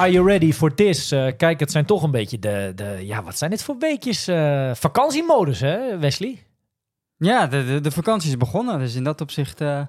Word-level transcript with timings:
Are 0.00 0.10
you 0.10 0.26
ready 0.26 0.52
for 0.52 0.74
this? 0.74 1.12
Eh, 1.12 1.26
kijk, 1.36 1.60
het 1.60 1.70
zijn 1.70 1.84
toch 1.84 2.02
een 2.02 2.10
beetje 2.10 2.38
de, 2.38 2.72
de... 2.74 2.98
Ja, 3.02 3.22
wat 3.22 3.38
zijn 3.38 3.50
dit 3.50 3.62
voor 3.62 3.76
weekjes? 3.78 4.28
eh, 4.28 4.70
vakantiemodus, 4.74 5.60
hè, 5.60 5.98
Wesley? 5.98 6.38
Ja, 7.16 7.46
de, 7.46 7.64
de, 7.64 7.80
de 7.80 7.90
vakantie 7.90 8.30
is 8.30 8.36
begonnen. 8.36 8.78
Dus 8.78 8.94
in 8.94 9.04
dat 9.04 9.20
opzicht 9.20 9.60
eh, 9.60 9.82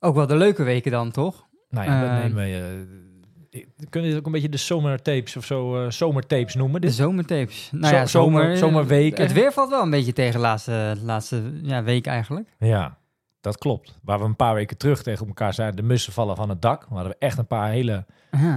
ook 0.00 0.14
wel 0.14 0.26
de 0.26 0.36
leuke 0.36 0.62
weken 0.62 0.90
dan, 0.90 1.10
toch? 1.10 1.46
Nou 1.70 1.86
ja, 1.90 2.22
eh, 2.22 3.60
kunnen 3.88 4.10
dit 4.10 4.18
ook 4.18 4.26
een 4.26 4.32
beetje 4.32 4.48
de 4.48 4.56
zomertapes 4.56 5.36
of 5.36 5.44
zo, 5.44 5.84
eh, 5.84 5.90
zomertapes 5.90 6.54
noemen? 6.54 6.80
De 6.80 6.86
Dit, 6.86 6.96
zomertapes. 6.96 7.68
Nou 7.72 7.94
ja, 7.94 8.06
zomer- 8.06 8.42
zomer, 8.42 8.56
zomerweken. 8.56 9.22
Het 9.24 9.32
weer 9.32 9.52
valt 9.52 9.70
wel 9.70 9.82
een 9.82 9.90
beetje 9.90 10.12
tegen 10.12 10.32
de 10.32 10.38
laatste, 10.38 10.94
laatste 11.02 11.42
ja, 11.62 11.82
week 11.82 12.06
eigenlijk. 12.06 12.48
ja, 12.58 12.98
dat 13.46 13.58
klopt. 13.58 13.98
Waar 14.02 14.18
we 14.18 14.24
een 14.24 14.36
paar 14.36 14.54
weken 14.54 14.76
terug 14.76 15.02
tegen 15.02 15.26
elkaar 15.26 15.54
zeiden, 15.54 15.76
de 15.76 15.82
mussen 15.82 16.12
vallen 16.12 16.36
van 16.36 16.48
het 16.48 16.62
dak. 16.62 16.86
We 16.88 16.94
hadden 16.94 17.12
we 17.12 17.18
echt 17.18 17.38
een 17.38 17.46
paar 17.46 17.70
hele 17.70 18.04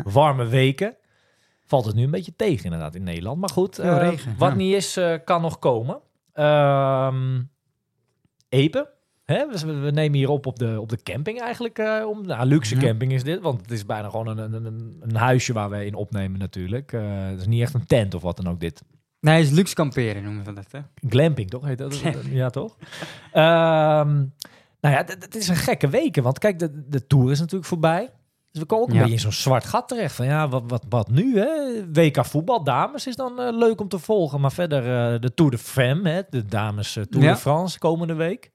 warme 0.03 0.45
weken. 0.45 0.95
Valt 1.65 1.85
het 1.85 1.95
nu 1.95 2.03
een 2.03 2.11
beetje 2.11 2.35
tegen 2.35 2.63
inderdaad 2.63 2.95
in 2.95 3.03
Nederland. 3.03 3.39
Maar 3.39 3.49
goed, 3.49 3.79
eh, 3.79 3.97
regen, 3.97 4.35
wat 4.37 4.49
ja. 4.49 4.55
niet 4.55 4.73
is, 4.73 4.97
eh, 4.97 5.13
kan 5.25 5.41
nog 5.41 5.59
komen. 5.59 5.99
Ehm 6.33 7.41
Epen. 8.49 8.87
Hè? 9.25 9.47
We, 9.47 9.79
we 9.79 9.91
nemen 9.91 10.17
hier 10.17 10.29
op 10.29 10.45
op 10.45 10.59
de, 10.59 10.81
op 10.81 10.89
de 10.89 11.03
camping 11.03 11.41
eigenlijk. 11.41 11.77
eh, 11.77 12.05
om, 12.07 12.25
nou, 12.25 12.45
luxe 12.45 12.75
Ja. 12.75 12.81
camping 12.81 13.11
is 13.11 13.23
dit. 13.23 13.41
Want 13.41 13.61
het 13.61 13.71
is 13.71 13.85
bijna 13.85 14.09
gewoon 14.09 14.27
een, 14.27 14.53
een, 14.53 14.97
een, 15.01 15.15
huisje 15.15 15.53
waar 15.53 15.69
we 15.69 15.85
in 15.85 15.95
opnemen 15.95 16.39
natuurlijk. 16.39 16.91
Het 16.91 17.39
is 17.39 17.47
niet 17.47 17.61
echt 17.61 17.73
een 17.73 17.85
tent 17.85 18.13
of 18.13 18.21
wat 18.21 18.37
dan 18.37 18.47
ook 18.47 18.59
dit. 18.59 18.83
Nee, 19.19 19.37
het 19.37 19.45
is 19.45 19.51
luxe 19.51 19.75
kamperen 19.75 20.23
noemen 20.23 20.45
we 20.45 20.53
dat, 20.53 20.71
hè? 20.71 20.79
Glamping, 21.09 21.49
toch? 21.49 21.65
Heet 21.65 21.77
dat? 21.77 22.01
ja, 22.29 22.49
toch? 22.49 22.77
Ehm, 23.31 24.25
nou 24.81 24.95
ja, 24.95 25.03
het 25.05 25.35
is 25.35 25.47
een 25.47 25.55
gekke 25.55 25.87
weken. 25.89 26.23
Want 26.23 26.39
kijk, 26.39 26.59
de, 26.59 26.83
de 26.89 27.07
Tour 27.07 27.31
is 27.31 27.39
natuurlijk 27.39 27.67
voorbij. 27.69 28.09
Dus 28.51 28.61
we 28.61 28.67
komen 28.67 28.83
ook 28.83 28.89
een 28.89 28.95
Ja. 28.95 28.99
beetje 29.01 29.15
in 29.15 29.21
zo'n 29.21 29.31
zwart 29.41 29.65
gat 29.65 29.87
terecht. 29.87 30.15
Van 30.15 30.25
ja, 30.25 30.47
wat, 30.49 30.63
wat, 30.67 30.85
wat 30.89 31.09
nu? 31.09 31.39
Hè? 31.39 31.47
WK 31.93 32.25
voetbal, 32.25 32.63
dames, 32.63 33.07
is 33.07 33.15
dan 33.15 33.39
eh, 33.39 33.57
leuk 33.57 33.81
om 33.81 33.87
te 33.87 33.99
volgen. 33.99 34.41
Maar 34.41 34.51
verder 34.51 34.79
eh, 35.13 35.19
de 35.21 35.33
Tour 35.33 35.51
de 35.51 35.57
Femme, 35.57 36.09
hè? 36.09 36.21
de 36.29 36.45
dames 36.45 36.95
eh, 36.95 37.03
Tour 37.03 37.25
Ja. 37.25 37.31
de 37.33 37.37
France 37.39 37.79
komende 37.79 38.13
week. 38.13 38.51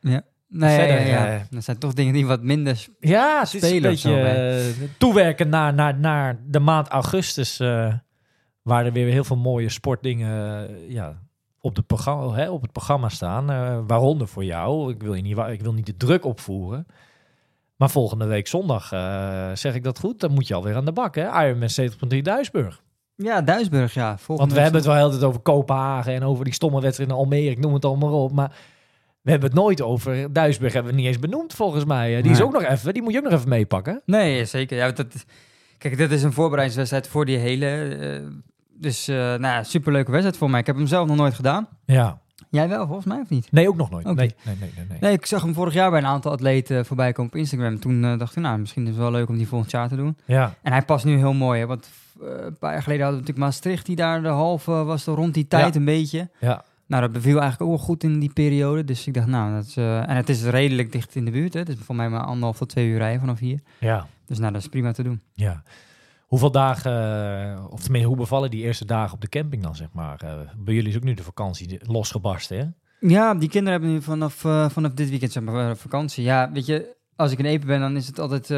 Ja. 0.00 0.22
Nee, 0.48 0.78
Verder, 0.78 1.06
ja, 1.06 1.26
ja. 1.32 1.46
dat 1.50 1.64
zijn 1.64 1.78
toch 1.78 1.92
dingen 1.92 2.12
die 2.12 2.26
wat 2.26 2.42
minder... 2.42 2.76
sp- 2.76 2.90
Ja, 3.00 3.38
het 3.38 3.46
is 3.54 3.62
een 3.62 3.68
Spelen 3.68 3.98
zo, 3.98 4.08
beetje 4.14 4.28
eh, 4.28 4.88
toewerken 4.98 5.48
naar, 5.48 5.74
naar, 5.74 5.98
naar 5.98 6.40
de 6.46 6.58
maand 6.60 6.88
augustus. 6.88 7.58
waar 8.62 8.86
er 8.86 8.92
weer 8.92 9.12
heel 9.12 9.24
veel 9.24 9.36
mooie 9.36 9.68
sportdingen 9.68 10.68
ja, 10.92 11.18
op, 11.68 11.74
de 11.74 11.82
programma, 11.82 12.32
hè, 12.34 12.50
op 12.50 12.62
het 12.62 12.72
programma 12.72 13.08
staan. 13.08 13.50
eh, 13.50 13.78
waaronder 13.86 14.28
voor 14.28 14.44
jou. 14.44 14.92
Ik 14.92 15.02
wil, 15.02 15.14
je 15.14 15.22
niet, 15.22 15.38
ik 15.38 15.60
wil 15.62 15.72
niet 15.72 15.86
de 15.86 15.96
druk 15.96 16.24
opvoeren. 16.24 16.86
Maar 17.76 17.90
volgende 17.90 18.26
week 18.26 18.46
zondag, 18.46 18.92
eh, 18.92 19.50
zeg 19.54 19.74
ik 19.74 19.84
dat 19.84 19.98
goed, 19.98 20.20
dan 20.20 20.32
moet 20.32 20.46
je 20.48 20.54
alweer 20.54 20.76
aan 20.76 20.84
de 20.84 20.92
bak. 20.92 21.14
Hè? 21.14 21.44
Ironman 21.46 21.68
70.3 21.70 22.22
Duisburg. 22.22 22.82
Ja, 23.16 23.40
Duisburg, 23.42 23.94
ja. 23.94 24.18
Volgende 24.18 24.36
Want 24.40 24.52
we 24.52 24.60
hebben 24.60 24.80
het 24.80 24.90
wel 24.90 24.96
heel 24.98 25.10
tijd 25.10 25.22
over 25.24 25.40
Kopenhagen 25.40 26.14
en 26.14 26.22
over 26.22 26.44
die 26.44 26.54
stomme 26.54 26.80
wedstrijd 26.80 27.10
in 27.10 27.16
Almere. 27.16 27.50
Ik 27.50 27.58
noem 27.58 27.74
het 27.74 27.84
allemaal 27.84 28.22
op. 28.22 28.32
Maar 28.32 28.52
we 29.22 29.30
hebben 29.30 29.48
het 29.48 29.58
nooit 29.58 29.82
over 29.82 30.32
Duisburg. 30.32 30.72
Hebben 30.72 30.92
we 30.92 30.98
niet 30.98 31.06
eens 31.06 31.18
benoemd 31.18 31.54
volgens 31.54 31.84
mij. 31.84 32.16
Eh, 32.16 32.22
Die 32.22 32.32
is 32.32 32.40
ook 32.42 32.52
nog 32.52 32.62
even. 32.62 32.92
Die 32.92 33.02
moet 33.02 33.12
je 33.12 33.18
ook 33.18 33.24
nog 33.24 33.32
even 33.32 33.48
meepakken. 33.48 34.02
Nee, 34.06 34.44
zeker. 34.44 34.76
Ja, 34.76 34.90
dat, 34.90 35.06
kijk, 35.78 35.96
dit 35.96 36.10
is 36.12 36.22
een 36.22 36.32
voorbereidingswedstrijd 36.32 37.08
voor 37.08 37.24
die 37.24 37.36
hele... 37.36 38.22
dus, 38.80 39.08
eh 39.08 39.16
nou 39.16 39.40
ja, 39.42 39.62
superleuke 39.62 40.10
wedstrijd 40.10 40.36
voor 40.38 40.50
mij. 40.50 40.60
Ik 40.60 40.66
heb 40.66 40.76
hem 40.76 40.86
zelf 40.86 41.06
nog 41.08 41.16
nooit 41.16 41.34
gedaan. 41.34 41.68
Ja. 41.84 42.18
Jij 42.50 42.68
wel, 42.68 42.86
volgens 42.86 43.06
mij, 43.06 43.20
of 43.20 43.28
niet? 43.28 43.52
Nee, 43.52 43.68
ook 43.68 43.76
nog 43.76 43.90
nooit. 43.90 44.04
Nee, 44.04 44.14
nee, 44.14 44.34
nee, 44.44 44.56
nee. 44.60 44.86
nee. 44.88 44.98
Nee, 45.00 45.12
ik 45.12 45.26
zag 45.26 45.42
hem 45.42 45.54
vorig 45.54 45.74
jaar 45.74 45.90
bij 45.90 45.98
een 45.98 46.06
aantal 46.06 46.32
atleten 46.32 46.86
voorbij 46.86 47.12
komen 47.12 47.30
op 47.32 47.38
Instagram. 47.38 47.80
Toen 47.80 48.04
eh, 48.04 48.18
dacht 48.18 48.36
ik, 48.36 48.42
nou, 48.42 48.58
misschien 48.58 48.82
is 48.82 48.88
het 48.88 48.98
wel 48.98 49.10
leuk 49.10 49.28
om 49.28 49.36
die 49.36 49.48
volgend 49.48 49.70
jaar 49.70 49.88
te 49.88 49.96
doen. 49.96 50.16
Ja, 50.24 50.54
En 50.62 50.72
hij 50.72 50.82
past 50.82 51.04
nu 51.04 51.16
heel 51.16 51.32
mooi, 51.32 51.60
hè, 51.60 51.66
want 51.66 51.90
eh, 52.20 52.26
een 52.44 52.58
paar 52.58 52.72
jaar 52.72 52.82
geleden 52.82 53.04
hadden 53.04 53.20
we 53.22 53.26
natuurlijk 53.26 53.38
Maastricht, 53.38 53.86
die 53.86 53.96
daar 53.96 54.22
de 54.22 54.28
halve 54.28 54.70
was, 54.72 55.06
er 55.06 55.14
rond 55.14 55.34
die 55.34 55.48
tijd 55.48 55.74
Ja. 55.74 55.80
een 55.80 55.84
beetje. 55.86 56.28
ja, 56.38 56.64
Nou, 56.86 57.02
dat 57.02 57.12
beviel 57.12 57.40
eigenlijk 57.40 57.62
ook 57.70 57.76
wel 57.76 57.86
goed 57.86 58.02
in 58.02 58.18
die 58.18 58.32
periode. 58.32 58.84
Dus 58.84 59.06
ik 59.06 59.14
dacht, 59.14 59.26
nou, 59.26 59.54
dat 59.54 59.64
is, 59.64 59.76
en 59.76 60.16
het 60.16 60.28
is 60.28 60.44
redelijk 60.44 60.92
dicht 60.92 61.14
in 61.14 61.24
de 61.24 61.30
buurt. 61.30 61.52
Hè. 61.52 61.58
Het 61.60 61.68
is 61.68 61.76
voor 61.84 61.94
mij 61.94 62.08
maar 62.08 62.20
anderhalf 62.24 62.56
tot 62.56 62.68
twee 62.68 62.86
uur 62.88 62.98
rijden 62.98 63.20
vanaf 63.20 63.38
hier. 63.38 63.60
ja, 63.78 64.06
Dus 64.26 64.38
nou, 64.38 64.52
dat 64.52 64.60
is 64.62 64.68
prima 64.68 64.92
te 64.92 65.02
doen. 65.02 65.20
ja. 65.34 65.62
Hoeveel 66.28 66.50
dagen, 66.50 66.92
eh, 67.56 67.64
of 67.70 67.80
tenminste, 67.80 68.08
hoe 68.08 68.16
bevallen 68.16 68.50
die 68.50 68.62
eerste 68.62 68.84
dagen 68.84 69.14
op 69.14 69.20
de 69.20 69.28
camping 69.28 69.62
dan, 69.62 69.76
zeg 69.76 69.88
maar? 69.92 70.20
Eh, 70.24 70.32
bij 70.56 70.74
jullie 70.74 70.90
is 70.90 70.96
ook 70.96 71.02
nu 71.02 71.14
de 71.14 71.22
vakantie 71.22 71.80
losgebarsten, 71.86 72.58
hè? 72.58 72.64
Ja, 73.08 73.34
die 73.34 73.48
kinderen 73.48 73.72
hebben 73.80 73.90
nu 73.98 74.02
vanaf, 74.02 74.44
eh, 74.44 74.68
vanaf 74.68 74.92
dit 74.92 75.10
weekend 75.10 75.32
zeg 75.32 75.42
maar, 75.42 75.76
vakantie. 75.76 76.24
Ja, 76.24 76.50
weet 76.52 76.66
je, 76.66 76.96
als 77.16 77.32
ik 77.32 77.38
in 77.38 77.44
Epen 77.44 77.66
ben, 77.66 77.80
dan 77.80 77.96
is 77.96 78.06
het 78.06 78.18
altijd... 78.18 78.48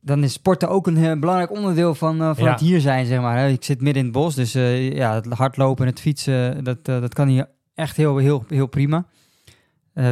dan 0.00 0.22
is 0.24 0.32
sporten 0.32 0.68
ook 0.68 0.86
een 0.86 1.20
belangrijk 1.20 1.50
onderdeel 1.50 1.94
van, 1.94 2.16
van 2.18 2.44
Ja. 2.44 2.50
het 2.50 2.60
hier 2.60 2.80
zijn, 2.80 3.06
zeg 3.06 3.20
maar. 3.20 3.38
hè. 3.38 3.48
Ik 3.48 3.64
zit 3.64 3.80
midden 3.80 4.02
in 4.02 4.08
het 4.08 4.18
bos, 4.18 4.34
dus 4.34 4.52
ja, 4.52 5.14
het 5.14 5.26
hardlopen 5.26 5.84
en 5.86 5.90
het 5.90 6.00
fietsen, 6.00 6.64
dat, 6.64 6.84
dat 6.84 7.14
kan 7.14 7.28
hier 7.28 7.48
echt 7.74 7.96
heel, 7.96 8.16
heel, 8.16 8.44
heel 8.48 8.66
prima. 8.66 9.06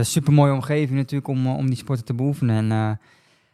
super 0.00 0.32
mooie 0.32 0.52
omgeving 0.52 0.98
natuurlijk 0.98 1.28
om, 1.28 1.46
om 1.46 1.66
die 1.66 1.76
sporten 1.76 2.04
te 2.04 2.14
beoefenen. 2.14 2.70
En 2.70 2.98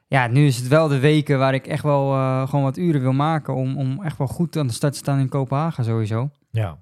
ja, 0.08 0.26
nu 0.26 0.46
is 0.46 0.56
het 0.56 0.68
wel 0.68 0.88
de 0.88 0.98
weken 0.98 1.38
waar 1.38 1.54
ik 1.54 1.66
echt 1.66 1.82
wel 1.82 2.14
eh, 2.14 2.48
gewoon 2.48 2.64
wat 2.64 2.76
uren 2.76 3.00
wil 3.00 3.12
maken 3.12 3.54
om, 3.54 3.76
om 3.76 4.02
echt 4.02 4.18
wel 4.18 4.26
goed 4.26 4.56
aan 4.56 4.66
de 4.66 4.72
start 4.72 4.92
te 4.92 4.98
staan 4.98 5.18
in 5.18 5.28
Kopenhagen 5.28 5.84
sowieso. 5.84 6.30
Ja. 6.50 6.76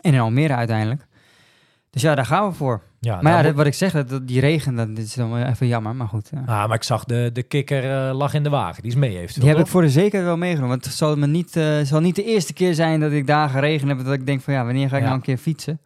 En 0.00 0.14
in 0.14 0.20
Almere 0.20 0.54
uiteindelijk. 0.54 1.06
Dus 1.90 2.02
ja, 2.02 2.14
daar 2.14 2.26
gaan 2.26 2.48
we 2.48 2.54
voor. 2.54 2.82
ja 3.00 3.12
Maar 3.14 3.22
daar 3.22 3.30
ja, 3.32 3.36
moet- 3.38 3.46
dat, 3.46 3.56
wat 3.56 3.66
ik 3.66 3.74
zeg, 3.74 3.92
dat, 4.06 4.28
die 4.28 4.40
regen, 4.40 4.74
dat, 4.74 4.96
dit 4.96 5.04
is 5.04 5.14
dan 5.14 5.30
wel 5.32 5.44
even 5.44 5.66
jammer, 5.66 5.96
maar 5.96 6.08
goed. 6.08 6.30
ja. 6.32 6.38
Ah, 6.40 6.46
maar 6.46 6.74
ik 6.76 6.82
zag 6.82 7.04
de, 7.04 7.30
de 7.32 7.42
kikker 7.42 8.08
eh, 8.08 8.14
lag 8.16 8.34
in 8.34 8.42
de 8.42 8.48
wagen. 8.48 8.82
Die 8.82 8.90
is 8.90 8.96
mee 8.96 9.16
heeft. 9.16 9.40
Die 9.40 9.48
heb 9.48 9.58
ik 9.58 9.66
voor 9.66 9.82
de 9.82 9.90
zekerheid 9.90 10.24
wel 10.24 10.36
meegenomen. 10.36 10.70
Want 10.70 10.84
het 10.84 10.94
zal, 10.94 11.16
me 11.16 11.26
niet, 11.26 11.56
eh, 11.56 11.80
zal 11.82 12.00
niet 12.00 12.16
de 12.16 12.24
eerste 12.24 12.52
keer 12.52 12.74
zijn 12.74 13.00
dat 13.00 13.12
ik 13.12 13.26
dagen 13.26 13.60
regen 13.60 13.88
heb... 13.88 14.04
dat 14.04 14.12
ik 14.14 14.26
denk 14.26 14.40
van 14.40 14.54
ja, 14.54 14.64
wanneer 14.64 14.88
ga 14.88 14.94
ik 14.96 15.00
Ja. 15.02 15.06
nou 15.08 15.16
een 15.18 15.24
keer 15.24 15.36
fietsen? 15.36 15.80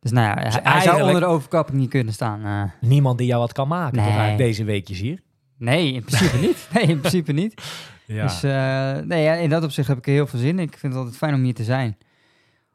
Dus 0.00 0.10
nou 0.10 0.26
ja, 0.26 0.48
hij, 0.48 0.60
hij 0.72 0.80
zou 0.80 1.02
onder 1.02 1.20
de 1.20 1.26
overkapping 1.26 1.78
niet 1.78 1.90
kunnen 1.90 2.12
staan. 2.12 2.72
Niemand 2.80 3.18
die 3.18 3.26
jou 3.26 3.40
wat 3.40 3.52
kan 3.52 3.68
maken. 3.68 4.02
Nee. 4.02 4.36
deze 4.36 4.64
weekjes 4.64 4.98
hier. 5.00 5.20
Nee, 5.62 5.92
in 5.92 6.04
principe 6.04 6.36
niet. 6.36 6.68
Nee, 6.74 6.84
in 6.84 6.98
principe 6.98 7.32
niet. 7.32 7.62
Ja. 8.06 8.22
Dus 8.22 8.42
eh, 8.42 9.06
nee, 9.06 9.22
ja, 9.22 9.34
in 9.34 9.50
dat 9.50 9.64
opzicht 9.64 9.88
heb 9.88 9.98
ik 9.98 10.06
er 10.06 10.12
heel 10.12 10.26
veel 10.26 10.38
zin 10.38 10.58
in. 10.58 10.68
Ik 10.68 10.78
vind 10.78 10.92
het 10.92 11.02
altijd 11.02 11.16
fijn 11.18 11.34
om 11.34 11.42
hier 11.42 11.54
te 11.54 11.64
zijn. 11.64 11.96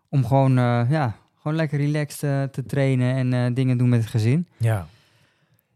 Om 0.10 0.26
gewoon, 0.26 0.58
eh, 0.58 0.82
ja, 0.90 1.16
gewoon 1.42 1.58
lekker 1.58 1.80
relaxed 1.80 2.24
eh, 2.24 2.44
te 2.44 2.66
trainen 2.66 3.34
en 3.34 3.54
dingen 3.54 3.78
doen 3.78 3.90
met 3.90 4.00
het 4.00 4.10
gezin. 4.10 4.48
ja. 4.58 4.88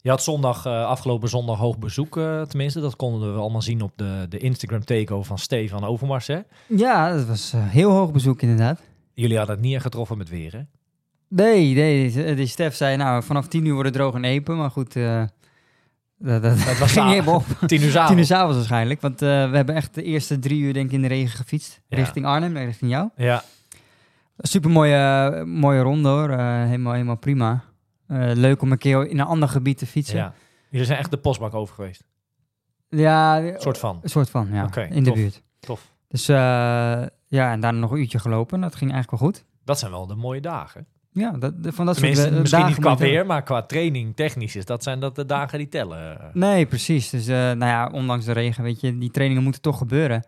Je 0.04 0.10
had 0.10 0.24
zondag, 0.24 0.66
afgelopen 0.66 1.30
zondag 1.30 1.58
hoog 1.58 1.78
bezoek, 1.78 2.14
tenminste. 2.48 2.80
Dat 2.80 2.96
konden 2.96 3.34
we 3.34 3.40
allemaal 3.40 3.62
zien 3.62 3.82
op 3.82 3.92
de, 3.96 4.26
de 4.30 4.38
Instagram 4.38 4.84
takeover 4.86 5.26
van 5.26 5.38
Stefan 5.38 5.84
Overmars. 5.84 6.28
Hè? 6.28 6.40
Ja, 6.68 7.14
dat 7.14 7.26
was 7.26 7.54
heel 7.56 7.92
hoog 7.92 8.12
bezoek 8.12 8.42
inderdaad. 8.42 8.82
Jullie 9.14 9.38
hadden 9.38 9.56
het 9.56 9.66
niet 9.66 9.82
getroffen 9.82 10.18
met 10.18 10.30
weer, 10.30 10.52
hè? 10.52 10.62
Nee, 11.28 11.74
nee. 11.74 12.46
Stef 12.46 12.76
zei, 12.76 12.98
nou, 12.98 13.24
vanaf 13.24 13.48
tien 13.48 13.66
uur 13.66 13.74
wordt 13.74 13.90
het 13.90 13.98
droog 13.98 14.14
en 14.14 14.24
epen. 14.24 14.58
Maar 14.58 14.72
goed, 14.72 14.96
dat, 16.22 16.78
was 16.78 16.92
ging 16.98 17.10
helemaal 17.10 17.36
op. 17.36 17.44
Tien 17.46 17.82
uur 17.82 18.06
Tien 18.08 18.18
uur 18.18 18.34
avonds. 18.34 18.56
waarschijnlijk. 18.56 19.02
Want 19.02 19.22
eh, 19.22 19.50
we 19.50 19.56
hebben 19.56 19.76
echt 19.76 19.94
de 19.96 20.04
eerste 20.04 20.40
drie 20.40 20.62
uur 20.62 20.74
denk 20.74 20.86
ik 20.86 20.92
in 20.92 21.02
de 21.02 21.08
regen 21.08 21.38
gefietst. 21.38 21.82
Ja. 21.88 21.98
Richting 21.98 22.26
Arnhem, 22.26 22.58
richting 22.58 22.92
jou. 22.92 23.10
Ja, 23.16 23.44
Super 24.38 24.70
mooie, 24.70 25.44
mooie 25.46 25.82
ronde 25.82 26.10
hoor. 26.10 26.30
Eh, 26.30 26.64
helemaal, 26.64 26.94
helemaal 26.94 27.16
prima. 27.18 27.64
Eh, 28.08 28.32
leuk 28.34 28.62
om 28.62 28.72
een 28.72 28.78
keer 28.78 29.08
in 29.08 29.20
een 29.20 29.26
ander 29.26 29.50
gebied 29.50 29.78
te 29.78 29.86
fietsen. 29.86 30.18
ja. 30.18 30.34
Jullie 30.70 30.86
zijn 30.86 31.00
echt 31.00 31.12
de 31.12 31.18
postbak 31.18 31.54
over 31.54 31.76
geweest. 31.76 32.04
Ja, 32.90 33.40
Een 33.42 33.62
soort 33.62 33.78
van. 33.78 34.00
een 34.04 34.10
soort 34.10 34.30
van, 34.30 34.48
ja. 34.52 34.70
In 34.90 35.04
de 35.04 35.12
buurt. 35.12 35.42
Tof. 35.60 35.92
Dus 36.08 36.26
ja, 36.26 37.52
en 37.52 37.60
daarna 37.60 37.72
nog 37.80 37.92
een 37.92 38.00
uurtje 38.00 38.20
gelopen. 38.20 38.62
Dat 38.62 38.76
ging 38.76 38.92
eigenlijk 38.92 39.22
wel 39.22 39.32
goed. 39.32 39.46
Dat 39.64 39.80
zijn 39.80 39.92
wel 39.92 40.08
de 40.08 40.16
mooie 40.16 40.42
dagen. 40.42 40.88
Ja, 41.14 41.32
dat, 41.32 41.64
de- 41.64 41.72
van 41.72 41.86
dat 41.86 41.96
Tenminste, 41.96 42.22
soort 42.24 42.34
eh, 42.36 42.40
misschien 42.42 42.62
dagen 42.64 42.82
niet 42.82 42.86
qua 42.86 42.98
weer, 43.06 43.26
maar 43.26 43.44
qua 43.44 43.62
training 43.62 44.16
technisch 44.16 44.56
is 44.56 44.66
dat 44.66 44.84
zijn 44.84 45.00
dat 45.00 45.16
de 45.16 45.26
dagen 45.26 45.58
die 45.58 45.70
tellen. 45.70 46.18
Nee, 46.34 46.66
precies. 46.66 47.10
Dus 47.10 47.28
eh, 47.28 47.36
nou 47.36 47.58
ja, 47.66 47.90
ondanks 47.94 48.26
de 48.26 48.32
regen, 48.32 48.64
weet 48.64 48.82
je, 48.82 48.98
die 48.98 49.12
trainingen 49.12 49.44
moeten 49.44 49.62
toch 49.62 49.78
gebeuren. 49.78 50.24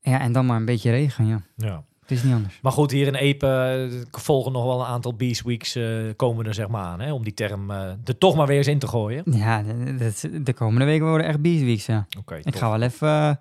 Ja, 0.00 0.20
en 0.20 0.32
dan 0.32 0.46
maar 0.46 0.56
een 0.56 0.64
beetje 0.64 0.90
regen, 0.90 1.26
ja. 1.26 1.40
Ja. 1.56 1.82
Het 2.00 2.10
is 2.16 2.22
niet 2.22 2.34
anders. 2.34 2.58
Maar 2.62 2.72
goed, 2.72 2.90
hier 2.90 3.06
in 3.06 3.14
Epe 3.14 3.46
eh, 3.90 4.20
volgen 4.20 4.52
nog 4.52 4.64
wel 4.64 4.80
een 4.80 4.86
aantal 4.86 5.14
Beast 5.14 5.42
Weeks 5.42 5.78
komen 6.16 6.46
er 6.46 6.54
zeg 6.54 6.68
maar 6.68 6.84
aan. 6.84 7.00
Hè, 7.00 7.12
om 7.12 7.24
die 7.24 7.34
term 7.34 7.70
er 7.70 8.18
toch 8.18 8.36
maar 8.36 8.46
weer 8.46 8.56
eens 8.56 8.66
in 8.66 8.78
te 8.78 8.88
gooien. 8.88 9.22
Ja, 9.30 9.62
de, 9.62 10.12
de, 10.20 10.42
de 10.42 10.52
komende 10.52 10.84
weken 10.84 11.06
worden 11.06 11.26
echt 11.26 11.40
Beast 11.40 11.62
Weeks, 11.64 11.86
ja. 11.86 12.06
Oké, 12.18 12.34
Ik 12.42 12.56
ga 12.56 12.70
wel 12.70 12.82
even, 12.82 13.38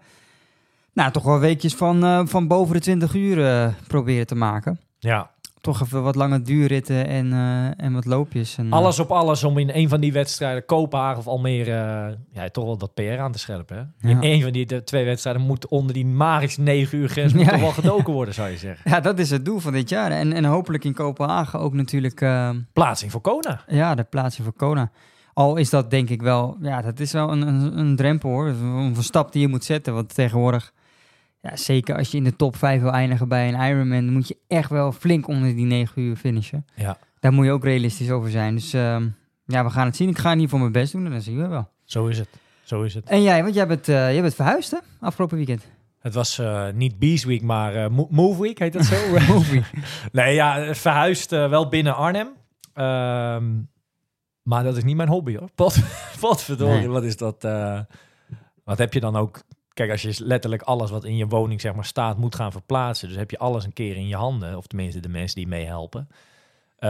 nou, 0.94 1.12
toch 1.12 1.24
wel 1.24 1.40
weekjes 1.40 1.76
van, 1.76 2.28
van 2.28 2.48
boven 2.48 2.74
de 2.76 2.82
20 2.82 3.14
uur 3.14 3.74
proberen 3.88 4.28
te 4.28 4.36
maken. 4.36 4.80
Ja, 5.00 5.32
Toch 5.66 5.82
even 5.82 6.04
wat 6.04 6.16
lange 6.16 6.42
duurritten 6.42 7.08
en, 7.08 7.34
eh, 7.34 7.86
en 7.86 7.94
wat 7.94 8.06
loopjes. 8.06 8.58
En, 8.58 8.66
eh, 8.66 8.72
alles 8.72 9.00
op 9.00 9.12
alles 9.12 9.44
om 9.44 9.58
in 9.58 9.70
een 9.74 9.90
van 9.90 10.00
die 10.02 10.14
wedstrijden, 10.14 10.66
Kopenhagen 10.66 11.18
of 11.18 11.28
Almere, 11.28 11.72
eh, 11.72 12.16
ja, 12.44 12.50
toch 12.50 12.64
wel 12.66 12.78
dat 12.78 12.94
PR 12.94 13.02
aan 13.20 13.32
te 13.32 13.40
scherpen. 13.40 13.94
Hè? 14.00 14.10
In 14.10 14.18
een 14.22 14.42
van 14.42 14.52
die 14.52 14.66
de 14.66 14.84
twee 14.84 15.06
wedstrijden 15.06 15.42
moet 15.42 15.68
onder 15.68 15.94
die 15.94 16.06
magische 16.06 16.62
9 16.62 16.98
uur 16.98 17.10
grens 17.10 17.34
moet 17.34 17.46
Ja. 17.46 17.52
toch 17.52 17.60
wel 17.60 17.72
gedoken 17.72 18.14
worden, 18.14 18.34
zou 18.34 18.50
je 18.50 18.58
zeggen. 18.58 18.92
Ja, 18.92 19.00
dat 19.00 19.20
is 19.20 19.30
het 19.30 19.46
doel 19.46 19.60
van 19.60 19.74
dit 19.74 19.90
jaar. 19.90 20.12
En, 20.12 20.34
en 20.34 20.46
hopelijk 20.46 20.84
in 20.84 20.94
Kopenhagen 20.94 21.60
ook 21.60 21.74
natuurlijk 21.74 22.26
Plaatsing 22.74 23.12
voor 23.12 23.22
Kona. 23.22 23.62
ja, 23.68 23.96
de 23.96 24.04
plaatsing 24.04 24.44
voor 24.48 24.56
Kona. 24.56 24.92
Al 25.34 25.56
is 25.56 25.70
dat 25.70 25.90
denk 25.92 26.10
ik 26.10 26.22
wel, 26.22 26.58
ja, 26.62 26.82
dat 26.82 27.00
is 27.00 27.12
wel 27.12 27.32
een, 27.32 27.42
een, 27.48 27.78
een 27.80 27.96
drempel 27.96 28.30
hoor. 28.30 28.48
Een 28.48 28.96
stap 29.00 29.32
die 29.32 29.42
je 29.42 29.48
moet 29.48 29.64
zetten. 29.64 29.94
Want 29.94 30.16
tegenwoordig, 30.16 30.74
ja, 31.50 31.56
zeker 31.56 31.96
als 31.98 32.12
je 32.12 32.18
in 32.18 32.24
de 32.24 32.36
top 32.36 32.56
5 32.56 32.82
wil 32.82 32.92
eindigen 32.92 33.28
bij 33.28 33.48
een 33.54 33.60
Ironman, 33.70 34.06
dan 34.06 34.14
moet 34.14 34.28
je 34.28 34.38
echt 34.48 34.70
wel 34.70 34.92
flink 34.92 35.28
onder 35.28 35.56
die 35.56 35.66
9 35.66 36.02
uur 36.02 36.16
finishen. 36.16 36.66
Ja, 36.76 36.98
Daar 37.20 37.34
moet 37.34 37.46
je 37.46 37.52
ook 37.52 37.64
realistisch 37.64 38.10
over 38.12 38.30
zijn. 38.30 38.56
Dus 38.56 38.74
ehm, 38.74 39.08
ja, 39.46 39.64
we 39.64 39.70
gaan 39.70 39.86
het 39.86 39.96
zien. 39.96 40.10
Ik 40.10 40.18
ga 40.18 40.28
in 40.32 40.40
ieder 40.40 40.44
geval 40.50 40.60
mijn 40.60 40.72
best 40.72 40.92
doen 40.92 41.06
en 41.06 41.12
dan 41.12 41.22
zien 41.22 41.38
we 41.42 41.48
wel. 41.48 41.70
zo 41.84 42.08
is 42.08 42.18
het. 42.18 42.30
Zo 42.64 42.82
is 42.84 42.94
het. 42.94 43.06
En 43.06 43.22
jij, 43.22 43.44
want 43.44 43.56
jij 43.56 43.68
bent, 43.68 43.88
eh, 43.88 44.12
jij 44.14 44.22
bent 44.22 44.36
verhuisd 44.36 44.72
hè, 44.72 44.78
afgelopen 45.00 45.38
weekend. 45.38 45.66
Het 46.00 46.14
was 46.14 46.40
eh, 46.40 46.68
niet 46.74 47.00
Beast 47.00 47.24
Week, 47.24 47.42
maar 47.42 47.92
Mo- 47.92 48.08
Move 48.12 48.42
Week, 48.42 48.60
heet 48.60 48.74
dat 48.74 48.86
zo? 48.86 48.96
Movie. 49.34 49.64
nee, 50.12 50.34
ja, 50.36 50.74
verhuisd 50.74 51.30
wel 51.30 51.70
binnen 51.70 51.96
Arnhem. 51.96 52.28
Ehm, 52.74 53.54
maar 54.42 54.64
dat 54.64 54.78
is 54.78 54.84
niet 54.84 54.96
mijn 54.96 55.10
hobby 55.10 55.38
hoor. 55.38 55.50
Pot, 55.56 55.78
potverdorie, 56.20 56.78
Nee. 56.86 56.88
wat 56.90 57.04
is 57.04 57.18
dat? 57.18 57.48
wat 58.64 58.78
heb 58.78 58.94
je 58.94 59.00
dan 59.00 59.16
ook? 59.16 59.42
Kijk, 59.76 59.92
als 59.92 60.02
je 60.02 60.16
letterlijk 60.26 60.62
alles 60.62 60.90
wat 60.92 61.04
in 61.04 61.16
je 61.16 61.28
woning 61.28 61.62
zeg 61.62 61.74
maar 61.76 61.86
staat 61.86 62.18
moet 62.18 62.36
gaan 62.36 62.52
verplaatsen. 62.52 63.08
Dus 63.08 63.18
heb 63.18 63.32
je 63.32 63.38
alles 63.38 63.66
een 63.66 63.74
keer 63.74 63.96
in 63.96 64.08
je 64.08 64.16
handen. 64.16 64.58
Of 64.58 64.68
tenminste 64.68 65.00
de 65.00 65.10
mensen 65.10 65.36
die 65.36 65.48
meehelpen. 65.48 66.08
Eh, 66.78 66.90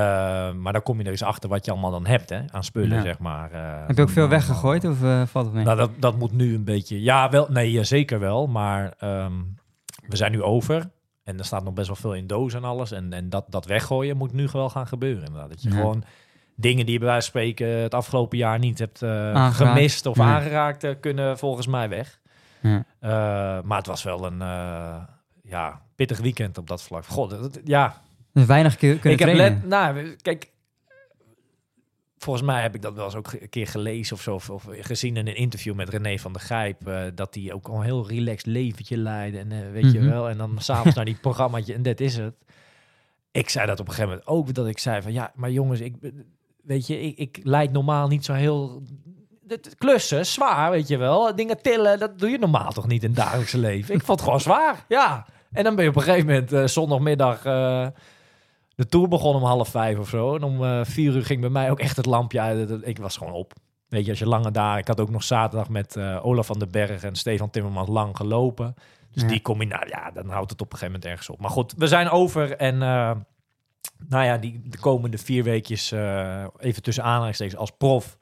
maar 0.54 0.74
dan 0.74 0.84
kom 0.84 0.98
je 0.98 1.04
er 1.04 1.12
eens 1.12 1.24
achter 1.24 1.50
wat 1.50 1.66
je 1.66 1.72
allemaal 1.72 1.92
dan 1.92 2.06
hebt 2.06 2.30
hè, 2.30 2.40
aan 2.52 2.64
spullen, 2.64 2.98
Ja. 2.98 3.02
zeg 3.04 3.20
maar. 3.20 3.52
eh. 3.52 3.88
Heb 3.88 3.96
je 3.96 4.02
ook 4.02 4.10
veel 4.10 4.28
weggegooid 4.28 4.86
of 4.86 5.04
eh, 5.04 5.22
valt 5.26 5.46
het 5.46 5.54
mee? 5.56 5.64
Nou, 5.64 5.78
dat, 5.78 5.90
dat 6.00 6.18
moet 6.18 6.32
nu 6.32 6.56
een 6.56 6.64
beetje... 6.64 7.02
Ja, 7.02 7.30
wel, 7.30 7.48
nee, 7.50 7.84
zeker 7.84 8.20
wel. 8.20 8.48
Maar 8.48 8.94
ehm, 9.00 9.34
we 10.08 10.16
zijn 10.16 10.32
nu 10.32 10.42
over. 10.42 10.90
En 11.24 11.38
er 11.38 11.46
staat 11.46 11.64
nog 11.64 11.74
best 11.74 11.88
wel 11.88 11.96
veel 11.96 12.14
in 12.16 12.28
dozen 12.28 12.60
en 12.64 12.70
alles. 12.70 12.92
En, 12.92 13.14
en 13.14 13.30
dat, 13.30 13.46
dat 13.50 13.66
weggooien 13.66 14.18
moet 14.18 14.34
nu 14.34 14.48
wel 14.52 14.70
gaan 14.70 14.88
gebeuren. 14.88 15.26
Inderdaad. 15.26 15.50
Dat 15.50 15.62
je 15.64 15.70
Ja. 15.70 15.76
gewoon 15.76 16.04
dingen 16.56 16.84
die 16.86 16.94
je 16.94 17.00
bij 17.00 17.08
wijze 17.08 17.32
van 17.32 17.40
spreken 17.42 17.68
het 17.68 17.94
afgelopen 17.94 18.38
jaar 18.38 18.60
niet 18.60 18.80
hebt 18.80 19.00
gemist 19.56 20.06
of 20.06 20.20
aangeraakt, 20.20 21.00
kunnen 21.00 21.38
volgens 21.38 21.68
mij 21.68 21.90
weg. 21.90 22.20
Ja. 22.70 22.86
Eh, 23.00 23.64
maar 23.64 23.78
het 23.78 23.88
was 23.88 24.04
wel 24.04 24.26
een 24.26 24.42
eh, 24.42 25.04
ja, 25.44 25.82
pittig 25.96 26.20
weekend 26.20 26.58
op 26.58 26.68
dat 26.68 26.84
vlak. 26.84 27.06
God, 27.06 27.30
dat- 27.30 27.60
ja, 27.64 28.02
Dus 28.34 28.46
weinig 28.46 28.76
kun- 28.78 29.00
kunnen 29.00 29.20
ik 29.20 29.26
heb 29.26 29.36
let, 29.36 29.66
nou, 29.68 30.16
kijk, 30.22 30.54
volgens 32.18 32.46
mij 32.46 32.62
heb 32.62 32.76
ik 32.76 32.82
dat 32.82 32.94
wel 32.94 33.06
eens 33.06 33.16
ook 33.16 33.32
een 33.32 33.50
keer 33.50 33.68
gelezen 33.68 34.16
of 34.16 34.22
zo, 34.22 34.34
of, 34.34 34.50
of 34.50 34.68
gezien 34.70 35.18
in 35.18 35.28
een 35.28 35.36
interview 35.36 35.76
met 35.76 35.90
René 35.90 36.18
van 36.18 36.34
der 36.34 36.42
Gijp, 36.42 36.88
eh, 36.88 37.04
dat 37.16 37.36
hij 37.36 37.54
ook 37.54 37.68
al 37.68 37.76
een 37.76 37.84
heel 37.84 38.08
relaxed 38.08 38.46
leventje 38.46 38.98
leidde 38.98 39.38
en 39.40 39.72
weet 39.72 39.92
je 39.92 40.00
Mhm. 40.00 40.10
wel, 40.10 40.30
en 40.30 40.38
dan 40.38 40.56
s'avonds 40.60 40.96
naar 40.96 41.06
die 41.06 41.18
programmaatje 41.28 41.74
en 41.74 41.82
dat 41.84 42.00
is 42.00 42.18
het. 42.18 42.36
Ik 43.32 43.50
zei 43.50 43.66
dat 43.68 43.80
op 43.80 43.88
een 43.88 43.94
gegeven 43.94 44.10
moment 44.18 44.30
ook, 44.30 44.54
dat 44.54 44.68
ik 44.68 44.78
zei 44.80 45.02
van 45.02 45.14
ja, 45.14 45.32
maar 45.36 45.52
jongens, 45.52 45.80
ik, 45.80 45.96
weet 46.64 46.88
je, 46.88 47.02
ik, 47.02 47.18
ik 47.18 47.40
leid 47.44 47.72
normaal 47.72 48.08
niet 48.08 48.26
zo 48.26 48.34
heel... 48.34 48.84
Klussen, 49.78 50.26
zwaar, 50.26 50.72
weet 50.72 50.88
je 50.88 50.98
wel. 50.98 51.36
Dingen 51.36 51.62
tillen, 51.62 52.00
dat 52.00 52.20
doe 52.20 52.30
je 52.30 52.38
normaal 52.38 52.72
toch 52.72 52.88
niet 52.88 53.04
in 53.04 53.10
het 53.10 53.18
dagelijkse 53.18 53.58
leven. 53.58 53.96
Ik 53.96 54.04
vond 54.04 54.20
het 54.20 54.22
gewoon 54.22 54.42
zwaar, 54.42 54.86
ja. 54.88 55.26
En 55.52 55.64
dan 55.64 55.76
ben 55.76 55.84
je 55.84 55.90
op 55.90 55.96
een 55.96 56.02
gegeven 56.02 56.28
moment 56.28 56.54
eh, 56.54 56.66
zondagmiddag... 56.66 57.46
eh, 57.46 57.88
de 58.76 58.86
tour 58.86 59.08
begon 59.08 59.36
om 59.36 59.44
half 59.44 59.70
vijf 59.70 59.98
of 59.98 60.10
zo. 60.10 60.36
En 60.36 60.44
om 60.44 60.64
eh, 60.64 60.80
vier 60.84 61.16
uur 61.16 61.26
ging 61.26 61.42
bij 61.42 61.50
mij 61.50 61.72
ook 61.72 61.80
echt 61.80 61.98
het 61.98 62.06
lampje 62.06 62.40
uit. 62.40 62.88
Ik 62.88 62.98
was 62.98 63.18
gewoon 63.18 63.34
op. 63.34 63.54
Weet 63.88 64.04
je, 64.04 64.10
als 64.10 64.20
je 64.20 64.28
lange 64.28 64.52
dagen... 64.52 64.80
Ik 64.80 64.88
had 64.88 65.00
ook 65.00 65.10
nog 65.10 65.24
zaterdag 65.24 65.70
met 65.70 65.98
Olaf 66.22 66.46
van 66.46 66.60
den 66.60 66.72
Berg 66.72 67.04
en 67.04 67.16
Stefan 67.16 67.50
Timmermans 67.50 67.90
lang 67.90 68.18
gelopen. 68.18 68.74
Dus 69.12 69.22
Ja. 69.22 69.28
die 69.28 69.42
combinatie, 69.42 69.90
ja, 69.90 70.12
dan 70.12 70.30
houdt 70.30 70.52
het 70.52 70.62
op 70.62 70.72
een 70.72 70.78
gegeven 70.78 70.94
moment 70.94 71.06
ergens 71.12 71.30
op. 71.30 71.40
Maar 71.40 71.50
goed, 71.50 71.74
we 71.78 71.88
zijn 71.88 72.10
over. 72.10 72.56
En 72.58 72.78
nou 72.78 74.24
ja, 74.26 74.38
die, 74.38 74.62
de 74.66 74.78
komende 74.80 75.18
vier 75.18 75.44
weekjes, 75.44 75.92
even 76.58 76.82
tussen 76.82 77.04
aanhalingstekens, 77.04 77.60
als 77.60 77.72
prof... 77.78 78.18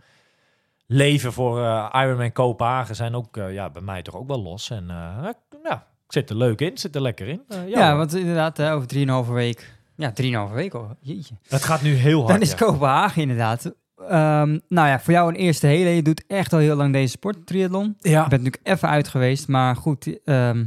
Leven 0.85 1.33
voor 1.33 1.59
eh, 1.63 1.89
Ironman 1.93 2.31
Kopenhagen 2.31 2.95
zijn 2.95 3.15
ook 3.15 3.37
eh, 3.37 3.53
ja, 3.53 3.69
bij 3.69 3.81
mij 3.81 4.01
toch 4.01 4.15
ook 4.15 4.27
wel 4.27 4.41
los. 4.41 4.69
En 4.69 4.89
eh, 4.89 5.29
ja, 5.63 5.75
ik 6.05 6.11
zit 6.11 6.29
er 6.29 6.35
leuk 6.35 6.61
in, 6.61 6.77
zit 6.77 6.95
er 6.95 7.01
lekker 7.01 7.27
in. 7.27 7.41
Ja, 7.67 7.95
want 7.95 8.15
inderdaad, 8.15 8.61
over 8.61 8.87
drieënhalve 8.87 9.31
week. 9.31 9.73
Ja, 9.95 10.11
drieënhalve 10.11 10.53
week 10.53 10.73
al. 10.73 10.95
Jeetje. 10.99 11.35
het 11.47 11.63
gaat 11.63 11.81
nu 11.81 11.93
heel 11.93 12.19
hard. 12.19 12.31
Dan 12.31 12.41
is 12.41 12.49
ja. 12.49 12.55
Kopenhagen 12.57 13.21
inderdaad. 13.21 13.73
Ehm, 13.97 14.59
nou 14.67 14.87
ja, 14.87 14.99
voor 14.99 15.13
jou 15.13 15.29
een 15.29 15.35
eerste 15.35 15.67
hele. 15.67 15.89
Je 15.89 16.01
doet 16.01 16.23
echt 16.27 16.53
al 16.53 16.59
heel 16.59 16.75
lang 16.75 16.93
deze 16.93 17.07
sport, 17.07 17.45
triathlon. 17.45 17.97
Ja. 17.99 18.23
Je 18.23 18.29
bent 18.29 18.43
natuurlijk 18.43 18.67
even 18.67 18.89
uit 18.89 19.07
geweest, 19.07 19.47
maar 19.47 19.75
goed. 19.75 20.23
ehm, 20.23 20.65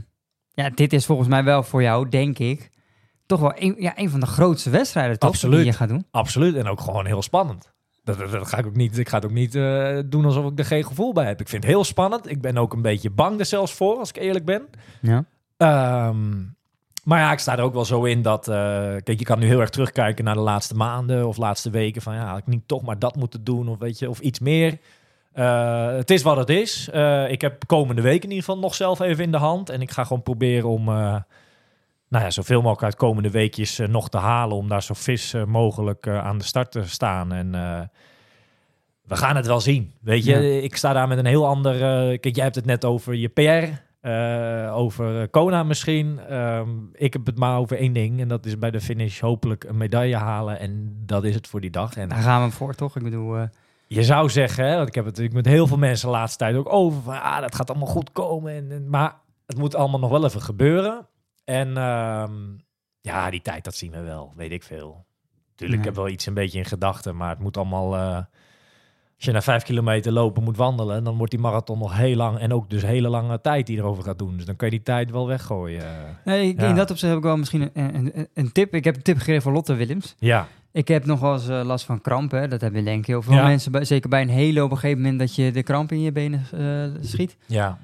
ja, 0.51 0.71
dit 0.71 0.93
is 0.93 1.07
volgens 1.07 1.29
mij 1.29 1.45
wel 1.45 1.63
voor 1.63 1.83
jou, 1.83 2.09
denk 2.09 2.39
ik, 2.39 2.71
toch 3.27 3.41
wel 3.41 3.53
een, 3.55 3.75
ja, 3.79 3.93
een 3.99 4.11
van 4.11 4.21
de 4.21 4.27
grootste 4.27 4.71
wedstrijden 4.71 5.19
toch, 5.19 5.31
Absoluut. 5.31 5.57
die 5.57 5.67
je 5.67 5.73
gaat 5.73 5.89
doen. 5.89 6.07
Absoluut. 6.11 6.57
En 6.57 6.67
ook 6.67 6.81
gewoon 6.81 7.07
heel 7.07 7.23
spannend. 7.23 7.75
Dat, 8.07 8.19
dat, 8.19 8.31
dat 8.31 8.49
ga 8.49 8.59
ik 8.59 8.67
ook 8.67 8.77
niet. 8.77 8.99
Ik 8.99 9.09
ga 9.09 9.17
het 9.17 9.25
ook 9.25 9.31
niet 9.33 9.55
eh, 9.55 9.99
doen 10.05 10.25
alsof 10.25 10.51
ik 10.51 10.59
er 10.59 10.65
geen 10.65 10.85
gevoel 10.85 11.13
bij 11.13 11.27
heb. 11.27 11.41
Ik 11.41 11.49
vind 11.49 11.63
het 11.63 11.73
heel 11.73 11.85
spannend. 11.85 12.31
Ik 12.31 12.41
ben 12.41 12.57
ook 12.59 12.73
een 12.73 12.83
beetje 12.83 13.11
bang 13.11 13.39
er 13.39 13.47
zelfs 13.47 13.73
voor, 13.73 13.97
als 13.99 14.09
ik 14.09 14.17
eerlijk 14.17 14.45
ben. 14.45 14.63
Ja. 15.01 15.25
Ehm, 15.57 16.39
maar 17.05 17.21
ja, 17.21 17.33
ik 17.33 17.39
sta 17.39 17.57
er 17.57 17.63
ook 17.65 17.75
wel 17.75 17.85
zo 17.85 18.05
in 18.05 18.23
dat. 18.23 18.49
eh, 18.49 18.55
kijk, 19.03 19.19
je 19.19 19.25
kan 19.25 19.39
nu 19.39 19.47
heel 19.47 19.61
erg 19.61 19.71
terugkijken 19.71 20.25
naar 20.25 20.35
de 20.35 20.41
laatste 20.41 20.75
maanden 20.75 21.27
of 21.27 21.37
laatste 21.37 21.71
weken. 21.71 22.03
Van 22.03 22.15
ja, 22.15 22.27
had 22.27 22.39
ik 22.39 22.47
niet 22.47 22.69
toch 22.69 22.83
maar 22.83 22.99
dat 22.99 23.17
moeten 23.17 23.45
doen 23.45 23.69
of 23.69 23.79
weet 23.79 23.99
je, 23.99 24.11
of 24.11 24.19
iets 24.21 24.39
meer. 24.39 24.79
Eh, 25.33 25.87
het 25.89 26.11
is 26.11 26.23
wat 26.23 26.37
het 26.37 26.51
is. 26.51 26.89
Ik 27.29 27.41
heb 27.41 27.67
komende 27.67 28.03
week 28.03 28.23
in 28.23 28.29
ieder 28.31 28.45
geval 28.45 28.59
nog 28.59 28.75
zelf 28.75 29.01
even 29.01 29.25
in 29.25 29.31
de 29.33 29.37
hand. 29.39 29.71
En 29.71 29.81
ik 29.81 29.91
ga 29.91 30.05
gewoon 30.05 30.23
proberen 30.23 30.69
om. 30.69 30.89
Nou 32.17 32.29
ja, 32.29 32.35
zoveel 32.35 32.61
mogelijk 32.61 32.83
uit 32.83 32.97
komende 32.97 33.31
weekjes 33.31 33.79
eh, 33.79 33.89
nog 33.89 34.09
te 34.09 34.17
halen. 34.19 34.57
Om 34.57 34.69
daar 34.69 34.83
zo 34.83 34.95
vis 34.95 35.35
eh, 35.35 35.45
mogelijk 35.45 36.07
eh, 36.07 36.25
aan 36.25 36.39
de 36.39 36.45
start 36.45 36.71
te 36.73 36.83
staan. 36.89 37.33
En 37.33 37.51
we 39.03 39.17
gaan 39.17 39.37
het 39.37 39.47
wel 39.47 39.61
zien. 39.61 39.93
Weet 40.01 40.25
je, 40.25 40.37
Ja. 40.39 40.63
ik 40.63 40.77
sta 40.77 40.93
daar 40.93 41.09
met 41.09 41.19
een 41.19 41.27
heel 41.27 41.47
ander. 41.47 41.73
kijk, 42.19 42.35
jij 42.35 42.45
hebt 42.45 42.57
het 42.57 42.65
net 42.67 42.85
over 42.85 43.15
je 43.15 43.29
PR. 43.29 43.85
over 44.73 45.29
Kona 45.29 45.63
misschien. 45.63 46.21
Ehm, 46.29 46.69
ik 46.93 47.13
heb 47.13 47.27
het 47.27 47.39
maar 47.39 47.59
over 47.59 47.79
één 47.79 47.93
ding. 47.93 48.21
En 48.21 48.29
dat 48.29 48.47
is 48.47 48.59
bij 48.59 48.71
de 48.71 48.81
finish 48.81 49.21
hopelijk 49.21 49.65
een 49.65 49.77
medaille 49.77 50.17
halen. 50.17 50.59
En 50.59 50.97
dat 51.07 51.25
is 51.25 51.35
het 51.35 51.47
voor 51.47 51.61
die 51.61 51.71
dag. 51.71 51.97
En 51.97 52.09
Daar 52.09 52.19
gaan 52.19 52.37
we 52.37 52.41
hem 52.43 52.53
voor, 52.53 52.75
toch? 52.75 52.97
Ik 52.97 53.03
bedoel, 53.03 53.37
je 53.87 54.05
zou 54.05 54.29
zeggen, 54.31 54.65
hè, 54.69 54.77
want 54.77 54.89
ik 54.89 54.95
heb 54.95 55.05
het 55.05 55.17
natuurlijk 55.17 55.45
met 55.45 55.55
heel 55.55 55.67
veel 55.67 55.77
mensen 55.79 56.07
de 56.09 56.15
laatste 56.15 56.39
tijd 56.39 56.57
ook 56.57 56.73
over. 56.73 57.03
Van, 57.03 57.23
ah, 57.23 57.41
dat 57.41 57.55
gaat 57.55 57.71
allemaal 57.71 57.89
goed 57.89 58.13
komen. 58.13 58.53
En, 58.55 58.73
en- 58.73 58.89
maar 58.91 59.15
het 59.47 59.59
moet 59.59 59.75
allemaal 59.75 60.01
nog 60.01 60.11
wel 60.11 60.25
even 60.25 60.43
gebeuren. 60.43 61.07
En 61.47 61.77
ehm, 61.77 62.33
ja, 63.01 63.31
die 63.31 63.43
tijd, 63.43 63.65
dat 63.65 63.75
zien 63.75 63.91
we 63.91 64.01
wel. 64.01 64.33
Weet 64.37 64.51
ik 64.53 64.63
veel. 64.63 65.05
Tuurlijk, 65.55 65.79
ik 65.79 65.85
heb 65.85 65.95
wel 65.95 66.09
iets 66.09 66.27
een 66.27 66.35
beetje 66.35 66.59
in 66.59 66.65
gedachten. 66.65 67.17
Maar 67.17 67.31
het 67.31 67.39
moet 67.39 67.57
allemaal... 67.57 67.95
eh, 67.97 68.17
als 69.17 69.25
je 69.25 69.33
na 69.33 69.43
vijf 69.43 69.63
kilometer 69.63 70.13
lopen 70.13 70.43
moet 70.43 70.57
wandelen... 70.57 71.05
dan 71.05 71.17
wordt 71.17 71.31
die 71.33 71.41
marathon 71.41 71.79
nog 71.79 71.97
heel 71.97 72.17
lang. 72.17 72.39
En 72.39 72.53
ook 72.53 72.71
dus 72.71 72.83
hele 72.83 73.09
lange 73.09 73.41
tijd 73.41 73.67
die 73.67 73.77
erover 73.79 74.03
gaat 74.05 74.19
doen. 74.19 74.37
Dus 74.37 74.45
dan 74.47 74.57
kan 74.57 74.69
je 74.71 74.75
die 74.75 74.85
tijd 74.85 75.11
wel 75.11 75.27
weggooien. 75.27 75.85
nee, 76.25 76.49
ik- 76.49 76.61
Ja. 76.61 76.69
in 76.69 76.75
dat 76.75 76.91
opzicht 76.91 77.09
heb 77.09 77.19
ik 77.19 77.25
wel 77.27 77.37
misschien 77.37 77.71
een, 77.73 77.95
een, 77.95 78.29
een 78.35 78.53
tip. 78.53 78.75
Ik 78.75 78.85
heb 78.85 78.97
een 78.97 79.03
tip 79.03 79.17
gegeven 79.19 79.43
van 79.43 79.53
Lotte 79.53 79.75
Willems. 79.75 80.15
Ja, 80.19 80.49
Ik 80.73 80.89
heb 80.89 81.05
nog 81.05 81.21
wel 81.21 81.33
eens 81.33 81.49
eh, 81.49 81.63
last 81.65 81.85
van 81.85 82.01
krampen. 82.01 82.51
Dat 82.51 82.61
hebben 82.61 82.85
denk 82.85 82.99
ik 82.99 83.07
heel 83.07 83.23
veel 83.23 83.35
Ja. 83.35 83.47
mensen. 83.47 83.73
Bij, 83.73 83.85
zeker 83.85 84.09
bij 84.09 84.21
een 84.23 84.29
hele 84.29 84.65
op 84.65 84.71
een 84.71 84.77
gegeven 84.79 85.03
moment 85.03 85.19
dat 85.19 85.35
je 85.35 85.53
de 85.53 85.63
kramp 85.63 85.93
in 85.93 86.01
je 86.01 86.13
benen 86.13 86.47
eh, 86.53 87.03
schiet. 87.05 87.37
ja. 87.47 87.79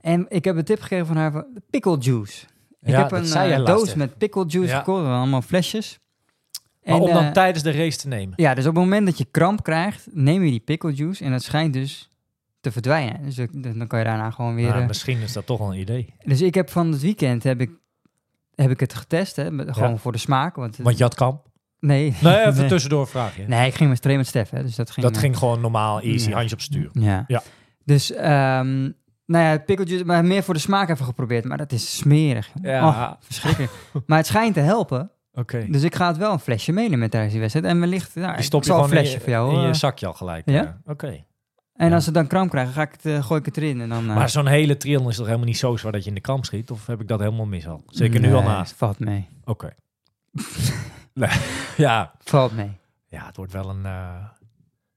En 0.00 0.26
ik 0.28 0.44
heb 0.44 0.56
een 0.56 0.64
tip 0.64 0.80
gegeven 0.80 1.06
van 1.06 1.16
haar 1.16 1.32
van 1.32 1.44
pickle 1.70 1.98
juice. 1.98 2.46
Ik 2.82 2.94
heb 2.94 3.12
een 3.12 3.24
eh, 3.32 3.64
doos 3.64 3.94
met 3.94 4.18
pickle 4.18 4.44
juice 4.46 4.74
gekocht. 4.74 5.04
Allemaal 5.06 5.42
flesjes. 5.42 5.98
Maar 6.84 7.00
om 7.00 7.12
dan 7.12 7.24
eh, 7.24 7.30
tijdens 7.30 7.62
de 7.64 7.70
race 7.70 7.98
te 7.98 8.08
nemen. 8.08 8.32
ja, 8.36 8.54
dus 8.54 8.66
op 8.66 8.74
het 8.74 8.82
moment 8.84 9.06
dat 9.06 9.18
je 9.18 9.26
kramp 9.30 9.62
krijgt, 9.62 10.06
neem 10.10 10.44
je 10.44 10.50
die 10.50 10.60
pickle 10.60 10.92
juice. 10.94 11.24
En 11.24 11.30
dat 11.30 11.42
schijnt 11.42 11.72
dus 11.72 12.10
te 12.60 12.72
verdwijnen. 12.72 13.22
Dus 13.24 13.34
dan 13.76 13.86
kan 13.86 13.98
je 13.98 14.04
daarna 14.04 14.30
gewoon 14.30 14.54
weer... 14.54 14.68
Nou, 14.68 14.80
eh, 14.80 14.86
misschien 14.86 15.18
is 15.20 15.32
dat 15.32 15.46
toch 15.46 15.58
wel 15.58 15.72
een 15.72 15.80
idee. 15.80 16.14
dus 16.24 16.40
ik 16.40 16.54
heb 16.54 16.70
van 16.70 16.92
het 16.92 17.00
weekend 17.00 17.42
heb 17.42 17.60
ik, 17.60 17.70
heb 18.54 18.70
ik 18.70 18.80
het 18.80 18.94
getest. 18.94 19.36
Hè, 19.36 19.50
met- 19.50 19.72
gewoon 19.72 19.98
voor 19.98 20.12
de 20.12 20.18
smaak. 20.18 20.56
Want, 20.56 20.76
Want 20.76 20.96
je 20.96 21.02
had 21.02 21.14
kamp. 21.14 21.46
nee, 21.80 22.14
Nee, 22.20 22.38
even 22.40 22.54
nee. 22.60 22.68
tussendoor 22.68 23.06
vraag 23.08 23.36
je. 23.36 23.42
Nee, 23.46 23.66
ik 23.68 23.74
ging 23.74 23.88
met 23.90 24.00
trainen 24.02 24.24
met 24.26 24.34
Stef. 24.34 24.50
Hè, 24.50 24.62
dus 24.62 24.74
dat 24.76 24.90
ging, 24.90 25.06
Dat 25.06 25.18
ging 25.18 25.36
gewoon 25.36 25.60
normaal, 25.60 26.00
easy, 26.00 26.28
Ja. 26.28 26.36
handje 26.36 26.54
op 26.54 26.60
stuur. 26.60 26.88
Ja. 26.92 27.24
Ja. 27.26 27.42
Dus, 27.84 28.12
ehm, 28.12 28.90
nou 29.32 29.44
ja, 29.44 29.58
pikkeltjes, 29.58 30.02
maar 30.02 30.24
meer 30.24 30.42
voor 30.42 30.54
de 30.54 30.60
smaak 30.60 30.88
even 30.88 31.04
geprobeerd. 31.04 31.44
Maar 31.44 31.58
dat 31.58 31.72
is 31.72 31.96
smerig. 31.96 32.50
Ja. 32.62 32.88
Oh, 32.88 33.12
verschrikkelijk. 33.20 33.72
maar 34.06 34.18
het 34.18 34.26
schijnt 34.26 34.54
te 34.54 34.60
helpen. 34.60 35.10
Oké. 35.34 35.66
Dus 35.70 35.82
ik 35.82 35.94
ga 35.94 36.06
het 36.06 36.16
wel 36.16 36.32
een 36.32 36.38
flesje 36.38 36.72
meenemen 36.72 37.10
tijdens 37.10 37.32
die 37.32 37.40
wedstrijd. 37.40 37.66
En 37.66 37.80
wellicht, 37.80 38.14
nou, 38.14 38.34
Die 38.36 38.44
stop 38.44 38.60
ik 38.60 38.66
je 38.66 38.72
zal 38.72 38.82
gewoon 38.82 38.96
een 38.96 39.02
flesje 39.02 39.16
je, 39.18 39.22
voor 39.22 39.32
jou. 39.32 39.54
in 39.54 39.66
je 39.66 39.74
zakje 39.74 40.06
al 40.06 40.12
gelijk. 40.12 40.46
Ja? 40.50 40.52
Ja? 40.62 40.78
Oké. 40.86 41.24
En 41.72 41.88
Ja. 41.88 41.94
als 41.94 42.04
ze 42.04 42.10
dan 42.10 42.26
kramp 42.26 42.50
krijgen, 42.50 42.72
ga 42.72 42.82
ik 42.82 42.92
het, 42.92 43.06
eh, 43.06 43.24
gooi 43.24 43.40
ik 43.40 43.46
het 43.46 43.56
erin. 43.56 43.80
En 43.80 43.88
dan, 43.88 44.08
eh, 44.08 44.14
Maar 44.14 44.28
zo'n 44.28 44.46
hele 44.46 44.76
triathlon 44.76 45.08
is 45.08 45.16
toch 45.16 45.26
helemaal 45.26 45.46
niet 45.46 45.58
zo 45.58 45.76
zwaar 45.76 45.92
dat 45.92 46.02
je 46.02 46.08
in 46.08 46.14
de 46.14 46.20
kramp 46.20 46.44
schiet? 46.44 46.70
Of 46.70 46.86
heb 46.86 47.00
ik 47.00 47.08
dat 47.08 47.18
helemaal 47.20 47.46
mis 47.46 47.68
al? 47.68 47.82
Zeker 47.86 48.20
nu 48.20 48.34
al 48.34 48.42
naast. 48.42 48.72
Valt 48.76 48.98
mee. 48.98 49.28
Oké. 49.44 49.70
nee. 51.14 51.30
Ja. 51.76 52.12
Valt 52.18 52.52
mee. 52.56 52.70
ja, 53.06 53.26
het 53.26 53.36
wordt 53.36 53.52
wel 53.52 53.68
een... 53.70 53.86
eh, 53.86 54.14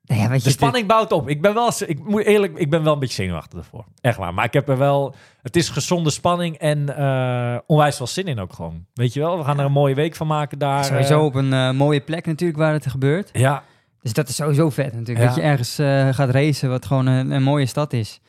Nou 0.07 0.21
ja, 0.21 0.27
De 0.27 0.49
spanning 0.49 0.87
bouwt 0.87 1.11
op. 1.11 1.29
Ik 1.29 1.41
ben 1.41 1.53
wel, 1.53 1.71
ik 1.85 2.03
moet 2.03 2.23
eerlijk, 2.23 2.57
ik 2.57 2.69
ben 2.69 2.83
wel 2.83 2.93
een 2.93 2.99
beetje 2.99 3.15
zenuwachtig 3.23 3.59
ervoor. 3.59 3.85
Echt 4.01 4.17
waar. 4.17 4.33
Maar 4.33 4.45
ik 4.45 4.53
heb 4.53 4.69
er 4.69 4.77
wel, 4.77 5.15
het 5.41 5.55
is 5.55 5.69
gezonde 5.69 6.09
spanning 6.09 6.57
en 6.57 6.97
eh, 6.97 7.57
onwijs 7.65 7.97
veel 7.97 8.07
zin 8.07 8.25
in 8.25 8.39
ook 8.39 8.53
gewoon. 8.53 8.85
Weet 8.93 9.13
je 9.13 9.19
wel, 9.19 9.37
we 9.37 9.43
gaan 9.43 9.59
er 9.59 9.65
een 9.65 9.71
mooie 9.71 9.95
week 9.95 10.15
van 10.15 10.27
maken 10.27 10.59
daar. 10.59 10.83
sowieso 10.85 11.19
eh, 11.19 11.25
op 11.25 11.35
een 11.35 11.53
eh, 11.53 11.71
mooie 11.71 12.01
plek 12.01 12.25
natuurlijk 12.25 12.59
waar 12.59 12.73
het 12.73 12.87
gebeurt. 12.87 13.29
ja, 13.33 13.63
Dus 14.01 14.13
dat 14.13 14.29
is 14.29 14.35
sowieso 14.35 14.69
vet 14.69 14.93
natuurlijk. 14.93 15.19
Ja. 15.19 15.25
Dat 15.25 15.35
je 15.35 15.41
ergens 15.41 15.75
gaat 16.15 16.29
racen 16.29 16.69
wat 16.69 16.85
gewoon 16.85 17.05
een, 17.05 17.31
een 17.31 17.43
mooie 17.43 17.65
stad 17.65 17.93
is. 17.93 18.19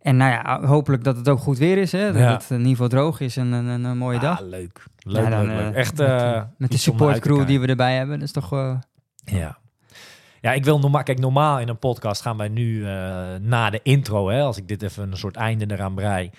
En 0.00 0.16
nou 0.16 0.30
ja, 0.30 0.66
hopelijk 0.66 1.04
dat 1.04 1.16
het 1.16 1.28
ook 1.28 1.38
goed 1.38 1.58
weer 1.58 1.78
is. 1.78 1.92
Hè? 1.92 2.12
Dat 2.12 2.22
Ja. 2.22 2.32
het 2.32 2.46
in 2.50 2.56
ieder 2.56 2.70
geval 2.70 2.88
droog 2.88 3.20
is 3.20 3.36
en 3.36 3.52
een, 3.52 3.66
een, 3.66 3.84
een 3.84 3.98
mooie 3.98 4.18
dag. 4.18 4.40
Ah, 4.40 4.48
leuk. 4.48 4.82
Leuk, 4.98 5.24
Ja, 5.24 5.30
dan, 5.30 5.46
leuk, 5.46 5.58
leuk. 5.58 5.74
Echt 5.74 5.96
met, 5.96 6.46
met 6.58 6.70
de 6.70 6.78
supportcrew 6.78 7.46
die 7.46 7.60
we 7.60 7.66
erbij 7.66 7.96
hebben. 7.96 8.18
Dat 8.18 8.26
is 8.26 8.32
toch... 8.32 8.50
Ja. 9.24 9.58
Ja, 10.44 10.52
ik 10.52 10.64
wil 10.64 10.78
normaal, 10.78 11.02
kijk, 11.02 11.18
normaal 11.18 11.58
in 11.60 11.68
een 11.68 11.78
podcast 11.78 12.22
gaan 12.22 12.36
wij 12.36 12.48
nu 12.48 12.86
eh, 12.86 12.90
na 13.40 13.70
de 13.70 13.80
intro, 13.82 14.28
hè, 14.28 14.42
als 14.42 14.56
ik 14.56 14.68
dit 14.68 14.82
even 14.82 15.10
een 15.10 15.16
soort 15.16 15.36
einde 15.36 15.64
eraan 15.74 15.94
brei, 15.94 16.30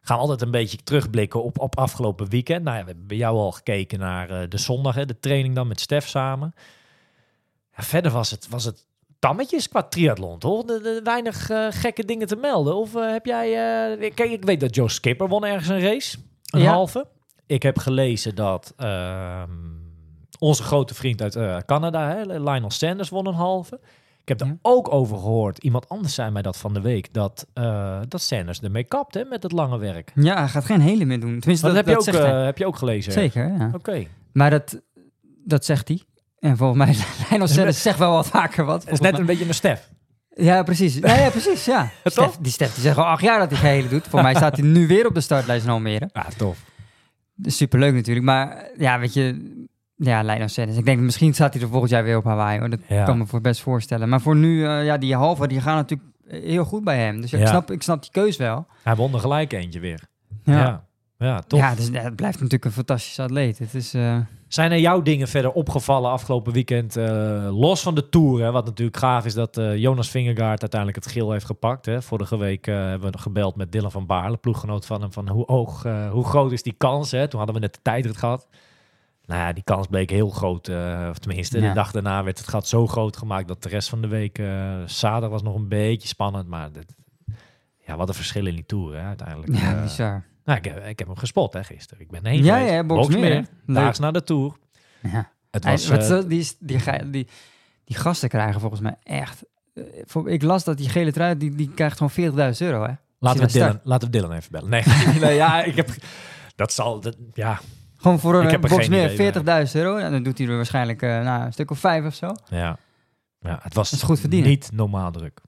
gaan 0.00 0.16
we 0.16 0.22
altijd 0.22 0.42
een 0.42 0.50
beetje 0.50 0.76
terugblikken 0.84 1.42
op, 1.42 1.58
op 1.58 1.78
afgelopen 1.78 2.28
weekend. 2.28 2.64
Nou 2.64 2.76
ja, 2.76 2.82
we 2.82 2.88
hebben 2.90 3.06
bij 3.06 3.16
jou 3.16 3.36
al 3.36 3.52
gekeken 3.52 3.98
naar 3.98 4.30
eh, 4.30 4.48
de 4.48 4.58
zondag, 4.58 4.94
hè, 4.94 5.06
de 5.06 5.18
training 5.20 5.54
dan 5.54 5.66
met 5.68 5.80
Stef 5.80 6.08
samen. 6.08 6.54
Ja, 7.76 7.82
verder 7.82 8.10
was 8.12 8.30
het, 8.30 8.48
was 8.48 8.64
het 8.64 8.86
tammetjes 9.18 9.68
qua 9.68 9.82
triathlon, 9.82 10.38
toch? 10.38 10.64
De, 10.64 10.80
de- 10.80 11.00
weinig 11.04 11.50
eh, 11.50 11.66
gekke 11.70 12.04
dingen 12.04 12.26
te 12.26 12.36
melden. 12.36 12.76
Of 12.76 12.92
heb 12.92 13.26
jij... 13.26 13.48
kijk, 14.14 14.30
ik 14.30 14.44
weet 14.44 14.60
dat 14.60 14.74
Joe 14.74 14.88
Skipper 14.90 15.28
won 15.28 15.44
ergens 15.44 15.68
een 15.68 15.80
race, 15.80 16.18
een 16.50 16.60
Ja. 16.60 16.72
halve. 16.72 17.06
Ik 17.46 17.62
heb 17.62 17.78
gelezen 17.78 18.34
dat 18.34 18.72
ehm, 18.76 19.50
onze 20.48 20.62
grote 20.62 20.94
vriend 20.94 21.22
uit 21.22 21.36
eh, 21.36 21.56
Canada, 21.66 22.08
hè, 22.08 22.22
Lionel 22.24 22.70
Sanders, 22.70 23.08
won 23.08 23.26
een 23.26 23.34
halve. 23.34 23.80
Ik 24.22 24.28
heb 24.28 24.40
er 24.40 24.46
Ja. 24.46 24.56
ook 24.62 24.92
over 24.92 25.16
gehoord, 25.16 25.58
iemand 25.58 25.88
anders 25.88 26.14
zei 26.14 26.30
mij 26.30 26.42
dat 26.42 26.56
van 26.56 26.74
de 26.74 26.80
week, 26.80 27.12
dat, 27.12 27.46
eh, 27.54 28.00
dat 28.08 28.20
Sanders 28.20 28.60
ermee 28.60 28.84
kapt 28.84 29.14
hè, 29.14 29.24
met 29.24 29.42
het 29.42 29.52
lange 29.52 29.78
werk. 29.78 30.12
ja, 30.14 30.38
hij 30.38 30.48
gaat 30.48 30.64
geen 30.64 30.80
hele 30.80 31.04
meer 31.04 31.20
doen. 31.20 31.38
Tenminste, 31.38 31.66
Dat, 31.66 31.74
dat, 31.74 31.86
heb, 31.86 32.14
je 32.14 32.20
ook, 32.20 32.26
eh, 32.26 32.44
heb 32.44 32.58
je 32.58 32.66
ook 32.66 32.76
gelezen? 32.76 33.12
Zeker, 33.12 33.52
ja. 33.58 33.70
Oké. 33.74 34.06
Maar 34.32 34.50
dat, 34.50 34.80
dat 35.44 35.64
zegt 35.64 35.88
hij. 35.88 36.02
En 36.38 36.56
volgens 36.56 36.78
mij, 36.78 36.96
Lionel 37.30 37.48
Sanders 37.48 37.82
zegt 37.82 37.98
wel 37.98 38.12
wat 38.12 38.26
vaker 38.26 38.64
wat. 38.64 38.84
Het 38.84 38.92
is 38.92 39.00
net 39.00 39.18
een 39.18 39.26
beetje 39.26 39.46
een 39.48 39.54
Stef. 39.54 39.90
Ja, 40.28 40.62
precies. 40.62 40.94
Ja, 40.94 41.14
ja 41.16 41.30
precies, 41.30 41.64
ja. 41.64 41.90
Stef, 42.04 42.36
die 42.40 42.52
Stef 42.52 42.74
die 42.74 42.82
zegt 42.82 42.96
al 42.98 43.04
acht 43.04 43.22
jaar 43.22 43.38
dat 43.38 43.50
hij 43.50 43.58
geen 43.58 43.70
hele 43.70 43.88
doet. 43.88 44.06
Voor 44.08 44.22
mij 44.22 44.34
staat 44.34 44.56
hij 44.56 44.66
nu 44.66 44.86
weer 44.86 45.06
op 45.06 45.14
de 45.14 45.20
startlijst 45.20 45.64
in 45.64 45.70
Almere. 45.70 46.08
Ja, 46.12 46.26
tof. 46.36 46.58
Superleuk 47.42 47.94
natuurlijk. 47.94 48.26
Maar 48.26 48.68
ja, 48.78 48.98
weet 48.98 49.14
je... 49.14 49.52
Ja, 49.96 50.22
Lionel 50.22 50.48
Sanders. 50.48 50.78
Ik 50.78 50.84
denk, 50.84 51.00
misschien 51.00 51.34
staat 51.34 51.52
hij 51.54 51.62
er 51.62 51.68
volgend 51.68 51.90
jaar 51.90 52.04
weer 52.04 52.16
op 52.16 52.24
Hawaii. 52.24 52.58
Hoor. 52.58 52.70
Dat 52.70 52.80
Ja. 52.88 53.04
kan 53.04 53.18
me 53.18 53.26
voor 53.26 53.40
best 53.40 53.60
voorstellen. 53.60 54.08
Maar 54.08 54.20
voor 54.20 54.36
nu, 54.36 54.64
eh, 54.66 54.84
ja, 54.84 54.98
die 54.98 55.14
halve, 55.14 55.46
die 55.48 55.60
gaan 55.60 55.76
natuurlijk 55.76 56.10
heel 56.28 56.64
goed 56.64 56.84
bij 56.84 56.98
hem. 56.98 57.20
Dus 57.20 57.30
ja, 57.30 57.36
Ja. 57.38 57.42
ik, 57.44 57.48
snap, 57.50 57.70
ik 57.70 57.82
snap 57.82 58.02
die 58.02 58.10
keus 58.10 58.36
wel. 58.36 58.66
Hij 58.82 58.94
won 58.96 59.14
er 59.14 59.20
gelijk 59.20 59.52
eentje 59.52 59.80
weer. 59.80 60.00
Ja, 60.44 60.54
Ja, 60.58 60.84
ja 61.18 61.40
tof. 61.40 61.58
ja 61.60 61.74
dus 61.74 61.84
het 61.92 62.16
blijft 62.16 62.36
natuurlijk 62.36 62.64
een 62.64 62.70
fantastische 62.72 63.22
atleet. 63.22 63.58
Het 63.58 63.74
is... 63.74 63.94
eh, 63.94 64.16
Zijn 64.48 64.72
er 64.72 64.78
jouw 64.78 65.02
dingen 65.02 65.28
verder 65.28 65.52
opgevallen 65.52 66.10
afgelopen 66.10 66.52
weekend? 66.52 66.96
eh, 66.96 67.48
los 67.50 67.82
van 67.82 67.94
de 67.94 68.08
Tour, 68.08 68.42
hè, 68.42 68.50
wat 68.50 68.64
natuurlijk 68.64 68.96
gaaf 68.96 69.24
is 69.24 69.34
dat 69.34 69.56
eh, 69.58 69.76
Jonas 69.76 70.10
Vingegaard 70.10 70.60
uiteindelijk 70.60 71.04
het 71.04 71.12
geel 71.12 71.30
heeft 71.32 71.44
gepakt. 71.46 71.86
Hè. 71.86 72.02
Vorige 72.02 72.36
week 72.36 72.66
eh, 72.66 72.74
hebben 72.74 73.12
we 73.12 73.18
gebeld 73.18 73.56
met 73.56 73.72
Dylan 73.72 73.90
van 73.90 74.06
Baarle, 74.06 74.36
ploeggenoot 74.36 74.86
van 74.86 75.00
hem, 75.00 75.12
van 75.12 75.28
hoe, 75.28 75.44
hoog, 75.46 75.84
eh, 75.84 76.10
hoe 76.10 76.24
groot 76.24 76.52
is 76.52 76.62
die 76.62 76.74
kans? 76.78 77.10
Hè? 77.10 77.28
Toen 77.28 77.38
hadden 77.38 77.54
we 77.56 77.62
net 77.62 77.74
de 77.74 77.80
tijdrit 77.82 78.16
gehad. 78.16 78.46
Nou 79.26 79.40
ja, 79.40 79.52
die 79.52 79.62
kans 79.64 79.86
bleek 79.86 80.10
heel 80.10 80.30
groot. 80.30 80.68
eh, 80.68 81.06
of 81.10 81.18
tenminste, 81.18 81.60
Ja. 81.60 81.68
de 81.68 81.74
dag 81.74 81.90
daarna 81.92 82.22
werd 82.24 82.38
het 82.38 82.48
gat 82.48 82.68
zo 82.68 82.86
groot 82.86 83.16
gemaakt 83.16 83.48
dat 83.48 83.62
de 83.62 83.68
rest 83.68 83.88
van 83.88 84.00
de 84.00 84.08
week... 84.08 84.38
eh 84.38 84.82
zaterdag 84.86 85.30
was 85.30 85.42
nog 85.42 85.54
een 85.54 85.68
beetje 85.68 86.08
spannend, 86.08 86.48
maar... 86.48 86.72
dit- 86.72 86.94
ja, 87.86 87.96
wat 87.96 88.08
een 88.08 88.14
verschil 88.14 88.46
in 88.46 88.54
die 88.54 88.66
Tour 88.66 88.94
hè, 88.96 89.02
uiteindelijk. 89.06 89.54
ja, 89.58 89.74
Eh, 89.76 89.82
bizar. 89.82 90.24
nou, 90.44 90.58
ik, 90.58 90.64
heb, 90.64 90.86
ik 90.86 90.98
heb 90.98 91.08
hem 91.08 91.16
gespot 91.16 91.52
hè, 91.52 91.64
gisteren. 91.64 92.02
Ik 92.02 92.10
ben 92.10 92.26
heen 92.26 92.44
Ja, 92.44 92.54
geweest. 92.56 92.72
ja, 92.74 92.84
Boxmeer. 92.84 93.46
Daags 93.66 93.98
na 93.98 94.10
de 94.10 94.22
Tour. 94.22 94.52
Ja. 95.02 95.30
Het 95.50 95.64
Hij- 95.64 95.72
was, 95.72 95.88
wat 96.08 96.28
die, 96.30 96.48
die, 96.60 96.78
die, 97.10 97.26
die 97.84 97.96
gasten 97.96 98.28
krijgen 98.28 98.60
volgens 98.60 98.80
mij 98.80 98.96
echt... 99.02 99.44
ik 100.24 100.42
las 100.42 100.64
dat 100.64 100.76
die 100.76 100.88
gele 100.88 101.12
trui, 101.12 101.36
die, 101.36 101.54
die 101.54 101.70
krijgt 101.74 102.00
gewoon 102.02 102.52
40.000 102.52 102.58
euro, 102.58 102.82
hè? 102.86 102.92
Laten 103.18 103.40
we, 103.40 103.46
Dylan, 103.52 103.80
laten 103.84 104.10
we 104.10 104.18
Dylan 104.18 104.32
even 104.32 104.52
bellen. 104.52 104.68
Nee, 104.70 104.82
nee 105.20 105.34
ja, 105.34 105.62
ik 105.62 105.76
heb... 105.76 105.88
Dat 106.56 106.72
zal... 106.72 107.00
Dat, 107.00 107.16
ja, 107.34 107.60
Gewoon 108.04 108.20
voor 108.20 108.34
een 108.34 108.60
box 108.60 108.88
meer 108.88 109.12
idee, 109.12 109.32
40.000 109.66 109.72
euro. 109.72 109.96
En 109.96 110.12
dan 110.12 110.22
doet 110.22 110.38
hij 110.38 110.46
er 110.46 110.56
waarschijnlijk 110.56 111.02
eh, 111.02 111.22
nou, 111.22 111.44
een 111.44 111.52
stuk 111.52 111.70
of 111.70 111.78
vijf 111.78 112.04
of 112.04 112.14
zo. 112.14 112.34
ja. 112.48 112.78
ja, 113.40 113.58
het 113.62 113.74
was 113.74 114.02
goed 114.02 114.20
verdienen. 114.20 114.48
niet 114.48 114.70
normaal 114.72 115.10
druk. 115.10 115.40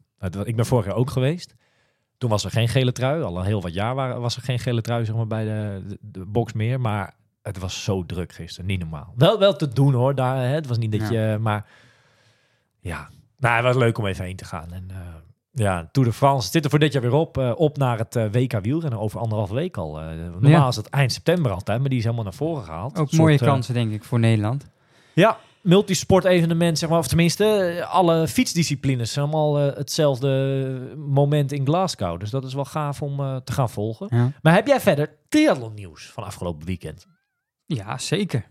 Ik 0.45 0.57
ben 0.57 0.67
vorig 0.67 0.87
jaar 0.87 0.95
ook 0.95 1.11
geweest. 1.11 1.55
Toen 2.19 2.31
was 2.31 2.45
er 2.45 2.51
geen 2.51 2.69
gele 2.69 2.93
trui. 2.93 3.23
Al 3.23 3.39
een 3.39 3.45
heel 3.45 3.63
wat 3.63 3.75
jaar 3.75 3.95
waren, 3.95 4.21
was 4.21 4.37
er 4.37 4.43
geen 4.43 4.59
gele 4.59 4.81
trui 4.81 5.05
zeg 5.05 5.15
maar, 5.15 5.27
bij 5.27 5.45
de, 5.45 5.83
de, 5.87 5.99
de 6.01 6.25
box 6.25 6.53
meer. 6.53 6.81
Maar 6.81 7.15
het 7.43 7.59
was 7.59 7.85
zo 7.85 8.07
druk 8.07 8.33
gisteren. 8.33 8.67
Niet 8.67 8.81
normaal. 8.81 9.13
Wel, 9.17 9.39
wel 9.39 9.57
te 9.57 9.69
doen 9.69 9.95
hoor. 9.95 10.15
Daar, 10.15 10.37
hè. 10.37 10.55
Het 10.55 10.67
was 10.67 10.79
niet 10.79 10.93
dat 10.93 11.09
je... 11.09 11.37
Maar 11.41 11.67
ja, 12.81 13.09
nou, 13.39 13.55
het 13.55 13.65
was 13.65 13.77
leuk 13.77 13.99
om 13.99 14.07
even 14.07 14.25
heen 14.25 14.37
te 14.37 14.45
gaan. 14.45 14.73
En 14.73 14.85
eh, 14.91 14.97
ja, 15.59 15.89
Tour 15.93 16.09
de 16.09 16.15
France 16.15 16.51
zit 16.51 16.65
er 16.65 16.71
voor 16.71 16.79
dit 16.79 16.93
jaar 16.93 17.03
weer 17.03 17.13
op. 17.13 17.39
eh, 17.39 17.53
op 17.57 17.77
naar 17.77 17.99
het 17.99 18.17
eh, 18.17 18.25
WK 18.33 18.61
wielrennen 18.63 19.01
over 19.01 19.21
anderhalf 19.21 19.51
week 19.51 19.77
al. 19.77 20.01
Eh, 20.01 20.07
normaal 20.17 20.51
Ja. 20.51 20.69
is 20.69 20.77
het 20.77 20.89
eind 20.89 21.13
september 21.13 21.53
altijd, 21.53 21.81
maar 21.81 21.89
die 21.89 21.99
is 21.99 22.05
helemaal 22.05 22.25
naar 22.25 22.35
voren 22.35 22.65
gehaald. 22.65 22.99
Ook 22.99 23.13
mooie 23.13 23.39
eh, 23.39 23.47
kansen, 23.47 23.75
denk 23.75 23.93
ik, 23.93 24.05
voor 24.05 24.19
Nederland. 24.19 24.67
ja, 25.15 25.39
multisport 25.61 26.25
evenement, 26.25 26.79
zeg 26.79 26.89
maar. 26.89 26.99
Of 26.99 27.07
tenminste, 27.09 27.85
alle 27.89 28.29
fietsdisciplines 28.29 29.13
zijn 29.13 29.25
allemaal 29.25 29.55
hetzelfde 29.55 30.95
moment 30.97 31.53
in 31.53 31.67
Glasgow. 31.67 32.21
Dus 32.21 32.31
dat 32.31 32.45
is 32.45 32.55
wel 32.55 32.65
gaaf 32.65 33.03
om 33.03 33.17
te 33.45 33.53
gaan 33.53 33.71
volgen. 33.71 34.07
Ja, 34.11 34.33
Maar 34.43 34.55
heb 34.55 34.67
jij 34.67 34.81
verder 34.81 35.11
triathlon 35.29 35.75
nieuws 35.75 36.07
van 36.07 36.25
afgelopen 36.25 36.67
weekend? 36.67 37.07
ja 37.67 37.99
zeker. 37.99 38.47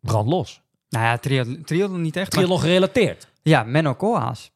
Brand 0.00 0.28
los. 0.28 0.62
Nou 0.88 1.04
ja, 1.04 1.18
triathlon, 1.18 1.62
triathlon 1.64 2.00
niet 2.00 2.16
echt. 2.16 2.32
Maar, 2.34 2.44
Triathlon 2.44 2.60
gerelateerd. 2.68 3.28
ja, 3.42 3.62
Menno 3.62 3.94
Koolhaas. 3.94 4.52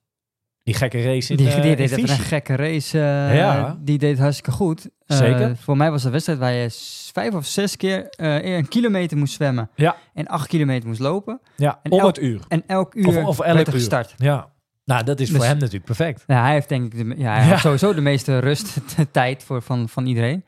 Die 0.69 0.77
gekke 0.77 1.03
race 1.03 1.31
in, 1.31 1.37
Die, 1.37 1.49
eh, 1.49 1.63
die 1.63 1.71
in 1.71 1.77
deed 1.77 1.93
Vichy. 1.93 2.11
een 2.11 2.19
gekke 2.19 2.55
race. 2.57 2.99
eh, 2.99 3.37
Ja. 3.37 3.79
Die 3.81 3.99
deed 3.99 4.19
hartstikke 4.19 4.51
goed. 4.51 4.89
Eh, 5.07 5.17
Zeker. 5.17 5.57
voor 5.57 5.77
mij 5.77 5.91
was 5.91 6.03
de 6.03 6.11
wedstrijd 6.11 6.39
waar 6.39 6.53
je 6.53 6.69
vijf 7.13 7.35
of 7.35 7.47
zes 7.47 7.77
keer 7.77 8.07
een 8.17 8.69
kilometer 8.69 9.17
moest 9.17 9.35
zwemmen. 9.35 9.71
Ja. 9.75 9.97
En 10.15 10.27
acht 10.27 10.47
kilometer 10.49 10.89
moest 10.89 11.01
lopen. 11.01 11.41
Ja, 11.57 11.79
En 11.83 11.91
om 11.91 11.99
elk- 11.99 12.17
het 12.17 12.25
uur. 12.25 12.41
En 12.49 12.63
elk 12.67 12.95
uur 12.95 13.07
Of, 13.09 13.17
of 13.17 13.41
elk 13.41 13.55
werd 13.55 13.67
er 13.67 13.73
uur. 13.73 13.79
gestart. 13.79 14.15
Ja. 14.17 14.49
Nou, 14.85 15.05
dat 15.05 15.21
is 15.21 15.29
voor 15.31 15.39
Dus- 15.39 15.47
hem 15.49 15.57
natuurlijk 15.59 15.85
perfect. 15.85 16.25
Ja, 16.27 16.43
hij 16.43 16.53
heeft 16.53 16.69
denk 16.69 16.93
ik 16.95 16.99
de, 17.09 17.15
ja, 17.23 17.33
hij 17.35 17.43
Ja. 17.45 17.49
had 17.51 17.59
sowieso 17.59 17.95
de 17.95 18.01
meeste 18.01 18.39
rusttijd 18.39 19.43
voor, 19.47 19.63
van, 19.63 19.89
van 19.89 20.07
iedereen. 20.07 20.45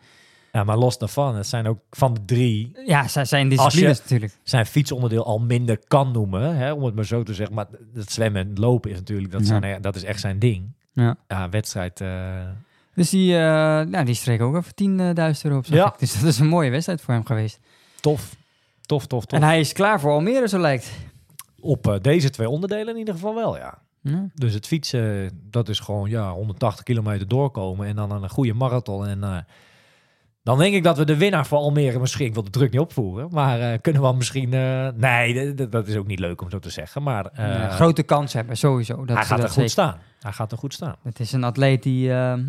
Ja, 0.53 0.65
maar 0.65 0.77
los 0.77 0.99
daarvan, 0.99 1.35
het 1.37 1.47
zijn 1.47 1.67
ook 1.67 1.79
van 1.91 2.15
de 2.15 2.25
drie 2.25 2.73
Ja, 2.87 3.09
zij 3.09 3.25
zijn 3.25 3.49
disciplines 3.49 3.99
natuurlijk. 4.01 4.39
zijn 4.43 4.67
fietsonderdeel 4.67 5.25
al 5.25 5.39
minder 5.39 5.79
kan 5.89 6.13
noemen, 6.13 6.57
hè, 6.57 6.73
om 6.73 6.85
het 6.85 6.95
maar 6.95 7.05
zo 7.05 7.23
te 7.23 7.35
zeggen. 7.35 7.55
Maar 7.55 7.67
het 7.95 8.13
zwemmen 8.13 8.43
en 8.49 8.59
lopen 8.59 8.91
is 8.91 8.97
natuurlijk, 8.97 9.33
dat, 9.33 9.41
Ja. 9.41 9.47
zijn, 9.61 9.83
dat 9.83 9.97
is 9.97 10.05
echt 10.05 10.21
zijn 10.21 10.39
ding. 10.39 10.73
Ja. 10.93 11.17
Ja, 11.29 11.49
wedstrijd. 11.49 12.01
eh, 12.01 12.09
Dus 12.95 13.11
die, 13.11 13.35
eh 13.37 13.41
nou, 13.87 14.05
die 14.05 14.15
streek 14.15 14.41
ook 14.41 14.57
even 14.57 14.75
10.000 14.75 15.45
euro 15.45 15.59
op. 15.59 15.65
Ja. 15.65 15.87
ik. 15.93 15.99
Dus 15.99 16.13
dat 16.21 16.23
is 16.29 16.39
een 16.39 16.49
mooie 16.49 16.71
wedstrijd 16.71 17.01
voor 17.01 17.15
hem 17.15 17.27
geweest. 17.27 17.59
tof. 18.01 18.37
Tof, 18.87 19.07
tof, 19.07 19.27
tof. 19.27 19.41
En 19.41 19.47
hij 19.47 19.61
is 19.61 19.73
klaar 19.73 20.01
voor 20.01 20.11
Almere, 20.11 20.49
zo 20.49 20.59
lijkt. 20.59 20.91
Op 21.61 21.89
eh, 21.89 22.01
deze 22.01 22.31
twee 22.31 22.49
onderdelen 22.49 22.93
in 22.93 22.99
ieder 22.99 23.15
geval 23.15 23.35
wel, 23.35 23.57
ja. 23.57 23.79
Ja. 24.03 24.27
Dus 24.35 24.55
het 24.55 24.67
fietsen, 24.67 25.31
dat 25.51 25.69
is 25.69 25.81
gewoon 25.81 26.11
ja, 26.11 26.33
180 26.33 26.85
kilometer 26.85 27.29
doorkomen 27.29 27.87
en 27.87 27.97
dan 27.97 28.11
een 28.23 28.29
goede 28.31 28.55
marathon. 28.55 29.07
En 29.07 29.25
eh, 29.25 29.37
dan 30.43 30.59
denk 30.59 30.75
ik 30.75 30.83
dat 30.83 30.97
we 30.99 31.05
de 31.05 31.17
winnaar 31.17 31.47
voor 31.47 31.59
Almere 31.59 31.99
misschien, 31.99 32.27
ik 32.27 32.35
wil 32.35 32.43
de 32.45 32.51
druk 32.51 32.71
niet 32.71 32.81
opvoeren, 32.81 33.29
maar 33.31 33.61
eh, 33.61 33.79
kunnen 33.81 34.03
we 34.03 34.13
misschien... 34.13 34.53
eh, 34.55 34.89
nee, 34.97 35.55
dat 35.55 35.87
is 35.87 35.97
ook 35.97 36.07
niet 36.07 36.19
leuk 36.19 36.41
om 36.43 36.51
zo 36.51 36.59
te 36.59 36.71
zeggen, 36.71 37.03
maar 37.03 37.31
Ja, 37.35 37.69
grote 37.69 38.03
kans 38.03 38.33
hebben, 38.33 38.57
sowieso. 38.57 39.05
Dat, 39.05 39.17
hij 39.17 39.25
gaat 39.27 39.41
dat 39.41 39.47
er 39.57 39.61
goed 39.61 39.71
staan. 39.71 39.99
Hij 40.21 40.33
gaat 40.33 40.53
er 40.53 40.59
goed 40.59 40.75
staan. 40.75 40.97
Het 41.03 41.21
is 41.21 41.33
een 41.33 41.45
atleet 41.45 41.83
die, 41.83 42.13
ehm, 42.13 42.45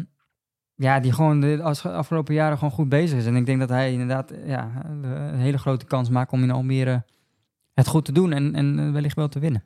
ja, 0.76 1.00
die 1.00 1.14
gewoon 1.14 1.40
de 1.40 1.62
als- 1.64 1.86
afgelopen 1.86 2.34
jaren 2.34 2.58
gewoon 2.58 2.74
goed 2.74 2.90
bezig 2.90 3.18
is. 3.20 3.26
En 3.26 3.36
ik 3.36 3.46
denk 3.46 3.60
dat 3.60 3.70
hij 3.70 3.92
inderdaad 3.92 4.34
ja, 4.46 4.72
een 4.86 5.40
hele 5.40 5.58
grote 5.58 5.86
kans 5.86 6.10
maakt 6.10 6.32
om 6.32 6.44
in 6.44 6.52
Almere 6.52 7.04
het 7.74 7.88
goed 7.88 8.06
te 8.06 8.12
doen 8.12 8.32
en, 8.34 8.56
en 8.56 8.94
wellicht 8.94 9.16
wel 9.16 9.28
te 9.28 9.40
winnen. 9.40 9.64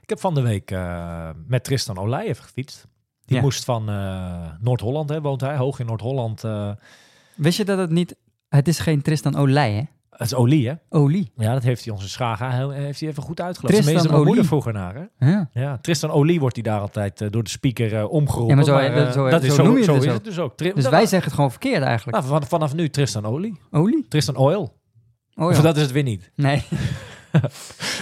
Ik 0.00 0.08
heb 0.08 0.20
van 0.20 0.34
de 0.34 0.40
week 0.40 0.70
met 1.46 1.64
Tristan 1.64 1.98
Olij 1.98 2.26
even 2.26 2.44
gefietst. 2.44 2.86
Die 3.24 3.36
Ja. 3.36 3.42
moest 3.42 3.64
van 3.64 3.84
Noord-Holland, 4.60 5.18
woont 5.22 5.40
hij, 5.40 5.56
hoog 5.56 5.78
in 5.80 5.86
Noord-Holland. 5.86 6.44
Wist 7.38 7.56
je 7.58 7.64
dat 7.64 7.78
het 7.78 7.90
niet... 7.90 8.16
Het 8.48 8.68
is 8.68 8.78
geen 8.78 9.02
Tristan 9.02 9.36
Olij, 9.36 9.72
hè? 9.72 9.82
het 10.10 10.26
is 10.26 10.34
Olie, 10.34 10.68
hè? 10.68 10.74
Olie. 10.88 11.32
Ja, 11.36 11.52
dat 11.52 11.62
heeft 11.62 11.84
hij 11.84 11.92
onze 11.94 12.08
schaga 12.08 12.70
heeft 12.70 13.00
hij 13.00 13.08
even 13.08 13.22
goed 13.22 13.40
uitgelegd. 13.40 13.74
Tristan 13.74 13.84
Tenminste, 13.84 14.08
mijn 14.08 14.16
moeder 14.18 14.34
Olie. 14.34 14.44
vroeger 14.48 14.72
naar, 14.72 14.94
hè? 15.18 15.30
Ja. 15.30 15.48
Ja, 15.52 15.78
Tristan 15.78 16.10
Olie 16.10 16.40
wordt 16.40 16.54
hij 16.54 16.64
daar 16.64 16.80
altijd 16.80 17.20
eh, 17.20 17.30
door 17.30 17.42
de 17.42 17.50
speaker 17.50 17.96
eh, 17.96 18.10
omgeroepen. 18.10 18.48
Ja, 18.48 18.54
maar 18.54 18.64
zo- 18.64 18.76
eh, 18.78 18.94
dat- 19.04 19.12
zo- 19.14 19.28
dat 19.28 19.42
is 19.42 19.54
zo 19.54 19.62
noem 19.64 19.72
je 19.78 19.78
het 19.84 19.94
dus 19.94 20.04
is 20.04 20.12
het 20.12 20.24
dus 20.24 20.38
ook. 20.38 20.56
Tri- 20.56 20.72
Dus 20.72 20.82
dat- 20.82 20.92
wij 20.92 21.00
zeggen 21.06 21.22
het 21.24 21.32
gewoon 21.32 21.50
verkeerd 21.50 21.82
eigenlijk. 21.82 22.16
nou, 22.18 22.28
van- 22.28 22.46
vanaf 22.48 22.74
nu 22.74 22.88
Tristan 22.90 23.24
Olie. 23.26 23.60
Olie? 23.70 24.06
Tristan 24.08 24.36
Oil. 24.36 24.76
Oh 25.34 25.46
Of 25.46 25.60
dat 25.60 25.76
is 25.76 25.82
het 25.82 25.92
weer 25.92 26.02
niet. 26.02 26.30
Nee. 26.34 26.62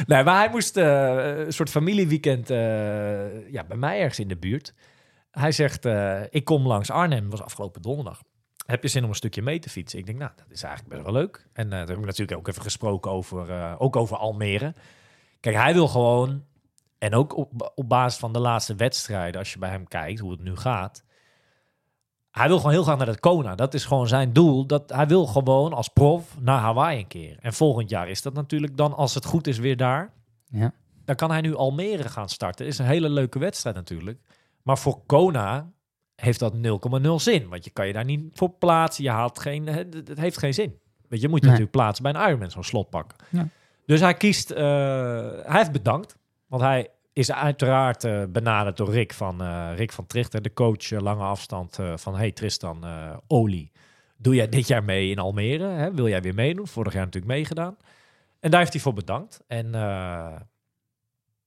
Nee, 0.07 0.25
maar 0.25 0.39
hij 0.39 0.51
moest 0.51 0.77
een 0.77 1.53
soort 1.53 1.71
familieweekend 1.71 2.49
ja, 3.51 3.65
bij 3.69 3.77
mij 3.77 3.99
ergens 3.99 4.19
in 4.19 4.29
de 4.29 4.37
buurt. 4.37 4.75
Hij 5.31 5.53
zegt, 5.53 5.85
ik 6.31 6.45
kom 6.45 6.67
langs 6.67 6.91
Arnhem, 6.91 7.31
was 7.31 7.43
afgelopen 7.43 7.83
donderdag. 7.83 8.23
Heb 8.67 8.83
je 8.83 8.89
zin 8.89 9.03
om 9.03 9.09
een 9.09 9.15
stukje 9.15 9.43
mee 9.43 9.59
te 9.59 9.71
fietsen? 9.71 9.99
Ik 9.99 10.07
denk, 10.07 10.19
nou, 10.19 10.31
dat 10.37 10.47
is 10.51 10.63
eigenlijk 10.63 10.95
best 10.95 11.05
wel 11.05 11.21
leuk. 11.21 11.47
En 11.53 11.65
uh, 11.65 11.71
daar 11.71 11.89
heb 11.89 11.99
ik 11.99 12.05
natuurlijk 12.05 12.39
ook 12.39 12.49
even 12.49 12.63
gesproken 12.63 13.11
over, 13.11 13.51
uh, 13.51 13.75
ook 13.79 13.97
over 13.97 14.17
Almere. 14.17 14.75
Kijk, 15.41 15.57
hij 15.57 15.75
wil 15.75 15.89
gewoon, 15.89 16.45
en 16.99 17.15
ook 17.15 17.37
op, 17.37 17.73
op 17.75 17.89
basis 17.89 18.21
van 18.21 18.33
de 18.33 18.39
laatste 18.39 18.75
wedstrijden, 18.75 19.41
als 19.41 19.53
je 19.53 19.59
bij 19.59 19.71
hem 19.71 19.89
kijkt 19.89 20.21
hoe 20.21 20.31
het 20.31 20.43
nu 20.43 20.57
gaat. 20.57 21.05
Hij 22.31 22.49
wil 22.49 22.57
gewoon 22.57 22.73
heel 22.73 22.83
graag 22.83 22.99
naar 22.99 23.07
het 23.07 23.21
Kona. 23.21 23.55
Dat 23.55 23.75
is 23.75 23.85
gewoon 23.85 24.09
zijn 24.09 24.33
doel. 24.33 24.67
Dat, 24.67 24.91
hij 24.91 25.07
wil 25.07 25.27
gewoon 25.27 25.73
als 25.73 25.89
prof 25.89 26.37
naar 26.41 26.61
Hawaii 26.61 26.99
een 26.99 27.07
keer. 27.07 27.39
En 27.41 27.53
volgend 27.53 27.91
jaar 27.91 28.09
is 28.09 28.23
dat 28.23 28.35
natuurlijk 28.35 28.77
dan, 28.77 28.95
als 28.95 29.15
het 29.15 29.25
goed 29.25 29.47
is, 29.47 29.59
weer 29.59 29.77
daar. 29.77 30.13
Ja. 30.51 30.73
Dan 31.05 31.17
kan 31.17 31.31
hij 31.31 31.41
nu 31.41 31.55
Almere 31.55 32.09
gaan 32.09 32.29
starten. 32.29 32.67
is 32.67 32.79
een 32.79 32.87
hele 32.87 33.09
leuke 33.09 33.39
wedstrijd 33.39 33.77
natuurlijk. 33.77 34.21
Maar 34.63 34.79
voor 34.79 35.01
Kona 35.07 35.71
heeft 36.17 36.39
dat 36.39 36.55
0,0 36.55 36.61
zin. 37.15 37.49
Want 37.49 37.65
je 37.65 37.71
kan 37.71 37.87
je 37.87 37.93
daar 37.93 38.05
niet 38.05 38.31
voor 38.33 38.51
plaatsen. 38.51 39.05
Je 39.05 39.11
haalt 39.11 39.39
geen... 39.39 39.67
Het 39.67 40.19
heeft 40.19 40.39
geen 40.39 40.55
zin. 40.55 40.79
Weet 41.09 41.21
je, 41.21 41.29
moet 41.29 41.39
je 41.41 41.47
Nee. 41.47 41.51
natuurlijk 41.59 41.77
plaatsen 41.77 42.03
bij 42.05 42.15
een 42.15 42.29
Ironman, 42.29 42.51
zo'n 42.51 42.65
slot 42.65 42.91
pakken. 42.91 43.19
Ja. 43.31 43.49
Dus 43.87 44.01
hij 44.01 44.15
kiest... 44.15 44.51
eh, 44.51 44.65
hij 45.43 45.59
heeft 45.59 45.73
bedankt. 45.73 46.17
Want 46.47 46.63
hij 46.63 46.89
is 47.13 47.33
uiteraard 47.33 48.05
eh, 48.05 48.23
benaderd 48.29 48.77
door 48.77 48.91
Rick 48.91 49.13
van, 49.13 49.43
eh, 49.43 49.71
Rick 49.77 49.93
van 49.93 50.07
Trichter, 50.07 50.43
de 50.43 50.53
coach 50.53 50.91
lange 50.91 51.25
afstand 51.25 51.79
van... 51.95 52.17
Hey 52.17 52.33
Tristan, 52.33 52.85
Oli, 53.27 53.71
doe 54.17 54.35
jij 54.35 54.49
dit 54.49 54.67
jaar 54.69 54.85
mee 54.85 55.11
in 55.11 55.19
Almere? 55.19 55.67
Hè? 55.67 55.95
Wil 55.95 56.09
jij 56.09 56.23
weer 56.23 56.35
meedoen? 56.35 56.67
Vorig 56.67 56.93
jaar 56.93 57.05
natuurlijk 57.05 57.33
meegedaan. 57.33 57.77
En 58.41 58.51
daar 58.51 58.61
heeft 58.61 58.73
hij 58.73 58.83
voor 58.83 58.93
bedankt. 58.95 59.41
En 59.47 59.71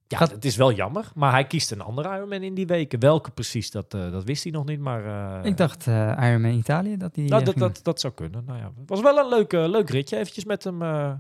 ja, 0.10 0.18
Gaat- 0.18 0.32
het 0.32 0.46
is 0.46 0.56
wel 0.56 0.72
jammer. 0.72 1.12
Maar 1.16 1.32
hij 1.32 1.48
kiest 1.48 1.72
een 1.72 1.82
andere 1.82 2.16
Ironman 2.16 2.44
in 2.44 2.54
die 2.54 2.68
weken. 2.68 3.00
Welke 3.00 3.32
precies, 3.32 3.72
dat, 3.72 3.94
eh, 3.94 4.12
dat 4.12 4.24
wist 4.24 4.44
hij 4.44 4.52
nog 4.52 4.66
niet. 4.66 4.80
Maar 4.80 5.06
eh, 5.40 5.46
Ik 5.46 5.58
dacht 5.58 5.88
eh 5.88 6.18
Ironman 6.22 6.52
Italië, 6.52 6.98
dat 6.98 7.14
die... 7.16 7.30
nou, 7.30 7.44
dat, 7.44 7.58
dat, 7.58 7.80
dat 7.90 8.00
zou 8.00 8.14
kunnen. 8.14 8.44
Nou 8.46 8.60
ja, 8.60 8.72
het 8.80 8.90
was 8.90 9.02
wel 9.02 9.18
een 9.18 9.30
leuk, 9.30 9.52
leuk 9.52 9.90
ritje 9.90 10.18
eventjes 10.18 10.46
met 10.46 10.64
hem. 10.64 10.82
hij 10.82 11.20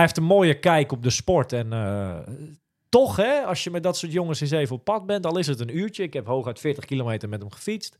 heeft 0.00 0.16
een 0.16 0.24
mooie 0.24 0.58
kijk 0.58 0.92
op 0.92 1.02
de 1.02 1.10
sport. 1.10 1.52
En 1.52 1.68
toch, 2.88 3.16
hè, 3.16 3.40
als 3.40 3.64
je 3.64 3.70
met 3.70 3.82
dat 3.82 3.96
soort 3.96 4.12
jongens 4.12 4.40
eens 4.40 4.50
even 4.50 4.76
op 4.76 4.84
pad 4.84 5.06
bent, 5.06 5.26
al 5.26 5.38
is 5.38 5.46
het 5.46 5.60
een 5.60 5.76
uurtje. 5.76 6.02
Ik 6.02 6.12
heb 6.12 6.26
hooguit 6.26 6.60
40 6.60 6.84
kilometer 6.84 7.28
met 7.28 7.40
hem 7.40 7.50
gefietst. 7.50 7.96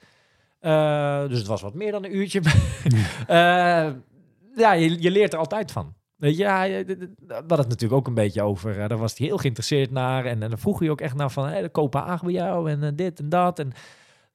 Dus 1.29 1.38
het 1.38 1.47
was 1.47 1.61
wat 1.62 1.75
meer 1.75 1.93
dan 1.93 2.05
een 2.05 2.17
uurtje. 2.17 2.40
Ja, 4.57 4.73
je, 4.73 5.02
je 5.02 5.11
leert 5.11 5.33
er 5.33 5.38
altijd 5.38 5.73
van. 5.73 5.95
Eh, 6.21 6.37
we 6.37 7.15
hadden 7.27 7.59
het 7.59 7.69
natuurlijk 7.69 7.93
ook 7.93 8.07
een 8.07 8.15
beetje 8.15 8.43
over. 8.43 8.89
daar 8.89 8.99
was 8.99 9.19
hij 9.19 9.27
heel 9.27 9.37
geïnteresseerd 9.37 9.91
naar. 9.91 10.25
En, 10.25 10.43
en 10.43 10.49
dan 10.49 10.59
vroeg 10.59 10.79
hij 10.79 10.91
ook 10.91 11.00
echt 11.00 11.15
naar 11.15 11.31
van, 11.31 11.49
hé, 11.49 11.62
de 11.62 11.69
Kopenhagen 11.69 12.27
bij 12.27 12.35
jou 12.35 12.71
en 12.71 12.83
eh, 12.83 12.91
dit 12.95 13.19
en 13.19 13.29
dat. 13.29 13.59
En 13.59 13.73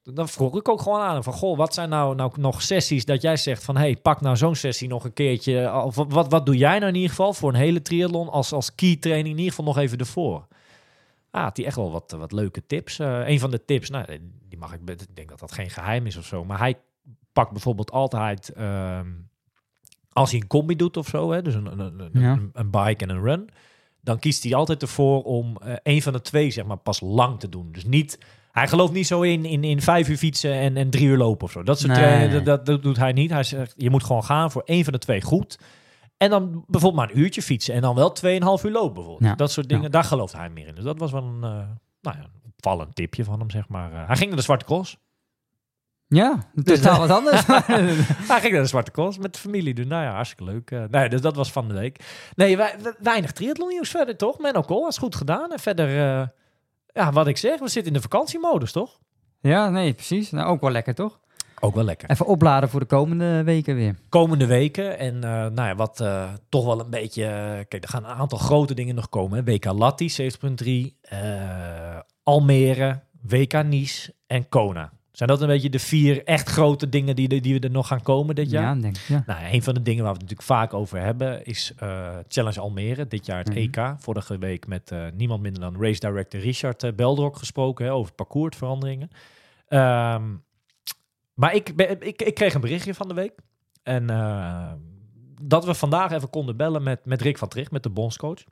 dan 0.04 0.30
vroeg 0.30 0.58
ik 0.58 0.70
ook 0.70 0.82
gewoon 0.82 1.02
aan 1.02 1.24
van, 1.24 1.34
goh, 1.34 1.58
wat 1.58 1.74
zijn 1.74 1.90
nou, 1.90 2.16
nou 2.16 2.32
nog 2.36 2.62
sessies 2.62 3.06
dat 3.06 3.22
jij 3.22 3.38
zegt 3.38 3.64
van, 3.64 3.78
hey, 3.78 3.96
pak 3.96 4.22
nou 4.22 4.38
zo'n 4.38 4.56
sessie 4.56 4.88
nog 4.88 5.04
een 5.04 5.14
keertje. 5.14 5.84
Of 5.84 5.96
wat, 5.96 6.12
wat, 6.12 6.32
wat 6.32 6.46
doe 6.46 6.58
jij 6.58 6.80
nou 6.80 6.88
in 6.88 6.96
ieder 6.96 7.10
geval 7.10 7.34
voor 7.34 7.50
een 7.50 7.60
hele 7.60 7.82
triathlon 7.82 8.30
als, 8.30 8.52
als 8.52 8.76
key 8.76 8.96
training 8.96 9.30
in 9.30 9.38
ieder 9.38 9.54
geval 9.54 9.66
nog 9.66 9.78
even 9.78 9.98
ervoor? 9.98 10.48
Ah, 11.32 11.44
had 11.44 11.58
hij 11.58 11.66
echt 11.66 11.76
wel 11.76 11.92
wat, 11.92 12.16
wat 12.18 12.32
leuke 12.32 12.66
tips. 12.66 13.00
Eh 13.00 13.28
een 13.28 13.40
van 13.40 13.52
de 13.52 13.66
tips, 13.66 13.90
nou, 13.90 14.06
die 14.50 14.58
mag 14.58 14.74
ik, 14.74 14.80
ik 14.90 15.16
denk 15.16 15.30
dat 15.30 15.40
dat 15.40 15.52
geen 15.52 15.70
geheim 15.70 16.06
is 16.06 16.18
of 16.18 16.26
zo, 16.26 16.46
maar 16.46 16.60
hij 16.60 16.76
pakt 17.34 17.52
bijvoorbeeld 17.52 17.92
altijd, 17.92 18.50
ehm, 18.50 19.08
als 20.16 20.32
hij 20.32 20.40
een 20.42 20.48
combi 20.48 20.76
doet 20.76 20.98
of 20.98 21.08
zo, 21.08 21.32
hè, 21.32 21.42
dus 21.42 21.54
een, 21.54 21.80
een, 21.80 22.00
een, 22.00 22.22
Ja. 22.22 22.32
een, 22.32 22.50
een 22.54 22.70
bike 22.70 23.04
en 23.06 23.10
een 23.10 23.22
run, 23.24 23.50
dan 24.02 24.20
kiest 24.20 24.44
hij 24.44 24.56
altijd 24.56 24.82
ervoor 24.82 25.24
om 25.24 25.58
eh 25.58 25.74
een 25.84 26.02
van 26.02 26.14
de 26.14 26.22
twee, 26.22 26.52
zeg 26.52 26.66
maar, 26.66 26.78
pas 26.78 27.00
lang 27.02 27.40
te 27.40 27.50
doen. 27.50 27.72
Dus 27.72 27.86
niet, 27.86 28.20
hij 28.52 28.68
gelooft 28.68 28.94
niet 28.94 29.08
zo 29.08 29.22
in, 29.22 29.46
in, 29.46 29.64
in 29.64 29.82
vijf 29.82 30.10
uur 30.10 30.18
fietsen 30.18 30.54
en, 30.54 30.78
en 30.78 30.90
drie 30.90 31.06
uur 31.08 31.18
lopen 31.18 31.46
of 31.46 31.52
zo. 31.52 31.64
Dat 31.64 31.80
soort 31.80 31.98
Nee, 31.98 32.28
nee. 32.28 32.42
dat, 32.42 32.66
dat, 32.66 32.84
doet 32.84 32.98
hij 32.98 33.12
niet. 33.12 33.30
Hij 33.32 33.44
zegt, 33.44 33.74
je 33.78 33.90
moet 33.90 34.04
gewoon 34.04 34.24
gaan 34.24 34.52
voor 34.52 34.62
één 34.66 34.84
van 34.84 34.94
de 34.94 35.00
twee 35.00 35.22
goed. 35.22 35.60
En 36.18 36.30
dan 36.30 36.64
bijvoorbeeld 36.68 37.06
maar 37.06 37.12
een 37.16 37.20
uurtje 37.24 37.42
fietsen 37.42 37.74
en 37.74 37.82
dan 37.82 37.96
wel 37.96 38.16
2,5 38.26 38.26
uur 38.66 38.72
lopen 38.72 38.94
bijvoorbeeld. 38.94 39.30
Ja. 39.30 39.36
Dat 39.36 39.52
soort 39.52 39.70
dingen, 39.70 39.84
Ja. 39.84 39.90
daar 39.90 40.04
gelooft 40.04 40.34
hij 40.34 40.50
meer 40.50 40.68
in. 40.68 40.76
Dus 40.76 40.84
dat 40.84 41.00
was 41.00 41.12
wel 41.12 41.24
een, 41.24 41.44
eh 41.44 41.50
nou 42.02 42.18
ja, 42.18 42.26
opvallend 42.58 42.96
tipje 42.96 43.24
van 43.24 43.40
hem, 43.40 43.50
zeg 43.50 43.68
maar. 43.68 43.92
Eh, 43.94 44.08
hij 44.08 44.16
ging 44.16 44.28
naar 44.28 44.38
de 44.38 44.44
Zwarte 44.44 44.66
Cross. 44.66 44.98
Ja, 46.16 46.40
totaal 46.64 47.00
wat 47.08 47.10
anders. 47.10 47.46
Hij 48.28 48.40
ging 48.40 48.54
naar 48.54 48.62
de 48.62 48.68
Zwarte 48.68 48.92
Cross 48.92 49.18
met 49.18 49.34
de 49.34 49.40
familie. 49.40 49.74
Dus 49.74 49.86
nou 49.86 50.04
ja, 50.04 50.14
hartstikke 50.14 50.44
leuk. 50.44 50.90
Nee, 50.92 51.10
dus 51.10 51.22
dat 51.22 51.36
was 51.36 51.52
van 51.52 51.68
de 51.68 51.74
week. 51.74 52.00
Nee, 52.36 52.58
wij, 52.58 52.76
we- 52.82 52.96
weinig 53.00 53.32
triathlon 53.32 53.68
nieuws 53.70 53.90
verder, 53.90 54.18
toch? 54.18 54.40
Menno 54.40 54.62
Kool 54.62 54.88
is 54.88 54.98
goed 54.98 55.16
gedaan. 55.16 55.52
En 55.52 55.60
verder, 55.60 55.88
eh, 55.88 56.28
ja, 56.94 57.12
wat 57.12 57.28
ik 57.28 57.38
zeg, 57.38 57.60
we 57.60 57.68
zitten 57.68 57.92
in 57.94 57.98
de 57.98 58.02
vakantiemodus, 58.10 58.72
toch? 58.72 59.00
ja, 59.42 59.70
nee, 59.70 59.94
precies. 59.94 60.32
Nou, 60.32 60.48
ook 60.48 60.62
wel 60.62 60.72
lekker, 60.72 60.96
toch? 60.96 61.20
Ook 61.60 61.76
wel 61.76 61.84
lekker. 61.84 62.10
Even 62.10 62.26
opladen 62.26 62.70
voor 62.70 62.80
de 62.80 62.86
komende 62.86 63.44
weken 63.44 63.76
weer. 63.76 63.96
komende 64.10 64.46
weken. 64.46 64.98
En 65.00 65.16
eh, 65.24 65.30
nou 65.30 65.68
ja, 65.68 65.76
wat 65.76 66.04
toch 66.50 66.66
wel 66.66 66.80
een 66.80 66.90
beetje... 66.90 67.24
kijk, 67.68 67.84
er 67.84 67.90
gaan 67.90 68.04
een 68.04 68.10
aantal 68.16 68.38
grote 68.38 68.74
dingen 68.74 68.96
nog 68.96 69.10
komen. 69.10 69.38
Hè. 69.38 69.44
WK 69.54 69.66
Latti, 69.66 70.10
70.3. 70.94 71.00
eh, 71.02 72.00
Almere, 72.24 73.00
WK 73.22 73.64
Nice 73.64 74.14
en 74.28 74.50
Kona. 74.50 74.92
Zijn 75.16 75.30
dat 75.30 75.42
een 75.42 75.48
beetje 75.48 75.70
de 75.70 75.80
vier 75.80 76.24
echt 76.24 76.50
grote 76.50 76.90
dingen 76.90 77.16
die, 77.16 77.42
die 77.42 77.60
er 77.60 77.72
nog 77.72 77.88
gaan 77.88 78.02
komen 78.02 78.36
dit 78.36 78.50
jaar? 78.50 78.76
Ja, 78.76 78.82
denk 78.82 78.96
ik. 78.98 79.04
Ja. 79.08 79.24
Nou, 79.26 79.40
een 79.54 79.64
van 79.64 79.74
de 79.74 79.82
dingen 79.82 80.04
waar 80.04 80.14
we 80.14 80.20
het 80.20 80.30
natuurlijk 80.30 80.60
vaak 80.60 80.74
over 80.74 81.00
hebben 81.00 81.46
is 81.46 81.74
eh, 81.78 82.16
Challenge 82.28 82.60
Almere. 82.60 83.08
Dit 83.08 83.26
jaar 83.26 83.38
het 83.38 83.50
Mhm. 83.50 83.58
EK. 83.58 83.96
Vorige 83.98 84.38
week 84.38 84.68
met 84.68 84.92
eh, 84.92 85.06
niemand 85.14 85.42
minder 85.42 85.62
dan 85.62 85.82
race 85.82 86.00
director 86.00 86.40
Richard 86.40 86.84
eh, 86.84 86.94
Beldrok 86.94 87.38
gesproken 87.38 87.86
hè, 87.86 87.92
over 87.92 88.14
parcoursveranderingen. 88.14 89.10
Ehm, 89.68 90.24
maar 91.34 91.56
ik, 91.56 91.76
ben, 91.76 92.02
ik, 92.02 92.22
ik 92.22 92.34
kreeg 92.34 92.54
een 92.54 92.62
berichtje 92.62 92.94
van 92.94 93.08
de 93.08 93.14
week. 93.14 93.34
En 93.84 94.06
dat 95.42 95.66
we 95.66 95.74
vandaag 95.74 96.12
even 96.12 96.30
konden 96.30 96.58
bellen 96.58 96.84
met, 96.84 97.06
met 97.06 97.22
Rick 97.22 97.38
van 97.38 97.48
Tricht, 97.48 97.72
met 97.72 97.84
de 97.84 97.90
bondscoach. 97.90 98.44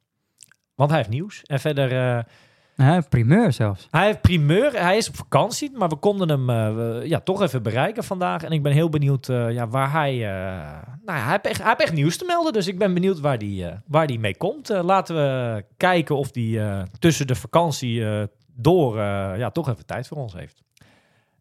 Want 0.76 0.90
hij 0.90 1.00
heeft 1.00 1.12
nieuws. 1.12 1.42
En 1.44 1.60
verder, 1.60 2.26
eh, 2.76 2.86
Ja, 2.86 3.02
primeur 3.10 3.52
zelfs. 3.52 3.88
hij 3.92 4.06
heeft 4.06 4.22
primeur. 4.22 4.72
Hij 4.82 4.98
is 4.98 5.10
op 5.10 5.16
vakantie, 5.16 5.72
maar 5.74 5.90
we 5.90 5.96
konden 5.96 6.30
hem 6.30 6.50
eh, 6.50 6.76
we- 6.76 7.02
ja, 7.06 7.20
toch 7.20 7.42
even 7.42 7.64
bereiken 7.64 8.04
vandaag. 8.04 8.44
En 8.44 8.52
ik 8.52 8.64
ben 8.64 8.72
heel 8.72 8.90
benieuwd 8.90 9.26
ja, 9.28 9.48
ja, 9.48 9.68
waar 9.68 9.92
hij... 9.92 10.12
eh, 10.14 10.82
nou 11.06 11.18
ja, 11.18 11.24
hij 11.24 11.32
heeft, 11.32 11.46
echt, 11.48 11.58
hij 11.60 11.68
heeft 11.68 11.82
echt 11.82 11.94
nieuws 11.94 12.18
te 12.18 12.26
melden. 12.26 12.54
Dus 12.54 12.68
ik 12.68 12.78
ben 12.78 12.94
benieuwd 12.94 13.20
waar 13.20 13.38
die, 13.38 13.66
eh, 13.68 13.74
waar 13.88 14.08
die 14.08 14.20
mee 14.20 14.38
komt. 14.38 14.70
Eh, 14.70 14.84
laten 14.84 15.16
we 15.16 15.64
kijken 15.78 16.16
of 16.16 16.32
die 16.32 16.60
eh, 16.60 16.82
tussen 17.00 17.28
de 17.28 17.36
vakantie 17.36 18.06
eh, 18.06 18.24
door 18.56 18.98
eh, 19.00 19.32
ja, 19.38 19.50
toch 19.50 19.70
even 19.70 19.86
tijd 19.86 20.08
voor 20.08 20.18
ons 20.18 20.34
heeft. 20.34 20.62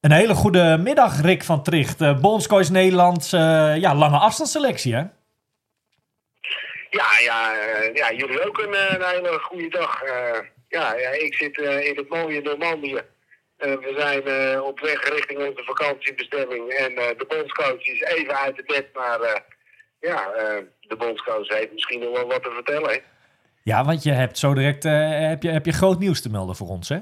Een 0.01 0.13
hele 0.13 0.35
goede 0.35 0.77
middag, 0.83 1.21
Rick 1.21 1.43
van 1.45 1.63
Tricht. 1.63 2.01
Uh, 2.01 2.21
Bondscoach 2.21 2.71
Nederlands 2.71 3.33
eh, 3.33 3.77
ja, 3.77 3.95
lange 3.95 4.19
afstandsselectie, 4.19 4.95
hè? 4.95 5.01
Ja, 6.91 7.07
ja, 7.25 7.53
eh, 7.55 7.95
ja 7.95 8.13
jullie 8.13 8.47
ook 8.49 8.59
een, 8.59 8.75
eh, 8.75 8.95
een 8.99 9.05
hele 9.15 9.39
goede 9.43 9.69
dag. 9.69 10.03
Ja, 10.79 10.97
ja, 10.97 11.11
ik 11.11 11.35
zit 11.35 11.61
eh, 11.61 11.87
in 11.87 11.97
het 11.97 12.09
mooie 12.09 12.43
Normandië. 12.43 13.01
Eh, 13.57 13.73
we 13.73 13.95
zijn 13.97 14.23
eh, 14.23 14.65
op 14.65 14.81
weg 14.81 15.09
richting 15.09 15.39
onze 15.49 15.63
vakantiebestemming. 15.65 16.69
En 16.69 16.95
de 16.95 17.25
bondscoach 17.29 17.87
is 17.87 18.01
even 18.01 18.39
uit 18.39 18.57
het 18.57 18.67
bed. 18.67 18.87
Maar 18.95 19.45
ja, 20.01 20.33
de 20.81 20.97
bondscoach 20.97 21.49
heeft 21.49 21.73
misschien 21.73 22.01
nog 22.01 22.13
wel 22.13 22.27
wat 22.27 22.43
te 22.43 22.51
vertellen. 22.51 22.91
hè. 22.91 22.99
Ja, 23.63 23.85
want 23.85 24.03
je 24.03 24.13
hebt 24.13 24.39
zo 24.39 24.55
direct 24.55 24.83
heb 24.83 25.43
je, 25.43 25.51
heb 25.51 25.67
je 25.67 25.73
groot 25.73 25.99
nieuws 25.99 26.23
te 26.23 26.31
melden 26.31 26.57
voor 26.57 26.69
ons, 26.69 26.89
hè? 26.89 26.99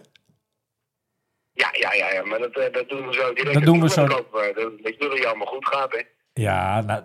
Ja, 1.53 1.69
ja, 1.73 1.93
ja, 1.93 2.13
ja, 2.13 2.25
maar 2.25 2.39
dat, 2.39 2.55
dat 2.55 2.89
doen 2.89 3.07
we 3.07 3.13
zo 3.15 3.33
direct. 3.33 3.55
Dat 3.55 3.65
doen 3.65 3.81
we 3.81 3.91
zo. 3.91 4.07
dat 4.07 4.81
met 4.81 4.95
jullie 4.99 5.27
allemaal 5.27 5.47
goed 5.47 5.69
gaat, 5.69 5.93
hè. 5.93 6.01
Ja, 6.41 6.81
nou, 6.81 7.03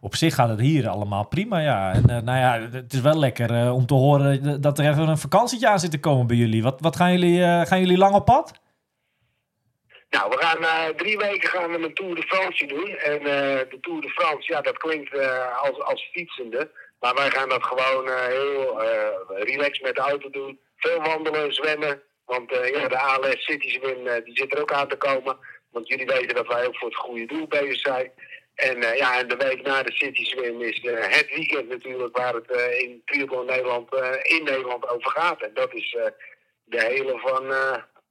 op 0.00 0.14
zich 0.14 0.34
gaat 0.34 0.48
het 0.48 0.60
hier 0.60 0.88
allemaal 0.88 1.28
prima, 1.28 1.58
ja. 1.58 1.92
En 1.92 2.08
eh, 2.08 2.22
nou 2.22 2.38
ja, 2.38 2.68
het 2.70 2.92
is 2.92 3.00
wel 3.00 3.18
lekker 3.18 3.50
eh, 3.50 3.74
om 3.74 3.86
te 3.86 3.94
horen 3.94 4.60
dat 4.60 4.78
er 4.78 4.88
even 4.88 5.08
een 5.08 5.18
vakantietje 5.18 5.68
aan 5.68 5.78
zit 5.78 5.90
te 5.90 6.00
komen 6.00 6.26
bij 6.26 6.36
jullie. 6.36 6.62
Wat, 6.62 6.80
wat 6.80 6.96
gaan, 6.96 7.12
jullie, 7.12 7.42
eh, 7.42 7.60
gaan 7.66 7.80
jullie 7.80 7.98
lang 7.98 8.14
op 8.14 8.24
pad? 8.24 8.52
Nou, 10.10 10.30
we 10.30 10.36
gaan 10.38 10.94
drie 10.96 11.16
weken 11.18 11.48
gaan 11.48 11.70
we 11.70 11.84
een 11.84 11.94
Tour 11.94 12.14
de 12.14 12.22
France 12.22 12.66
doen. 12.66 12.88
En 12.88 13.18
eh, 13.18 13.70
de 13.70 13.78
Tour 13.80 14.00
de 14.00 14.08
France, 14.08 14.52
ja, 14.52 14.60
dat 14.60 14.78
klinkt 14.78 15.14
eh, 15.14 15.62
als, 15.62 15.80
als 15.80 16.10
fietsende. 16.12 16.70
Maar 17.00 17.14
wij 17.14 17.30
gaan 17.30 17.48
dat 17.48 17.64
gewoon 17.64 18.08
eh, 18.08 18.26
heel 18.26 18.82
eh 18.82 19.44
relaxed 19.44 19.82
met 19.82 19.94
de 19.94 20.00
auto 20.00 20.30
doen. 20.30 20.58
Veel 20.76 21.02
wandelen, 21.02 21.54
zwemmen, 21.54 22.02
Want 22.24 22.52
eh, 22.52 22.70
ja, 22.70 22.88
de 22.88 22.98
ALS 22.98 23.44
Cities 23.44 23.78
Win 23.78 24.06
eh, 24.06 24.24
die 24.24 24.36
zit 24.36 24.54
er 24.54 24.60
ook 24.60 24.72
aan 24.72 24.88
te 24.88 24.96
komen. 24.96 25.36
Want 25.70 25.88
jullie 25.88 26.06
weten 26.06 26.34
dat 26.34 26.46
wij 26.46 26.66
ook 26.66 26.76
voor 26.76 26.88
het 26.88 26.98
goede 26.98 27.26
doel 27.26 27.46
bezig 27.46 27.80
zijn. 27.80 28.12
En 28.56 28.82
eh, 28.82 28.98
ja, 28.98 29.18
en 29.18 29.28
de 29.28 29.36
week 29.36 29.66
na 29.66 29.82
de 29.82 29.92
Cities 29.92 30.34
Win 30.34 30.60
is 30.60 30.80
eh, 30.80 31.16
het 31.18 31.26
weekend 31.34 31.68
natuurlijk 31.68 32.16
waar 32.16 32.34
het 32.34 32.50
eh, 32.50 32.80
in 32.80 33.02
Triathlon 33.04 33.46
Nederland, 33.46 33.88
in 34.22 34.44
Nederland 34.44 34.88
over 34.88 35.10
gaat. 35.10 35.42
En 35.42 35.50
dat 35.54 35.74
is 35.74 35.96
de 36.64 36.84
hele 36.88 37.18
van 37.18 37.54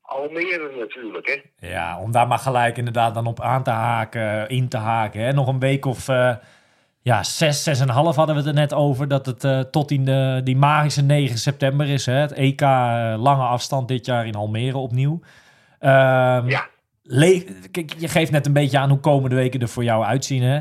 Almere 0.02 0.72
natuurlijk, 0.78 1.28
hè. 1.28 1.68
Ja, 1.68 2.00
om 2.00 2.12
daar 2.12 2.28
maar 2.28 2.40
gelijk 2.40 2.78
inderdaad 2.78 3.14
dan 3.14 3.28
op 3.28 3.42
aan 3.42 3.64
te 3.64 3.70
haken, 3.70 4.50
in 4.50 4.70
te 4.70 4.78
haken. 4.78 5.22
Hè. 5.22 5.34
Nog 5.34 5.48
een 5.48 5.60
week 5.60 5.86
of 5.86 6.08
ja, 7.02 7.24
zes, 7.24 7.64
zes 7.64 7.80
en 7.80 7.88
een 7.88 7.94
half 7.94 8.16
hadden 8.16 8.36
we 8.36 8.42
het 8.42 8.50
er 8.50 8.56
net 8.56 8.74
over. 8.74 9.08
Dat 9.08 9.26
het 9.26 9.72
tot 9.72 9.92
in 9.92 10.06
de, 10.06 10.42
die 10.44 10.58
magische 10.58 11.02
9 11.02 11.38
september 11.38 11.90
is. 11.90 12.06
Hè. 12.06 12.14
Het 12.14 12.34
EK 12.34 12.62
lange 12.62 13.46
afstand 13.46 13.88
dit 13.88 14.06
jaar 14.06 14.28
in 14.28 14.36
Almere 14.36 14.78
opnieuw. 14.78 15.20
Ehm, 15.80 16.50
Ja. 16.50 16.68
Je 17.08 18.08
geeft 18.08 18.32
net 18.32 18.46
een 18.46 18.54
beetje 18.54 18.78
aan 18.78 18.90
hoe 18.90 19.00
komende 19.00 19.36
weken 19.36 19.62
er 19.62 19.68
voor 19.70 19.84
jou 19.84 20.04
uitzien. 20.04 20.42
Hè. 20.42 20.60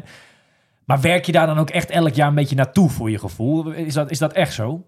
Maar 0.86 1.00
werk 1.00 1.24
je 1.24 1.32
daar 1.32 1.46
dan 1.46 1.58
ook 1.58 1.70
echt 1.70 1.90
elk 1.90 2.14
jaar 2.14 2.28
een 2.28 2.34
beetje 2.34 2.56
naartoe 2.56 2.90
voor 2.90 3.10
je 3.10 3.18
gevoel? 3.18 3.70
Is 3.70 3.94
dat, 3.94 4.10
is 4.10 4.18
dat 4.18 4.32
echt 4.32 4.52
zo? 4.52 4.86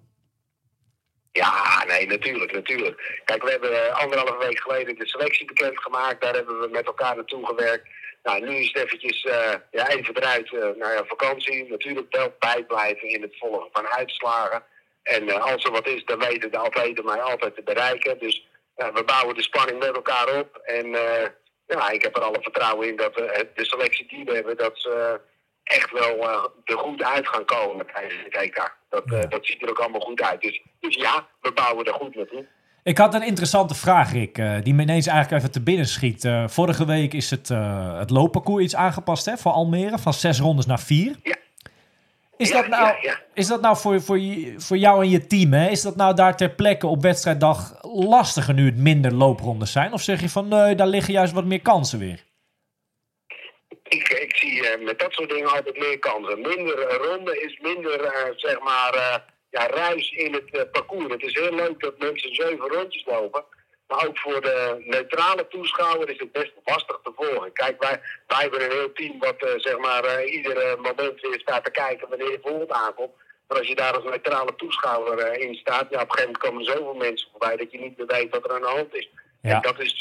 Ja, 1.32 1.84
nee, 1.86 2.06
natuurlijk, 2.06 2.52
natuurlijk. 2.52 3.20
Kijk, 3.24 3.42
we 3.42 3.50
hebben 3.50 3.86
eh, 3.86 3.94
anderhalve 4.02 4.46
week 4.46 4.60
geleden 4.60 4.94
de 4.98 5.06
selectie 5.06 5.46
bekendgemaakt. 5.46 6.20
Daar 6.20 6.34
hebben 6.34 6.60
we 6.60 6.68
met 6.72 6.86
elkaar 6.86 7.16
naartoe 7.16 7.46
gewerkt. 7.46 7.88
Nou, 8.22 8.40
nu 8.40 8.56
is 8.56 8.66
het 8.72 8.84
eventjes 8.84 9.24
eh, 9.24 9.54
ja, 9.70 9.88
even 9.88 10.16
eruit. 10.16 10.52
eh 10.54 10.60
nou 10.60 10.92
ja, 10.92 11.04
vakantie. 11.04 11.68
Natuurlijk 11.68 12.16
wel 12.16 12.34
bijblijven 12.38 13.08
in 13.08 13.22
het 13.22 13.38
volgen 13.38 13.68
van 13.72 13.86
uitslagen. 13.86 14.62
En 15.02 15.28
eh, 15.28 15.52
als 15.52 15.64
er 15.64 15.70
wat 15.70 15.88
is, 15.88 16.04
dan 16.04 16.18
weten 16.18 16.50
de 16.50 16.58
atleten 16.58 17.04
mij 17.04 17.20
altijd 17.20 17.54
te 17.54 17.62
bereiken. 17.62 18.18
Dus 18.18 18.46
we 18.74 19.02
bouwen 19.06 19.34
de 19.34 19.42
spanning 19.42 19.78
met 19.78 19.96
elkaar 19.96 20.38
op. 20.38 20.56
En 20.56 20.86
ja, 21.66 21.90
ik 21.90 22.02
heb 22.02 22.16
er 22.16 22.22
alle 22.22 22.38
vertrouwen 22.40 22.88
in 22.88 22.96
dat 22.96 23.20
eh, 23.20 23.40
de 23.54 23.64
selectie 23.64 24.06
die 24.08 24.24
we 24.24 24.34
hebben, 24.34 24.56
dat 24.56 24.78
ze 24.78 25.20
echt 25.62 25.90
wel 25.90 26.18
eh, 26.18 26.44
er 26.64 26.78
goed 26.78 27.02
uit 27.02 27.28
gaan 27.28 27.44
komen 27.44 27.86
tijdens 27.86 28.22
het 28.24 28.36
EK. 28.36 28.76
Dat, 28.88 29.04
eh, 29.04 29.28
dat 29.28 29.46
ziet 29.46 29.62
er 29.62 29.70
ook 29.70 29.78
allemaal 29.78 30.00
goed 30.00 30.22
uit. 30.22 30.40
Dus, 30.40 30.62
dus 30.80 30.94
ja, 30.94 31.26
we 31.40 31.52
bouwen 31.52 31.84
er 31.84 31.94
goed 31.94 32.14
naartoe. 32.14 32.46
Ik 32.86 32.98
had 32.98 33.14
een 33.14 33.26
interessante 33.26 33.74
vraag, 33.74 34.12
Rick, 34.12 34.38
eh, 34.38 34.54
die 34.62 34.74
me 34.74 34.82
ineens 34.82 35.06
eigenlijk 35.06 35.40
even 35.42 35.52
te 35.52 35.62
binnen 35.62 35.86
schiet. 35.86 36.24
Eh, 36.24 36.48
vorige 36.48 36.86
week 36.86 37.14
is 37.14 37.30
het, 37.30 37.50
eh, 37.50 37.98
het 37.98 38.10
loopparcours 38.10 38.64
iets 38.64 38.76
aangepast 38.76 39.24
hè, 39.24 39.36
voor 39.36 39.52
Almere, 39.52 39.98
van 39.98 40.14
zes 40.14 40.40
rondes 40.40 40.66
naar 40.66 40.80
vier. 40.80 41.16
Ja. 41.22 41.36
Is, 42.36 42.48
Ja, 42.48 42.60
dat 42.60 42.70
nou, 42.70 42.86
ja, 42.86 42.96
ja. 43.02 43.22
is 43.34 43.46
dat 43.46 43.60
nou 43.60 43.76
voor, 43.76 44.00
voor, 44.00 44.20
voor 44.56 44.76
jou 44.76 45.02
en 45.02 45.10
je 45.10 45.26
team, 45.26 45.52
hè? 45.52 45.68
is 45.68 45.82
dat 45.82 45.96
nou 45.96 46.14
daar 46.14 46.36
ter 46.36 46.50
plekke 46.50 46.86
op 46.86 47.02
wedstrijddag 47.02 47.78
lastiger 47.82 48.54
nu 48.54 48.66
het 48.66 48.76
minder 48.76 49.12
looprondes 49.14 49.72
zijn? 49.72 49.92
Of 49.92 50.02
zeg 50.02 50.20
je 50.20 50.28
van 50.28 50.48
nee, 50.48 50.74
daar 50.74 50.86
liggen 50.86 51.12
juist 51.12 51.32
wat 51.32 51.44
meer 51.44 51.60
kansen 51.60 51.98
weer? 51.98 52.24
Ik, 53.88 54.08
ik 54.08 54.36
zie 54.36 54.68
eh, 54.68 54.84
met 54.84 54.98
dat 54.98 55.12
soort 55.12 55.30
dingen 55.30 55.50
altijd 55.50 55.78
meer 55.78 55.98
kansen. 55.98 56.40
Minder 56.40 56.78
eh, 56.78 56.96
ronde 56.96 57.40
is 57.40 57.58
minder, 57.62 58.00
eh, 58.04 58.32
zeg 58.36 58.60
maar, 58.60 59.22
ja, 59.50 59.66
ruis 59.66 60.10
in 60.10 60.32
het 60.32 60.70
parcours. 60.72 61.12
Het 61.12 61.22
is 61.22 61.34
heel 61.34 61.54
leuk 61.54 61.80
dat 61.80 61.98
mensen 61.98 62.34
zeven 62.34 62.68
rondjes 62.68 63.04
lopen. 63.04 63.44
Maar 63.86 64.06
ook 64.06 64.18
voor 64.18 64.40
de 64.40 64.82
neutrale 64.84 65.46
toeschouwer 65.48 66.10
is 66.10 66.18
het 66.18 66.32
best 66.32 66.52
lastig 66.64 67.00
te 67.02 67.12
volgen. 67.16 67.52
Kijk, 67.52 67.82
wij, 67.82 68.00
wij 68.26 68.40
hebben 68.40 68.64
een 68.64 68.70
heel 68.70 68.92
team 68.92 69.18
wat 69.18 69.42
eh, 69.42 69.50
zeg 69.56 69.78
maar 69.78 70.24
iedere 70.24 70.76
moment 70.76 71.20
weer 71.20 71.40
staat 71.40 71.64
te 71.64 71.70
kijken 71.70 72.08
wanneer 72.08 72.30
je 72.30 72.38
volgend 72.42 72.70
aankomt. 72.70 73.12
Maar 73.48 73.58
als 73.58 73.66
je 73.66 73.74
daar 73.74 73.94
als 73.94 74.04
neutrale 74.04 74.54
toeschouwer 74.56 75.18
eh, 75.18 75.48
in 75.48 75.54
staat, 75.54 75.86
ja, 75.90 76.00
op 76.00 76.10
een 76.10 76.10
gegeven 76.10 76.24
moment 76.24 76.38
komen 76.38 76.60
er 76.60 76.72
zoveel 76.72 76.94
mensen 76.94 77.28
voorbij 77.30 77.56
dat 77.56 77.70
je 77.72 77.78
niet 77.78 77.96
meer 77.96 78.06
weet 78.06 78.30
wat 78.30 78.44
er 78.44 78.54
aan 78.54 78.60
de 78.60 78.66
hand 78.66 78.94
is. 78.94 79.10
Ja. 79.42 79.54
En 79.54 79.62
dat 79.62 79.80
is, 79.80 80.00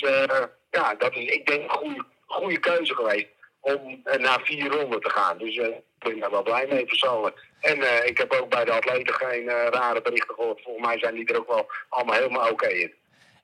ja, 0.71 0.95
dat 0.97 1.15
is, 1.15 1.31
ik 1.31 1.45
denk, 1.45 1.61
een 1.61 1.69
goede, 1.69 2.05
goede 2.25 2.59
keuze 2.59 2.95
geweest 2.95 3.27
om 3.59 4.01
naar 4.17 4.41
vier 4.43 4.67
ronden 4.67 5.01
te 5.01 5.09
gaan. 5.09 5.37
Dus 5.37 5.57
eh, 5.57 5.67
ik 5.67 5.83
ben 5.99 6.19
daar 6.19 6.31
wel 6.31 6.43
blij 6.43 6.67
mee 6.67 6.85
persoonlijk. 6.85 7.43
En 7.59 8.07
ik 8.07 8.17
heb 8.17 8.31
ook 8.33 8.49
bij 8.49 8.65
de 8.65 8.71
atleten 8.71 9.13
geen 9.13 9.49
rare 9.49 10.01
berichten 10.01 10.35
gehoord. 10.35 10.61
Volgens 10.61 10.87
mij 10.87 10.99
zijn 10.99 11.15
die 11.15 11.25
er 11.25 11.39
ook 11.39 11.47
wel 11.47 11.69
allemaal 11.89 12.15
helemaal 12.15 12.51
oké 12.51 12.67
in. 12.67 12.93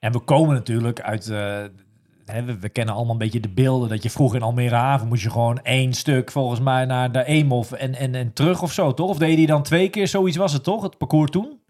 En 0.02 0.12
we 0.12 0.20
komen 0.20 0.54
natuurlijk 0.54 1.02
uit. 1.02 1.30
eh, 1.30 1.66
hè, 2.26 2.60
we, 2.60 2.70
kennen 2.70 2.96
allemaal 2.96 3.14
een 3.14 3.18
beetje 3.18 3.40
de 3.40 3.54
beelden 3.54 3.90
dat 3.90 4.04
je 4.04 4.10
vroeger 4.10 4.38
in 4.38 4.44
Almere 4.44 4.76
Haven 4.76 5.08
moest 5.08 5.24
je 5.24 5.30
gewoon 5.30 5.60
één 5.64 5.94
stuk 5.94 6.32
volgens 6.32 6.60
mij 6.60 6.86
naar 6.86 7.12
de 7.12 7.26
Eemhof 7.26 7.72
en, 7.72 7.96
en, 7.96 8.16
en 8.16 8.34
terug 8.34 8.62
of 8.62 8.72
zo, 8.72 8.94
toch? 8.94 9.10
Of 9.10 9.18
deed 9.18 9.30
je 9.30 9.36
die 9.36 9.48
dan 9.48 9.64
twee 9.64 9.90
keer? 9.90 10.08
Zoiets 10.08 10.38
was 10.38 10.54
het 10.54 10.64
toch? 10.64 10.84
Het 10.84 10.98
parcours 10.98 11.32
toen? 11.32 11.64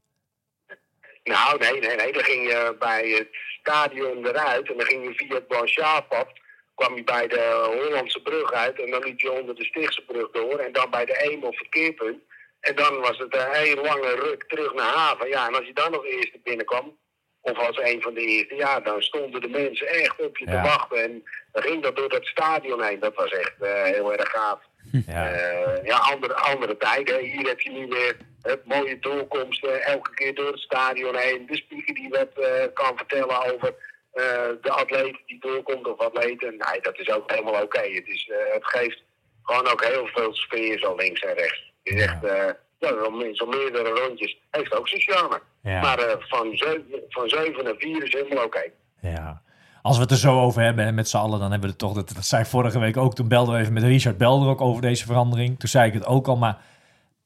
Nou, 1.24 1.58
nee, 1.60 1.80
nee, 1.80 1.96
nee. 1.96 2.14
Dan 2.14 2.24
ging 2.24 2.44
je 2.44 2.76
bij 2.80 3.10
het 3.10 3.28
stadion 3.60 4.26
eruit 4.26 4.70
en 4.70 4.78
dan 4.78 4.86
ging 4.86 5.04
je 5.04 5.14
via 5.14 5.36
het 5.36 5.48
Blanchardpad. 5.48 6.28
kwam 6.76 6.96
je 6.96 7.04
bij 7.04 7.28
de 7.28 7.44
Hollandse 7.82 8.22
brug 8.22 8.52
uit 8.52 8.82
en 8.84 8.92
dan 8.92 9.04
liep 9.04 9.20
je 9.20 9.40
onder 9.40 9.56
de 9.56 9.66
Stichtse 9.66 10.02
brug 10.06 10.32
door. 10.32 10.60
En 10.60 10.72
dan 10.72 10.90
bij 10.90 11.06
de 11.06 11.30
Eemel 11.30 11.54
verkeerpunt. 11.54 12.20
En 12.60 12.76
dan 12.76 13.00
was 13.00 13.18
het 13.18 13.36
een 13.36 13.52
hele 13.52 13.82
lange 13.82 14.16
ruk 14.16 14.44
terug 14.48 14.74
naar 14.74 14.94
haven. 14.94 15.30
Ja, 15.30 15.48
en 15.48 15.56
als 15.56 15.66
je 15.66 15.74
dan 15.74 15.92
nog 15.92 16.06
eerste 16.06 16.40
binnenkwam, 16.44 16.98
of 17.42 17.58
als 17.68 17.78
een 17.78 18.02
van 18.02 18.14
de 18.14 18.22
eerste, 18.22 18.56
ja, 18.56 18.80
dan 18.80 19.02
stonden 19.02 19.42
de 19.42 19.48
mensen 19.48 19.88
echt 19.88 20.20
op 20.20 20.38
je 20.38 20.46
Ja. 20.46 20.52
te 20.62 20.68
wachten. 20.68 21.04
En 21.04 21.24
dan 21.52 21.64
ging 21.64 21.84
dat 21.84 21.96
door 21.96 22.10
dat 22.10 22.26
stadion 22.26 22.84
heen. 22.84 23.00
Dat 23.00 23.16
was 23.16 23.32
echt 23.32 23.54
eh, 23.62 23.84
heel 23.84 24.14
erg 24.14 24.30
gaaf. 24.30 24.60
Ja. 25.08 25.32
Eh, 25.32 25.86
ja, 25.86 25.98
andere, 25.98 26.34
andere 26.34 26.78
tijden. 26.78 27.20
Hier 27.20 27.48
heb 27.48 27.60
je 27.60 27.70
nu 27.72 27.88
weer 27.88 28.18
eh, 28.42 28.54
mooie 28.64 29.00
doorkomsten. 29.00 29.84
Elke 29.84 30.14
keer 30.14 30.36
door 30.36 30.52
het 30.52 30.60
stadion 30.60 31.16
heen. 31.16 31.46
De 31.46 31.56
speaker 31.56 31.94
die 31.94 32.10
wat 32.10 32.46
eh, 32.46 32.66
kan 32.74 32.98
vertellen 32.98 33.54
over 33.54 33.90
de 34.62 34.70
atleet 34.72 35.18
die 35.26 35.40
doorkomt 35.40 35.88
of 35.88 35.98
atleten. 36.00 36.50
Nee, 36.58 36.82
dat 36.82 37.00
is 37.00 37.10
ook 37.10 37.32
helemaal 37.32 37.62
oké. 37.64 37.80
Het, 37.80 38.08
is, 38.08 38.30
het 38.54 38.66
geeft 38.66 39.04
gewoon 39.44 39.68
ook 39.68 39.84
heel 39.86 40.08
veel 40.08 40.34
sfeer 40.34 40.80
zo 40.80 40.96
links 40.96 41.22
en 41.22 41.34
rechts. 41.34 41.72
Het 41.84 41.94
is 41.96 42.02
echt, 42.02 42.22
ja, 42.82 43.04
zo 43.04 43.12
me- 43.12 43.30
zo 43.34 43.46
meerdere 43.46 43.90
rondjes. 43.90 44.38
Heeft 44.52 44.76
ook 44.78 44.88
zijn 44.88 45.02
charme. 45.02 45.42
Ja. 45.64 45.82
Maar 45.82 46.00
eh, 46.00 46.16
van, 46.20 46.50
zeven, 46.54 46.86
van 47.10 47.30
zeven 47.30 47.64
naar 47.64 47.76
vier 47.78 48.04
is 48.04 48.14
helemaal 48.14 48.46
oké. 48.46 48.64
Ja. 49.02 49.42
Als 49.82 49.96
we 49.96 50.02
het 50.02 50.12
er 50.12 50.18
zo 50.18 50.40
over 50.42 50.62
hebben 50.62 50.86
hè, 50.86 50.92
met 50.92 51.10
z'n 51.10 51.18
allen, 51.18 51.40
dan 51.40 51.52
hebben 51.52 51.62
we 51.62 51.68
het 51.68 51.78
toch. 51.78 51.94
Dat, 51.94 52.12
dat 52.16 52.26
zei 52.26 52.46
vorige 52.46 52.80
week 52.80 52.98
ook. 52.98 53.16
Toen 53.16 53.28
belden 53.28 53.54
we 53.56 53.60
even 53.62 53.74
met 53.74 53.84
Richard 53.84 54.18
Belder 54.18 54.50
ook 54.50 54.62
over 54.62 54.82
deze 54.82 55.06
verandering. 55.06 55.60
Toen 55.60 55.70
zei 55.70 55.88
ik 55.88 55.94
het 55.94 56.06
ook 56.06 56.28
al. 56.28 56.36
Maar 56.38 56.58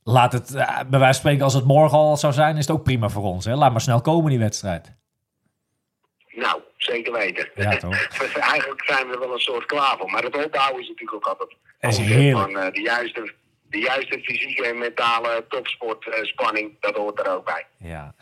laat 0.04 0.32
het, 0.34 0.56
eh, 0.56 0.68
bij 0.68 1.00
wijze 1.00 1.04
van 1.06 1.14
spreken, 1.14 1.44
als 1.44 1.54
het 1.54 1.66
morgen 1.66 1.98
al 1.98 2.18
zou 2.18 2.34
zijn, 2.34 2.58
is 2.58 2.68
het 2.68 2.76
ook 2.76 2.84
prima 2.84 3.10
voor 3.10 3.24
ons. 3.24 3.46
Hè? 3.46 3.56
Laat 3.56 3.72
maar 3.72 3.82
snel 3.82 4.02
komen, 4.02 4.30
die 4.30 4.40
wedstrijd. 4.40 4.94
Nou, 6.32 6.62
zeker 6.78 7.14
weten. 7.14 7.50
Ja, 7.56 7.78
toch? 7.78 8.08
Eigenlijk 8.52 8.84
zijn 8.86 9.08
we 9.08 9.14
er 9.14 9.20
wel 9.20 9.34
een 9.34 9.40
soort 9.40 9.66
klaar 9.66 9.96
voor. 9.98 10.12
Maar 10.12 10.24
het 10.24 10.46
opbouwen 10.46 10.82
is 10.82 10.88
natuurlijk 10.88 11.14
ook 11.16 11.26
altijd 11.28 11.56
Dat 11.80 11.92
is 11.92 11.98
heerlijk. 11.98 12.52
van 12.52 12.62
eh, 12.62 12.72
de, 12.74 12.82
juiste, 12.82 13.34
de 13.70 13.78
juiste 13.80 14.20
fysieke 14.24 14.68
en 14.68 14.78
mentale 14.78 15.46
topsportspanning. 15.50 16.72
dat 16.80 16.96
hoort 16.96 17.20
er 17.20 17.36
ook 17.36 17.46
bij. 17.46 17.66
Ja. 17.78 18.14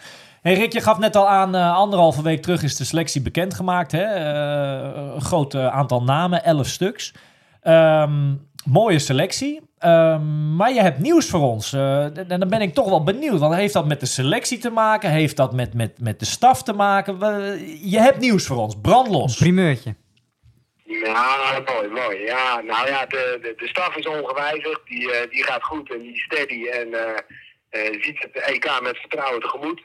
Hey 0.41 0.53
Rick, 0.53 0.73
je 0.73 0.81
gaf 0.81 0.97
net 0.97 1.15
al 1.15 1.27
aan, 1.29 1.55
eh, 1.55 1.75
anderhalve 1.75 2.21
week 2.21 2.41
terug 2.41 2.63
is 2.63 2.75
de 2.75 2.83
selectie 2.83 3.21
bekendgemaakt. 3.21 3.91
Hè? 3.91 4.03
Eh, 4.03 5.13
een 5.15 5.21
groot 5.21 5.53
eh, 5.53 5.67
aantal 5.67 6.03
namen, 6.03 6.43
elf 6.43 6.67
stuks. 6.67 7.13
Ehm, 7.61 8.33
mooie 8.65 8.99
selectie. 8.99 9.61
Ehm, 9.77 10.55
maar 10.55 10.73
je 10.73 10.81
hebt 10.81 10.99
nieuws 10.99 11.29
voor 11.29 11.39
ons. 11.41 11.73
Eh, 11.73 12.03
en 12.31 12.39
dan 12.39 12.49
ben 12.49 12.61
ik 12.61 12.73
toch 12.73 12.89
wel 12.89 13.03
benieuwd. 13.03 13.39
Want 13.39 13.55
heeft 13.55 13.73
dat 13.73 13.85
met 13.87 13.99
de 13.99 14.05
selectie 14.05 14.57
te 14.57 14.69
maken? 14.69 15.09
Heeft 15.09 15.37
dat 15.37 15.53
met, 15.53 15.73
met, 15.73 15.99
met 16.01 16.19
de 16.19 16.25
staf 16.25 16.63
te 16.63 16.73
maken? 16.73 17.19
We- 17.19 17.79
je 17.83 17.99
hebt 17.99 18.19
nieuws 18.19 18.45
voor 18.45 18.57
ons. 18.57 18.75
Brandlos. 18.81 19.37
Primeurtje. 19.37 19.95
Ja, 21.01 21.63
mooi, 21.65 21.87
mooi. 21.87 22.23
Ja, 22.23 22.61
nou 22.61 22.87
ja, 22.87 23.05
de, 23.05 23.39
de, 23.41 23.53
de 23.55 23.67
staf 23.67 23.95
is 23.95 24.07
ongewijzigd. 24.07 24.81
Die, 24.85 25.11
eh, 25.11 25.29
die 25.29 25.43
gaat 25.43 25.63
goed 25.63 25.91
en 25.91 26.01
die 26.01 26.19
steady. 26.19 26.67
En 26.67 26.93
eh, 26.93 27.17
eh, 27.69 28.01
ziet 28.01 28.19
het 28.19 28.35
EK 28.35 28.81
met 28.81 28.97
vertrouwen 28.97 29.41
tegemoet. 29.41 29.81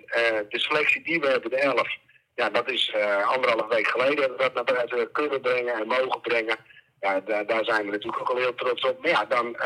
De 0.48 0.58
selectie 0.58 1.02
die 1.02 1.20
we 1.20 1.26
hebben, 1.26 1.50
de 1.50 1.56
11, 1.56 1.88
ja, 2.34 2.50
dat 2.50 2.70
is 2.70 2.94
anderhalf 3.24 3.68
week 3.68 3.86
geleden 3.86 4.18
hebben 4.18 4.36
we 4.36 4.42
dat 4.42 4.54
naar 4.54 4.76
buiten 4.76 5.12
kunnen 5.12 5.40
brengen 5.40 5.74
en 5.74 5.86
mogen 5.86 6.20
brengen. 6.20 6.56
Ja, 7.00 7.20
daar, 7.20 7.64
zijn 7.64 7.84
we 7.84 7.90
natuurlijk 7.90 8.20
ook 8.20 8.30
al 8.30 8.36
heel 8.36 8.54
trots 8.54 8.84
op. 8.84 9.02
Maar 9.02 9.10
ja, 9.10 9.24
dan 9.24 9.56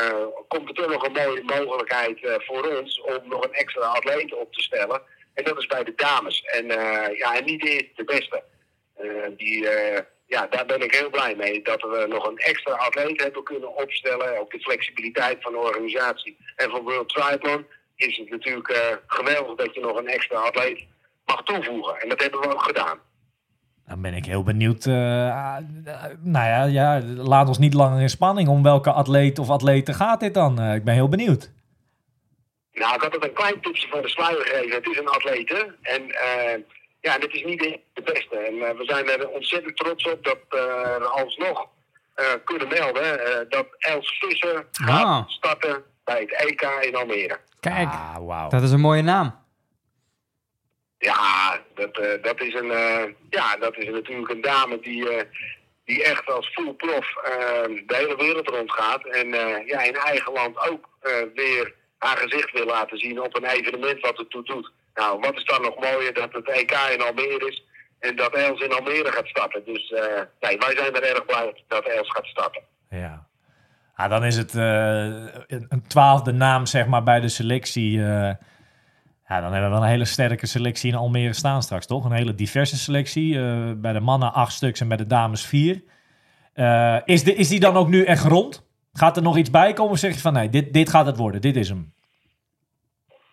komt 0.48 0.68
er 0.68 0.74
toch 0.74 0.90
nog 0.90 1.06
een 1.06 1.12
mooie 1.12 1.42
mogelijkheid 1.42 2.20
voor 2.22 2.76
ons 2.78 3.00
om 3.00 3.28
nog 3.28 3.44
een 3.44 3.52
extra 3.52 3.86
atleet 3.86 4.34
op 4.34 4.52
te 4.52 4.62
stellen. 4.62 5.02
En 5.34 5.44
dat 5.44 5.58
is 5.58 5.66
bij 5.66 5.84
de 5.84 5.92
dames. 5.96 6.42
En, 6.42 6.66
ja, 7.16 7.36
en 7.36 7.44
niet 7.44 7.62
de 7.62 7.90
de 7.94 8.04
beste. 8.04 8.42
Die, 9.36 9.68
ja, 10.32 10.46
daar 10.46 10.66
ben 10.66 10.82
ik 10.82 10.94
heel 10.94 11.10
blij 11.10 11.34
mee. 11.36 11.62
Dat 11.62 11.80
we 11.80 12.06
nog 12.08 12.26
een 12.26 12.38
extra 12.38 12.72
atleet 12.72 13.22
hebben 13.22 13.42
kunnen 13.44 13.76
opstellen. 13.76 14.40
Ook 14.40 14.50
de 14.50 14.60
flexibiliteit 14.60 15.42
van 15.42 15.52
de 15.52 15.58
organisatie. 15.58 16.36
En 16.56 16.70
voor 16.70 16.82
World 16.82 17.08
Triathlon 17.08 17.66
is 17.96 18.16
het 18.16 18.30
natuurlijk 18.30 18.68
eh, 18.68 18.96
geweldig 19.06 19.56
dat 19.56 19.74
je 19.74 19.80
nog 19.80 19.96
een 19.96 20.08
extra 20.08 20.36
atleet 20.36 20.86
mag 21.26 21.42
toevoegen. 21.42 22.00
En 22.00 22.08
dat 22.08 22.22
hebben 22.22 22.40
we 22.40 22.52
ook 22.54 22.62
gedaan. 22.62 22.98
Dan 23.86 24.02
ben 24.02 24.14
ik 24.14 24.24
heel 24.24 24.42
benieuwd. 24.42 24.86
eh, 24.86 25.56
nou 26.22 26.46
ja, 26.46 26.64
ja, 26.64 27.02
laat 27.16 27.48
ons 27.48 27.58
niet 27.58 27.74
langer 27.74 28.00
in 28.00 28.08
spanning. 28.08 28.48
Om 28.48 28.62
welke 28.62 28.92
atleet 28.92 29.38
of 29.38 29.50
atleten 29.50 29.94
gaat 29.94 30.20
dit 30.20 30.34
dan? 30.34 30.60
Eh, 30.60 30.74
ik 30.74 30.84
ben 30.84 30.94
heel 30.94 31.08
benieuwd. 31.08 31.50
Nou, 32.72 32.94
ik 32.94 33.00
had 33.00 33.12
het 33.12 33.24
een 33.24 33.32
klein 33.32 33.60
tipje 33.60 33.88
van 33.88 34.02
de 34.02 34.08
sluier 34.08 34.44
gegeven. 34.44 34.76
Het 34.76 34.88
is 34.88 34.98
een 34.98 35.08
atlete. 35.08 35.74
En 35.82 36.02
ja, 37.02 37.18
dit 37.18 37.34
is 37.34 37.42
niet 37.44 37.60
de, 37.92 38.02
beste. 38.02 38.36
En 38.36 38.54
eh, 38.68 38.76
we 38.76 38.84
zijn 38.84 39.08
er 39.08 39.28
ontzettend 39.28 39.76
trots 39.76 40.04
op 40.04 40.24
dat 40.24 40.38
eh, 40.48 40.96
we 40.96 41.04
alsnog 41.08 41.66
eh, 42.14 42.26
kunnen 42.44 42.68
melden 42.68 43.26
eh, 43.26 43.40
dat 43.48 43.66
Els 43.78 44.18
Visser 44.20 44.66
gaat 44.72 45.04
Ah. 45.04 45.28
starten 45.28 45.84
bij 46.04 46.20
het 46.20 46.32
EK 46.48 46.62
in 46.80 46.96
Almere. 46.96 47.38
Kijk, 47.60 47.88
Ah, 47.88 48.16
wauw. 48.26 48.48
dat 48.48 48.62
is 48.62 48.70
een 48.70 48.80
mooie 48.80 49.02
naam. 49.02 49.40
Ja, 50.98 51.60
dat, 51.74 51.94
dat, 52.22 52.40
is 52.40 52.54
een, 52.54 52.70
eh, 52.70 53.04
ja, 53.30 53.56
dat 53.56 53.76
is 53.76 53.88
natuurlijk 53.88 54.30
een 54.30 54.40
dame 54.40 54.80
die, 54.80 55.08
eh, 55.10 55.24
die 55.84 56.02
echt 56.04 56.26
als 56.30 56.48
full 56.48 56.72
prof 56.72 57.06
de 57.86 57.94
hele 57.96 58.16
wereld 58.16 58.48
rondgaat. 58.48 59.04
En 59.06 59.34
eh, 59.34 59.66
ja, 59.66 59.80
in 59.82 59.94
eigen 59.94 60.32
land 60.32 60.68
ook 60.70 60.88
eh, 61.00 61.12
weer 61.34 61.74
haar 61.98 62.16
gezicht 62.16 62.52
wil 62.52 62.66
laten 62.66 62.98
zien 62.98 63.20
op 63.20 63.36
een 63.36 63.44
evenement 63.44 64.00
wat 64.00 64.16
het 64.16 64.30
toe 64.30 64.42
doet. 64.42 64.70
Nou, 64.94 65.20
wat 65.20 65.36
is 65.36 65.44
dan 65.44 65.62
nog 65.62 65.74
mooier 65.80 66.14
dat 66.14 66.32
het 66.32 66.48
EK 66.48 66.70
in 66.94 67.02
Almere 67.02 67.46
is 67.48 67.64
en 67.98 68.16
dat 68.16 68.34
Els 68.34 68.60
in 68.60 68.72
Almere 68.72 69.12
gaat 69.12 69.26
starten. 69.26 69.64
Dus 69.64 69.90
eh, 69.92 70.00
nee, 70.40 70.58
wij 70.58 70.76
zijn 70.76 70.94
er 70.94 71.02
erg 71.02 71.24
blij 71.26 71.62
dat 71.68 71.84
Els 71.86 72.10
gaat 72.10 72.26
starten. 72.26 72.62
Ja. 72.90 73.26
Ah, 73.94 74.10
dan 74.10 74.24
is 74.24 74.36
het 74.36 74.54
eh, 74.54 75.04
een, 75.46 75.82
twaalfde 75.86 76.32
naam, 76.32 76.66
zeg 76.66 76.86
maar, 76.86 77.02
bij 77.02 77.20
de 77.20 77.28
selectie. 77.28 77.98
eh. 77.98 78.34
ja, 79.28 79.40
dan 79.40 79.52
hebben 79.52 79.62
we 79.62 79.68
wel 79.76 79.82
een 79.82 79.90
hele 79.90 80.04
sterke 80.04 80.46
selectie 80.46 80.90
in 80.90 80.98
Almere 80.98 81.32
staan 81.32 81.62
straks, 81.62 81.86
toch? 81.86 82.04
Een 82.04 82.12
hele 82.12 82.34
diverse 82.34 82.76
selectie. 82.76 83.34
bij 83.76 83.92
de 83.92 84.00
mannen 84.00 84.32
acht 84.32 84.52
stuks 84.52 84.80
en 84.80 84.88
bij 84.88 84.96
de 84.96 85.06
dames 85.06 85.46
vier. 85.46 85.82
Is, 87.04 87.24
de, 87.24 87.34
is 87.34 87.48
die 87.48 87.60
dan 87.60 87.76
ook 87.76 87.88
nu 87.88 88.04
echt 88.04 88.24
rond? 88.24 88.66
Gaat 88.92 89.16
er 89.16 89.22
nog 89.22 89.36
iets 89.36 89.50
bij 89.50 89.72
komen 89.72 89.92
of 89.92 89.98
zeg 89.98 90.14
je 90.14 90.20
van 90.20 90.32
nee, 90.32 90.48
dit, 90.48 90.72
dit 90.72 90.88
gaat 90.90 91.06
het 91.06 91.16
worden, 91.16 91.40
dit 91.40 91.56
is 91.56 91.68
hem? 91.68 91.92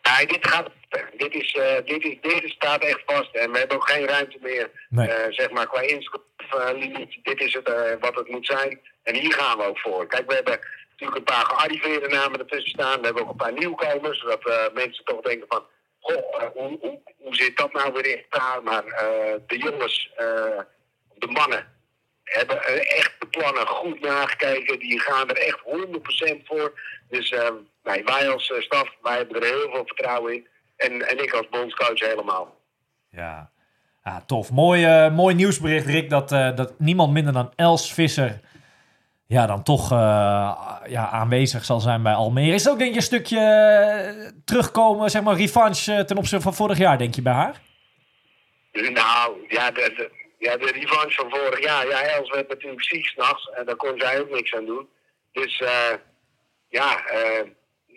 Nee, 0.04 0.28
dit 0.28 0.48
gaat. 0.48 0.69
Dit, 1.17 1.34
is, 1.34 1.52
eh, 1.54 1.75
dit, 1.86 2.04
is, 2.04 2.17
dit 2.21 2.43
is, 2.43 2.52
staat 2.52 2.84
echt 2.84 3.02
vast. 3.06 3.36
En 3.36 3.52
we 3.52 3.58
hebben 3.58 3.78
ook 3.78 3.89
geen 3.89 4.08
ruimte 4.08 4.38
meer, 4.41 4.71
Nee. 4.89 5.08
eh, 5.08 5.32
zeg 5.34 5.49
maar, 5.49 5.67
qua 5.67 5.82
inschrijflimiet. 5.82 7.17
Dit 7.23 7.41
is 7.41 7.54
het, 7.54 7.69
eh, 7.69 7.91
wat 7.99 8.15
het 8.15 8.28
moet 8.28 8.45
zijn. 8.45 8.80
En 9.04 9.15
hier 9.15 9.34
gaan 9.34 9.58
we 9.58 9.63
ook 9.63 9.80
voor. 9.80 10.08
Kijk, 10.08 10.28
we 10.28 10.34
hebben 10.34 10.60
natuurlijk 10.89 11.17
een 11.17 11.36
paar 11.36 11.45
gearriveerde 11.45 12.08
namen 12.08 12.39
ertussen 12.39 12.69
staan. 12.69 12.99
We 12.99 13.06
hebben 13.06 13.23
ook 13.23 13.30
een 13.30 13.36
paar 13.36 13.54
nieuwkomers. 13.54 14.19
Zodat 14.19 14.73
mensen 14.73 15.06
toch 15.06 15.21
denken 15.21 15.47
van... 15.49 15.63
Goh, 15.99 16.52
hoe, 16.54 16.78
hoe, 16.82 17.02
hoe 17.17 17.36
zit 17.36 17.58
dat 17.58 17.73
nou 17.73 17.93
weer 17.93 18.06
in 18.06 18.23
elkaar? 18.30 18.63
Maar 18.63 18.84
de 19.47 19.58
jongens, 19.58 20.12
de 21.15 21.28
mannen, 21.28 21.73
hebben 22.23 22.63
echt 22.88 23.13
de 23.19 23.28
plannen 23.28 23.67
goed 23.67 23.99
nagekeken. 24.02 24.80
Die 24.80 24.99
gaan 24.99 25.30
er 25.30 25.38
echt 25.38 25.60
100% 25.60 26.43
voor. 26.43 26.80
Dus 27.10 27.30
nee, 27.84 28.04
wij 28.04 28.30
als 28.30 28.54
staf, 28.60 28.95
wij 29.02 29.17
hebben 29.17 29.41
er 29.41 29.47
heel 29.47 29.71
veel 29.71 29.86
vertrouwen 29.86 30.34
in. 30.34 30.47
En, 30.80 31.08
en 31.08 31.24
ik 31.24 31.34
als 31.34 31.50
bondscoach 31.50 32.00
helemaal. 32.00 32.58
Ja, 33.12 33.52
tof. 34.26 34.52
Mooi, 34.52 34.86
eh, 34.86 35.15
mooi 35.15 35.36
nieuwsbericht, 35.36 35.86
Rick, 35.86 36.10
dat, 36.10 36.32
eh, 36.32 36.56
dat 36.56 36.80
niemand 36.80 37.13
minder 37.13 37.34
dan 37.34 37.54
Els 37.56 37.94
Visser 37.94 38.39
ja, 39.28 39.46
dan 39.46 39.63
toch 39.63 39.92
eh, 39.92 39.98
ja, 40.88 41.10
aanwezig 41.12 41.65
zal 41.65 41.80
zijn 41.80 42.04
bij 42.04 42.13
Almere. 42.13 42.54
Is 42.54 42.63
het 42.63 42.72
ook 42.74 42.80
denk 42.80 42.92
je 42.92 42.98
een 42.98 43.04
stukje 43.04 44.42
terugkomen, 44.46 45.10
zeg 45.10 45.22
maar 45.22 45.36
revanche 45.36 46.04
ten 46.06 46.18
opzichte 46.18 46.44
van 46.44 46.54
vorig 46.54 46.78
jaar, 46.78 46.98
denk 46.98 47.15
je 47.15 47.22
bij 47.22 47.34
haar? 47.34 47.62
Nou, 48.72 49.46
ja, 49.48 49.72
de, 49.72 49.94
de, 49.96 50.12
ja, 50.38 50.58
de 50.58 50.72
revanche 50.72 51.22
van 51.22 51.30
vorig 51.30 51.63
jaar. 51.63 51.88
Ja, 51.88 52.02
Els 52.02 52.30
werd 52.30 52.50
natuurlijk 52.50 52.84
ziek 52.84 53.06
s'nachts. 53.06 53.50
En 53.50 53.65
daar 53.65 53.76
kon 53.76 54.00
zij 54.00 54.20
ook 54.20 54.30
niks 54.30 54.54
aan 54.54 54.65
doen. 54.65 54.89
Dus 55.32 55.62
ja, 56.70 57.06
eh, 57.06 57.48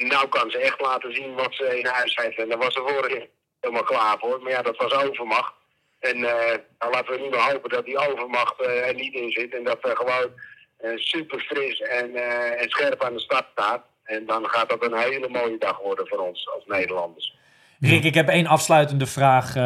nou 0.06 0.28
kan 0.28 0.50
ze 0.50 0.58
echt 0.58 0.80
laten 0.80 1.14
zien 1.14 1.34
wat 1.34 1.54
ze 1.54 1.78
in 1.78 1.86
huis 1.86 2.16
heeft. 2.16 2.38
En 2.38 2.48
daar 2.48 2.58
was 2.58 2.74
ze 2.74 2.80
vorig 2.80 3.12
jaar 3.12 3.26
helemaal 3.60 3.82
klaar 3.82 4.16
voor. 4.18 4.40
Maar 4.42 4.52
ja, 4.52 4.62
dat 4.62 4.76
was 4.76 4.92
overmacht. 4.92 5.52
En 6.00 6.20
nou, 6.20 6.90
laten 6.90 7.12
we 7.12 7.20
nu 7.20 7.28
maar 7.28 7.50
hopen 7.52 7.70
dat 7.70 7.84
die 7.84 7.98
overmacht 7.98 8.60
eh, 8.60 8.88
er 8.88 8.94
niet 8.94 9.14
in 9.14 9.30
zit. 9.30 9.54
En 9.54 9.64
dat 9.64 9.78
we 9.82 9.96
gewoon 9.96 10.30
eh, 10.76 10.90
super 10.96 11.40
fris 11.40 11.80
en, 11.80 12.14
en 12.58 12.68
scherp 12.68 13.04
aan 13.04 13.12
de 13.12 13.20
start 13.20 13.46
staat. 13.52 13.82
En 14.04 14.26
dan 14.26 14.48
gaat 14.48 14.68
dat 14.68 14.84
een 14.84 14.98
hele 14.98 15.28
mooie 15.28 15.58
dag 15.58 15.78
worden 15.78 16.08
voor 16.08 16.18
ons 16.18 16.48
als 16.54 16.64
Nederlanders. 16.66 17.36
Rick, 17.80 18.04
ik 18.04 18.14
heb 18.14 18.28
één 18.28 18.46
afsluitende 18.46 19.06
vraag. 19.06 19.56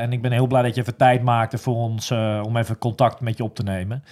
en 0.00 0.12
ik 0.12 0.22
ben 0.22 0.32
heel 0.32 0.46
blij 0.46 0.62
dat 0.62 0.74
je 0.74 0.80
even 0.80 0.96
tijd 0.96 1.22
maakte 1.22 1.58
voor 1.58 1.74
ons 1.74 2.10
om 2.42 2.56
even 2.56 2.78
contact 2.78 3.20
met 3.20 3.36
je 3.36 3.42
op 3.42 3.54
te 3.54 3.62
nemen. 3.62 4.04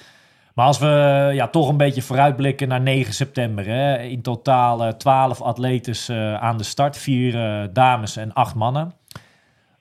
Maar 0.54 0.66
als 0.66 0.78
we 0.78 0.86
eh, 0.86 1.34
ja, 1.34 1.48
toch 1.48 1.68
een 1.68 1.76
beetje 1.76 2.02
vooruitblikken 2.02 2.68
naar 2.68 2.80
9 2.80 3.14
september. 3.14 3.66
Hè, 3.66 3.98
in 3.98 4.22
totaal 4.22 4.84
eh, 4.84 4.92
12 4.92 5.40
atletes 5.40 6.08
eh, 6.08 6.34
aan 6.34 6.56
de 6.56 6.64
start. 6.64 6.96
Vier 6.96 7.36
eh, 7.44 7.68
dames 7.72 8.16
en 8.16 8.32
acht 8.32 8.54
mannen. 8.54 8.94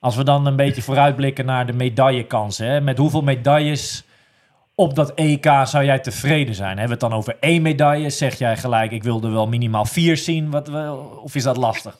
Als 0.00 0.16
we 0.16 0.24
dan 0.24 0.46
een 0.46 0.56
beetje 0.56 0.82
vooruitblikken 0.82 1.46
naar 1.46 1.66
de 1.66 1.72
medaillekansen. 1.72 2.66
Hè, 2.66 2.80
met 2.80 2.98
hoeveel 2.98 3.22
medailles 3.22 4.04
op 4.74 4.94
dat 4.94 5.14
EK 5.14 5.44
zou 5.64 5.84
jij 5.84 5.98
tevreden 5.98 6.54
zijn? 6.54 6.78
Hebben 6.78 6.98
we 6.98 7.04
het 7.04 7.10
dan 7.10 7.18
over 7.18 7.36
één 7.40 7.62
medaille? 7.62 8.10
Zeg 8.10 8.38
jij 8.38 8.56
gelijk, 8.56 8.92
ik 8.92 9.02
wilde 9.02 9.28
wel 9.30 9.46
minimaal 9.46 9.84
vier 9.84 10.16
zien? 10.16 10.50
Wat, 10.50 10.70
of 11.22 11.34
is 11.34 11.42
dat 11.42 11.56
lastig? 11.56 11.98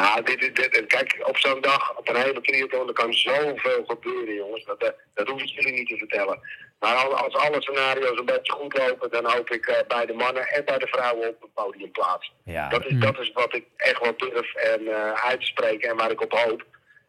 Nou, 0.00 0.22
dit, 0.22 0.40
dit, 0.56 0.86
kijk, 0.86 1.20
op 1.26 1.38
zo'n 1.38 1.60
dag, 1.60 1.96
op 1.96 2.08
een 2.08 2.16
hele 2.16 2.40
triathlon, 2.40 2.88
er 2.88 2.92
kan 2.92 3.12
zoveel 3.12 3.84
gebeuren, 3.86 4.34
jongens. 4.34 4.64
Dat, 4.64 4.94
dat 5.14 5.28
hoef 5.28 5.42
ik 5.42 5.48
jullie 5.48 5.72
niet 5.72 5.88
te 5.88 5.96
vertellen. 5.96 6.40
Maar 6.78 6.94
als, 6.94 7.34
alle 7.34 7.62
scenario's 7.62 8.18
een 8.18 8.24
beetje 8.24 8.52
goed 8.52 8.78
lopen, 8.78 9.10
dan 9.10 9.30
hoop 9.30 9.50
ik 9.50 9.66
eh, 9.66 9.86
bij 9.88 10.06
de 10.06 10.12
mannen 10.12 10.48
en 10.48 10.64
bij 10.64 10.78
de 10.78 10.86
vrouwen 10.86 11.28
op 11.28 11.40
het 11.40 11.54
podium 11.54 11.90
plaats. 11.90 12.32
Ja, 12.44 12.68
Dat 12.68 12.86
is, 12.86 12.98
dat 12.98 13.18
is 13.18 13.32
wat 13.32 13.54
ik 13.54 13.64
echt 13.76 14.00
wel 14.00 14.16
durf 14.16 14.54
en, 14.54 14.88
eh, 14.88 15.12
uit 15.12 15.40
te 15.40 15.46
spreken 15.46 15.90
en 15.90 15.96
waar 15.96 16.10
ik 16.10 16.20
op 16.22 16.32
hoop. 16.32 16.64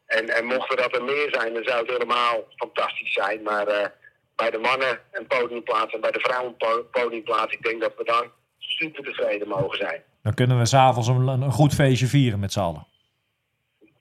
En, 0.06 0.30
en 0.30 0.46
mochten 0.46 0.78
dat 0.78 0.96
er 0.96 1.04
meer 1.04 1.28
zijn, 1.32 1.54
dan 1.54 1.64
zou 1.64 1.80
het 1.80 1.92
helemaal 1.92 2.48
fantastisch 2.56 3.14
zijn. 3.14 3.42
Maar 3.44 3.68
eh, 3.68 3.88
bij 4.36 4.52
de 4.52 4.58
mannen 4.58 5.00
een 5.12 5.28
podiumplaats 5.28 5.94
en 5.94 6.02
bij 6.02 6.12
de 6.12 6.20
vrouwen 6.20 6.50
een 6.50 6.58
po- 6.58 6.84
podiumplaats, 6.92 7.54
ik 7.54 7.64
denk 7.64 7.82
dat 7.82 7.94
we 7.98 8.04
dan 8.04 8.32
super 8.58 9.04
tevreden 9.04 9.48
mogen 9.48 9.78
zijn. 9.78 10.04
Dan 10.26 10.34
kunnen 10.34 10.60
we 10.60 10.66
s'avonds 10.66 11.08
een, 11.08 11.28
een 11.28 11.52
goed 11.52 11.74
feestje 11.74 12.08
vieren 12.08 12.40
met 12.40 12.54
z'n 12.54 12.60
allen. 12.60 12.88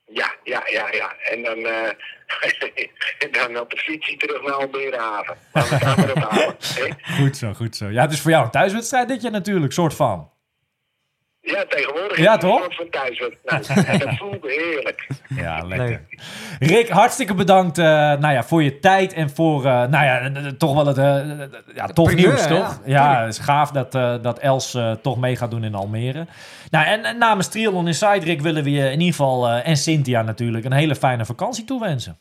Ja, 0.06 0.34
ja, 0.42 0.62
ja, 0.70 0.92
ja. 0.92 1.14
En 1.30 1.42
dan, 1.42 1.56
eh, 1.56 1.90
dan 3.40 3.60
op 3.60 3.70
de 3.70 3.76
fiets 3.76 4.16
terug 4.16 4.42
naar 4.42 4.52
Almere 4.52 4.98
haven. 4.98 5.36
Dan 5.52 5.62
gaan 5.62 5.96
we? 5.96 6.94
Goed 7.02 7.36
zo, 7.36 7.52
goed 7.52 7.76
zo. 7.76 7.88
Ja, 7.88 8.02
het 8.02 8.12
is 8.12 8.20
voor 8.20 8.30
jou 8.30 8.44
een 8.44 8.50
thuiswedstrijd 8.50 9.08
dit 9.08 9.22
jaar 9.22 9.32
natuurlijk, 9.32 9.72
soort 9.72 9.94
van. 9.94 10.30
Ja, 11.44 11.64
tegenwoordig 11.68 12.16
Ja, 12.18 12.36
toch? 12.36 12.74
van 12.74 12.90
thuis. 12.90 13.18
Nou, 13.44 13.62
en 13.86 13.98
dat 14.06 14.16
voelt 14.16 14.42
heerlijk. 14.42 15.06
Ja, 15.36 15.62
lekker. 15.66 16.02
Rick, 16.58 16.88
hartstikke 16.88 17.34
bedankt 17.34 17.78
eh, 17.78 17.84
nou 17.84 18.32
ja, 18.32 18.44
voor 18.44 18.62
je 18.62 18.78
tijd 18.78 19.12
en 19.12 19.30
voor 19.30 19.64
eh, 19.64 19.72
nou 19.72 20.04
ja, 20.04 20.20
eh, 20.20 20.46
toch 20.46 20.74
wel 20.74 20.86
het 20.86 20.96
ja, 21.74 21.86
tof 21.86 22.06
primeur, 22.06 22.26
nieuws, 22.26 22.46
toch? 22.46 22.80
Ja, 22.84 23.20
het 23.20 23.32
is 23.32 23.38
gaaf 23.38 23.70
dat, 23.70 23.94
eh, 23.94 24.14
dat 24.22 24.38
Els 24.38 24.74
eh, 24.74 24.92
toch 24.92 25.18
mee 25.18 25.36
gaat 25.36 25.50
doen 25.50 25.64
in 25.64 25.74
Almere. 25.74 26.26
Nou, 26.70 26.86
en, 26.86 27.04
en 27.04 27.18
namens 27.18 27.48
Triathlon 27.48 27.86
Inside, 27.86 28.24
Rick, 28.24 28.40
willen 28.40 28.64
we 28.64 28.70
je 28.70 28.84
in 28.84 29.00
ieder 29.00 29.14
geval, 29.14 29.48
eh, 29.48 29.68
en 29.68 29.76
Cynthia 29.76 30.22
natuurlijk, 30.22 30.64
een 30.64 30.72
hele 30.72 30.94
fijne 30.94 31.24
vakantie 31.24 31.64
toewensen. 31.64 32.18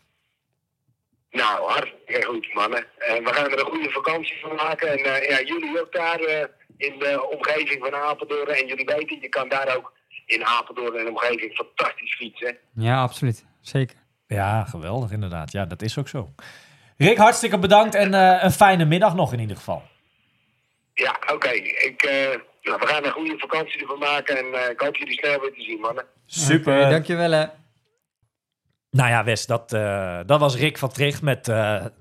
Nou, 1.32 1.72
hartstikke 1.72 2.26
goed, 2.26 2.54
mannen. 2.54 2.86
En 2.98 3.24
we 3.24 3.34
gaan 3.34 3.52
er 3.52 3.60
een 3.60 3.66
goede 3.66 3.90
vakantie 3.90 4.36
van 4.42 4.56
maken. 4.56 4.88
En 4.92 4.98
eh, 4.98 5.30
ja, 5.30 5.42
jullie 5.42 5.82
ook 5.82 5.92
daar 5.92 6.20
eh, 6.20 6.46
in 6.78 7.00
de 7.00 7.30
omgeving 7.30 7.84
van 7.84 7.96
Apeldoorn. 7.96 8.50
En 8.50 8.68
jullie 8.68 8.86
weten, 8.86 9.22
je 9.22 9.30
kan 9.30 9.50
daar 9.50 9.76
ook 9.76 9.94
in 10.26 10.46
Apeldoorn 10.46 10.98
en 10.98 11.08
omgeving 11.08 11.54
fantastisch 11.54 12.16
fietsen. 12.16 12.58
Ja, 12.76 13.02
absoluut. 13.02 13.46
Zeker. 13.62 13.98
Ja, 14.28 14.64
geweldig 14.64 15.12
inderdaad. 15.12 15.52
Ja, 15.52 15.66
dat 15.66 15.82
is 15.82 15.98
ook 15.98 16.08
zo. 16.08 16.34
Rick, 16.98 17.18
hartstikke 17.18 17.60
bedankt 17.60 17.96
en 17.96 18.14
eh, 18.14 18.44
een 18.44 18.52
fijne 18.52 18.86
middag 18.86 19.16
nog 19.16 19.34
in 19.34 19.40
ieder 19.40 19.56
geval. 19.56 19.84
Ja, 20.94 21.20
oké. 21.34 21.50
Ik, 21.50 22.02
eh, 22.02 22.40
nou, 22.62 22.80
we 22.80 22.88
gaan 22.88 23.06
een 23.06 23.12
goede 23.12 23.38
vakantie 23.38 23.82
ervan 23.82 24.00
maken. 24.00 24.38
En 24.38 24.54
eh, 24.54 24.70
ik 24.70 24.80
hoop 24.80 24.96
jullie 24.96 25.18
snel 25.18 25.40
weer 25.40 25.54
te 25.54 25.62
zien, 25.62 25.80
mannen. 25.80 26.06
Super. 26.26 26.90
Dankjewel 26.90 27.32
hè. 27.32 27.46
Nou 28.94 29.10
ja, 29.10 29.24
Wes, 29.24 29.46
dat, 29.46 29.74
eh, 29.74 30.20
dat 30.26 30.40
was 30.40 30.56
Rick 30.58 30.78
van 30.78 30.90
Tricht 30.90 31.22
met, 31.22 31.48
eh, 31.48 31.56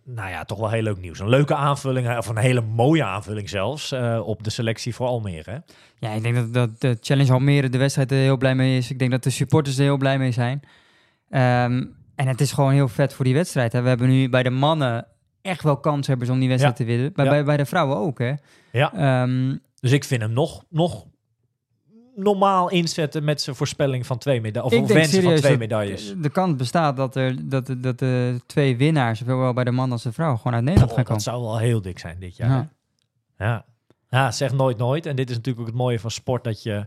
nou 0.05 0.31
ja, 0.31 0.44
toch 0.44 0.59
wel 0.59 0.70
heel 0.70 0.83
leuk 0.83 0.98
nieuws. 1.00 1.18
Een 1.18 1.28
leuke 1.28 1.55
aanvulling, 1.55 2.09
eh, 2.09 2.16
of 2.16 2.26
een 2.28 2.37
hele 2.37 2.61
mooie 2.61 3.05
aanvulling 3.05 3.48
zelfs, 3.48 3.92
op 4.24 4.44
de 4.44 4.50
selectie 4.50 4.94
voor 4.94 5.07
Almere. 5.07 5.50
hè? 5.50 5.57
Ja, 6.09 6.11
ik 6.14 6.22
denk 6.22 6.35
dat, 6.35 6.52
dat 6.55 6.81
de 6.81 6.96
Challenge 7.00 7.33
Almere, 7.33 7.68
de 7.68 7.78
wedstrijd 7.78 8.11
er 8.11 8.16
heel 8.18 8.37
blij 8.37 8.55
mee 8.55 8.76
is. 8.76 8.90
Ik 8.90 8.98
denk 8.98 9.11
dat 9.11 9.22
de 9.22 9.31
supporters 9.31 9.76
er 9.78 9.83
heel 9.85 9.96
blij 9.96 10.18
mee 10.18 10.33
zijn. 10.33 10.61
Ehm, 11.31 11.85
en 12.14 12.26
het 12.28 12.40
is 12.40 12.52
gewoon 12.52 12.72
heel 12.72 12.88
vet 12.88 13.14
voor 13.14 13.24
die 13.24 13.35
wedstrijd. 13.35 13.72
Hè. 13.72 13.83
We 13.83 13.88
hebben 13.88 14.09
nu 14.09 14.28
bij 14.28 14.42
de 14.42 14.50
mannen 14.50 15.07
echt 15.42 15.62
wel 15.62 15.76
kanshebbers 15.81 16.31
om 16.31 16.38
die 16.38 16.48
wedstrijd 16.48 16.78
Ja. 16.78 16.85
te 16.85 16.90
winnen. 16.90 17.12
Ja. 17.14 17.31
bij, 17.31 17.44
bij 17.44 17.57
de 17.57 17.66
vrouwen 17.66 17.96
ook, 17.96 18.18
hè. 18.18 18.33
Ja. 18.72 18.92
Ehm, 18.94 19.57
Dus 19.81 19.92
ik 19.92 20.05
vind 20.05 20.22
hem 20.22 20.33
nog, 20.33 20.64
nog 20.68 21.07
normaal 22.14 22.70
inzetten 22.70 23.25
met 23.25 23.40
zijn 23.40 23.57
voorspelling 23.57 24.07
van 24.07 24.18
twee 24.18 24.40
medailles. 24.40 24.72
Of 24.72 24.79
ik 24.81 24.87
denk 24.87 24.98
wensen 25.01 25.22
van 25.22 25.35
twee 25.35 25.51
dat 25.51 25.59
medailles. 25.61 26.14
de 26.18 26.29
kans 26.31 26.57
bestaat 26.57 26.96
dat, 26.96 27.16
er, 27.16 27.48
dat, 27.48 27.66
de- 27.66 27.81
dat 27.81 27.98
de 27.98 28.40
twee 28.46 28.77
winnaars, 28.77 29.18
zowel 29.18 29.53
bij 29.53 29.64
de 29.64 29.70
man 29.70 29.92
als 29.92 30.03
de 30.03 30.12
vrouw, 30.12 30.37
gewoon 30.37 30.55
uit 30.55 30.62
Nederland 30.64 30.90
Oh, 30.90 30.96
gaan 30.96 31.05
dat 31.05 31.07
komen. 31.07 31.22
zou 31.22 31.42
wel 31.42 31.59
heel 31.59 31.83
dik 31.83 31.98
zijn 31.98 32.18
dit 32.18 32.37
jaar. 32.37 32.51
Ja. 32.51 32.68
Ja. 33.38 33.64
ja, 34.09 34.31
zeg 34.31 34.53
nooit 34.53 34.77
nooit. 34.79 35.07
En 35.07 35.16
dit 35.16 35.31
is 35.31 35.37
natuurlijk 35.37 35.61
ook 35.62 35.70
het 35.72 35.81
mooie 35.83 36.01
van 36.01 36.11
sport, 36.11 36.44
dat 36.44 36.62
je 36.62 36.85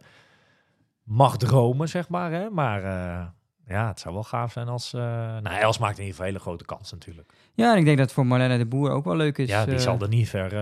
mag 1.03 1.37
dromen, 1.37 1.89
zeg 1.89 2.09
maar. 2.09 2.31
Hè? 2.31 2.49
Maar 2.49 2.83
eh, 2.83 3.25
Ja, 3.67 3.87
het 3.87 3.99
zou 3.99 4.13
wel 4.13 4.23
gaaf 4.23 4.51
zijn 4.51 4.67
als... 4.67 4.93
eh 4.93 5.01
nou, 5.41 5.47
Els 5.59 5.77
maakt 5.77 5.97
in 5.97 6.03
ieder 6.03 6.15
geval 6.15 6.25
een 6.25 6.31
hele 6.31 6.39
grote 6.43 6.65
kans 6.65 6.91
natuurlijk. 6.91 7.33
Ja, 7.53 7.71
en 7.73 7.79
ik 7.79 7.85
denk 7.85 7.97
dat 7.97 8.11
voor 8.11 8.25
Marlene 8.25 8.57
de 8.57 8.65
Boer 8.65 8.91
ook 8.91 9.05
wel 9.05 9.15
leuk 9.15 9.37
is. 9.37 9.49
ja, 9.49 9.65
die 9.65 9.73
eh, 9.73 9.79
zal 9.79 9.99
er 9.99 10.07
niet 10.07 10.29
ver... 10.29 10.53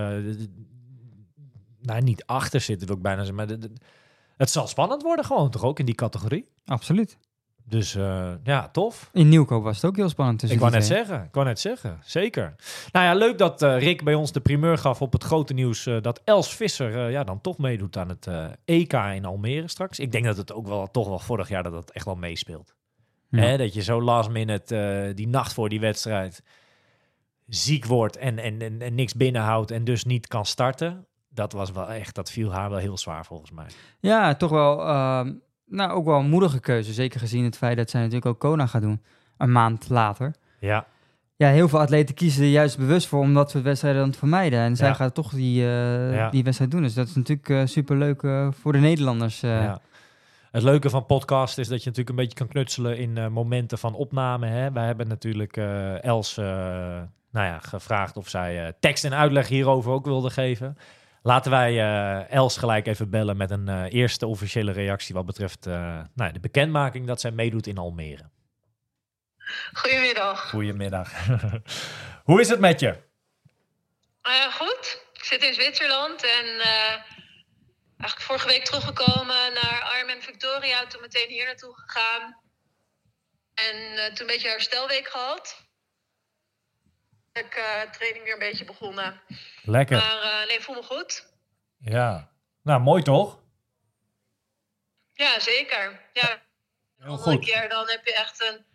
nou, 1.81 2.01
niet 2.01 2.25
achter 2.25 2.61
zitten, 2.61 2.87
wil 2.87 2.95
ik 2.95 3.01
bijna 3.01 3.17
zeggen. 3.23 3.35
Maar 3.35 3.47
de- 3.47 3.57
de- 3.57 3.71
het 4.37 4.49
zal 4.49 4.67
spannend 4.67 5.01
worden 5.01 5.25
gewoon, 5.25 5.49
toch 5.49 5.63
ook 5.63 5.79
in 5.79 5.85
die 5.85 5.95
categorie? 5.95 6.47
Absoluut. 6.65 7.17
Dus 7.65 7.95
eh, 7.95 8.31
ja, 8.43 8.69
tof. 8.69 9.09
In 9.13 9.29
Nieuwkoop 9.29 9.63
was 9.63 9.75
het 9.75 9.85
ook 9.85 9.95
heel 9.95 10.09
spannend 10.09 10.51
Ik 10.51 10.59
wou 10.59 10.71
net 10.71 10.83
twee. 10.83 10.97
zeggen, 10.97 11.23
ik 11.23 11.33
wou 11.33 11.45
net 11.45 11.59
zeggen, 11.59 11.99
zeker. 12.03 12.55
Nou 12.91 13.05
ja, 13.05 13.13
leuk 13.13 13.37
dat 13.37 13.61
eh, 13.61 13.79
Rick 13.79 14.03
bij 14.03 14.13
ons 14.13 14.31
de 14.31 14.39
primeur 14.39 14.77
gaf 14.77 15.01
op 15.01 15.13
het 15.13 15.23
grote 15.23 15.53
nieuws 15.53 15.85
eh, 15.85 16.01
dat 16.01 16.21
Els 16.23 16.55
Visser 16.55 17.09
ja, 17.09 17.23
dan 17.23 17.41
toch 17.41 17.57
meedoet 17.57 17.97
aan 17.97 18.09
het 18.09 18.27
EK 18.65 18.93
in 18.93 19.25
Almere 19.25 19.67
straks. 19.67 19.99
Ik 19.99 20.11
denk 20.11 20.25
dat 20.25 20.37
het 20.37 20.53
ook 20.53 20.67
wel 20.67 20.91
toch 20.91 21.07
wel 21.07 21.19
vorig 21.19 21.49
jaar 21.49 21.63
dat 21.63 21.73
het 21.73 21.91
echt 21.91 22.05
wel 22.05 22.15
meespeelt. 22.15 22.75
Ja. 23.29 23.39
Hè, 23.39 23.57
dat 23.57 23.73
je 23.73 23.81
zo 23.81 24.01
last 24.01 24.29
minute 24.29 25.11
die 25.15 25.27
nacht 25.27 25.53
voor 25.53 25.69
die 25.69 25.79
wedstrijd 25.79 26.43
ziek 27.47 27.85
wordt 27.85 28.17
en, 28.17 28.39
en, 28.39 28.61
en, 28.61 28.81
en 28.81 28.95
niks 28.95 29.13
binnenhoudt 29.13 29.71
en 29.71 29.83
dus 29.83 30.03
niet 30.03 30.27
kan 30.27 30.45
starten. 30.45 31.07
Dat 31.33 31.51
was 31.53 31.71
wel 31.71 31.89
echt, 31.89 32.15
dat 32.15 32.31
viel 32.31 32.51
haar 32.53 32.69
wel 32.69 32.79
heel 32.79 32.97
zwaar 32.97 33.25
volgens 33.25 33.51
mij. 33.51 33.65
Ja, 33.99 34.35
toch 34.35 34.51
wel, 34.51 34.79
ehm, 34.87 35.31
nou, 35.65 35.91
ook 35.91 36.05
wel 36.05 36.19
een 36.19 36.29
moedige 36.29 36.59
keuze. 36.59 36.93
Zeker 36.93 37.19
gezien 37.19 37.43
het 37.43 37.57
feit 37.57 37.77
dat 37.77 37.89
zij 37.89 37.99
natuurlijk 37.99 38.25
ook 38.25 38.39
Kona 38.39 38.65
gaat 38.67 38.81
doen. 38.81 39.01
Een 39.37 39.51
maand 39.51 39.89
later. 39.89 40.33
Ja, 40.59 40.85
Ja, 41.35 41.49
heel 41.49 41.69
veel 41.69 41.79
atleten 41.79 42.15
kiezen 42.15 42.43
er 42.43 42.49
juist 42.49 42.77
bewust 42.77 43.07
voor 43.07 43.19
om 43.19 43.33
dat 43.33 43.51
soort 43.51 43.63
wedstrijden 43.63 44.01
dan 44.01 44.11
te 44.11 44.17
vermijden. 44.17 44.59
En 44.59 44.75
zij 44.75 44.87
Ja. 44.87 44.93
gaat 44.93 45.13
toch 45.13 45.31
die, 45.31 45.61
eh, 45.65 46.13
Ja. 46.15 46.29
die 46.29 46.43
wedstrijd 46.43 46.71
doen. 46.71 46.81
Dus 46.81 46.93
dat 46.93 47.07
is 47.07 47.15
natuurlijk 47.15 47.49
eh, 47.49 47.61
superleuk 47.65 48.23
eh, 48.23 48.47
voor 48.51 48.71
de 48.71 48.77
Nederlanders. 48.79 49.39
Ja. 49.39 49.79
Het 50.51 50.63
leuke 50.63 50.89
van 50.89 51.05
podcast 51.05 51.57
is 51.57 51.67
dat 51.67 51.83
je 51.83 51.89
natuurlijk 51.89 52.09
een 52.09 52.23
beetje 52.23 52.37
kan 52.37 52.47
knutselen 52.47 52.97
in 52.97 53.31
momenten 53.31 53.77
van 53.77 53.93
opname. 53.93 54.47
Hè. 54.47 54.71
Wij 54.71 54.85
hebben 54.85 55.07
natuurlijk 55.07 55.57
Els 56.01 56.35
nou 56.35 57.47
ja, 57.47 57.59
gevraagd 57.59 58.17
of 58.17 58.29
zij 58.29 58.73
tekst 58.79 59.05
en 59.05 59.13
uitleg 59.13 59.47
hierover 59.47 59.91
ook 59.91 60.05
wilde 60.05 60.29
geven. 60.29 60.77
Laten 61.25 61.51
wij 61.51 61.79
eh, 61.79 62.31
Els 62.31 62.57
gelijk 62.57 62.87
even 62.87 63.09
bellen 63.09 63.37
met 63.37 63.51
een 63.51 63.67
eh, 63.67 63.93
eerste 63.93 64.27
officiële 64.27 64.71
reactie 64.71 65.15
wat 65.15 65.25
betreft 65.25 65.65
eh, 65.65 66.01
nou, 66.15 66.31
de 66.31 66.39
bekendmaking 66.39 67.07
dat 67.07 67.21
zij 67.21 67.31
meedoet 67.31 67.67
in 67.67 67.77
Almere. 67.77 68.29
Goedemiddag. 69.73 70.49
Goedemiddag. 70.49 71.11
Hoe 72.29 72.41
is 72.41 72.49
het 72.49 72.59
met 72.59 72.79
je? 72.79 73.01
Goed, 74.51 75.05
ik 75.13 75.23
zit 75.23 75.43
in 75.43 75.53
Zwitserland 75.53 76.23
en 76.23 76.45
eigenlijk 77.97 78.21
vorige 78.21 78.47
week 78.47 78.65
teruggekomen 78.65 79.53
naar 79.53 79.81
Arm 79.81 80.09
en 80.09 80.21
Victoria. 80.21 80.87
Toen 80.87 81.01
meteen 81.01 81.29
hier 81.29 81.45
naartoe 81.45 81.75
gegaan. 81.75 82.41
En 83.53 83.95
toen 84.13 84.27
een 84.27 84.33
beetje 84.33 84.47
herstelweek 84.47 85.07
gehad. 85.07 85.62
Ik 87.33 87.55
eh 87.55 87.91
training 87.91 88.23
weer 88.23 88.33
een 88.33 88.39
beetje 88.39 88.65
begonnen. 88.65 89.21
Lekker. 89.63 89.97
Maar 89.97 90.21
eh, 90.21 90.47
nee, 90.47 90.61
voel 90.61 90.75
me 90.75 90.83
goed. 90.83 91.27
Ja. 91.77 92.29
Nou, 92.63 92.81
mooi 92.81 93.03
toch? 93.03 93.39
Ja, 95.13 95.39
zeker. 95.39 96.01
Ja, 96.13 96.41
Heel 96.97 97.17
goed. 97.17 97.45
keer 97.45 97.69
dan 97.69 97.89
heb 97.89 98.05
je 98.05 98.15
echt 98.15 98.41
een 98.41 98.65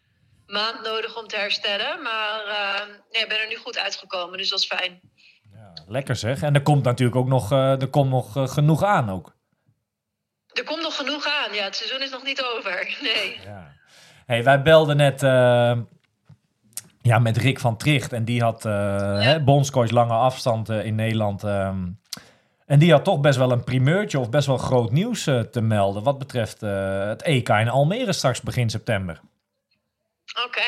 maand 0.46 0.82
nodig 0.82 1.16
om 1.18 1.26
te 1.26 1.36
herstellen. 1.36 2.02
Maar 2.02 2.44
eh, 2.44 2.86
nee, 3.10 3.22
ik 3.22 3.28
ben 3.28 3.40
er 3.40 3.48
nu 3.48 3.56
goed 3.56 3.78
uitgekomen, 3.78 4.38
dus 4.38 4.48
dat 4.48 4.58
is 4.58 4.66
fijn. 4.66 5.00
Ja, 5.52 5.72
lekker 5.86 6.16
zeg. 6.16 6.42
En 6.42 6.54
er 6.54 6.62
komt 6.62 6.84
natuurlijk 6.84 7.16
ook 7.16 7.28
nog, 7.28 7.50
er 7.52 7.88
komt 7.88 8.10
nog 8.10 8.52
genoeg 8.52 8.82
aan 8.82 9.10
ook. 9.10 9.36
Er 10.52 10.64
komt 10.64 10.82
nog 10.82 10.96
genoeg 10.96 11.26
aan. 11.26 11.54
Ja, 11.54 11.64
het 11.64 11.76
seizoen 11.76 12.02
is 12.02 12.10
nog 12.10 12.22
niet 12.22 12.42
over. 12.42 12.96
Nee. 13.02 13.40
Ja. 13.44 13.76
Hey, 14.26 14.44
wij 14.44 14.62
belden 14.62 14.96
net 14.96 15.22
ja, 17.08 17.18
met 17.18 17.36
Rick 17.36 17.58
van 17.58 17.76
Tricht. 17.76 18.12
En 18.12 18.24
die 18.24 18.42
had 18.42 18.64
eh 18.64 19.20
hè, 19.20 19.40
bondscoach 19.40 19.90
lange 19.90 20.12
afstand 20.12 20.68
eh, 20.68 20.84
in 20.84 20.94
Nederland. 20.94 21.44
ehm, 21.44 21.86
en 22.66 22.78
die 22.78 22.92
had 22.92 23.04
toch 23.04 23.20
best 23.20 23.38
wel 23.38 23.52
een 23.52 23.64
primeurtje 23.64 24.18
of 24.18 24.30
best 24.30 24.46
wel 24.46 24.58
groot 24.58 24.90
nieuws 24.90 25.26
eh, 25.26 25.40
te 25.40 25.60
melden. 25.60 26.02
Wat 26.02 26.18
betreft 26.18 26.60
het 26.60 27.22
EK 27.22 27.48
in 27.48 27.68
Almere 27.68 28.12
straks 28.12 28.42
begin 28.42 28.70
september. 28.70 29.20
Oké. 30.46 30.62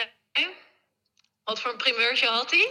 Wat 1.45 1.61
voor 1.61 1.71
een 1.71 1.77
primeurtje 1.77 2.27
had 2.27 2.51
hij? 2.51 2.71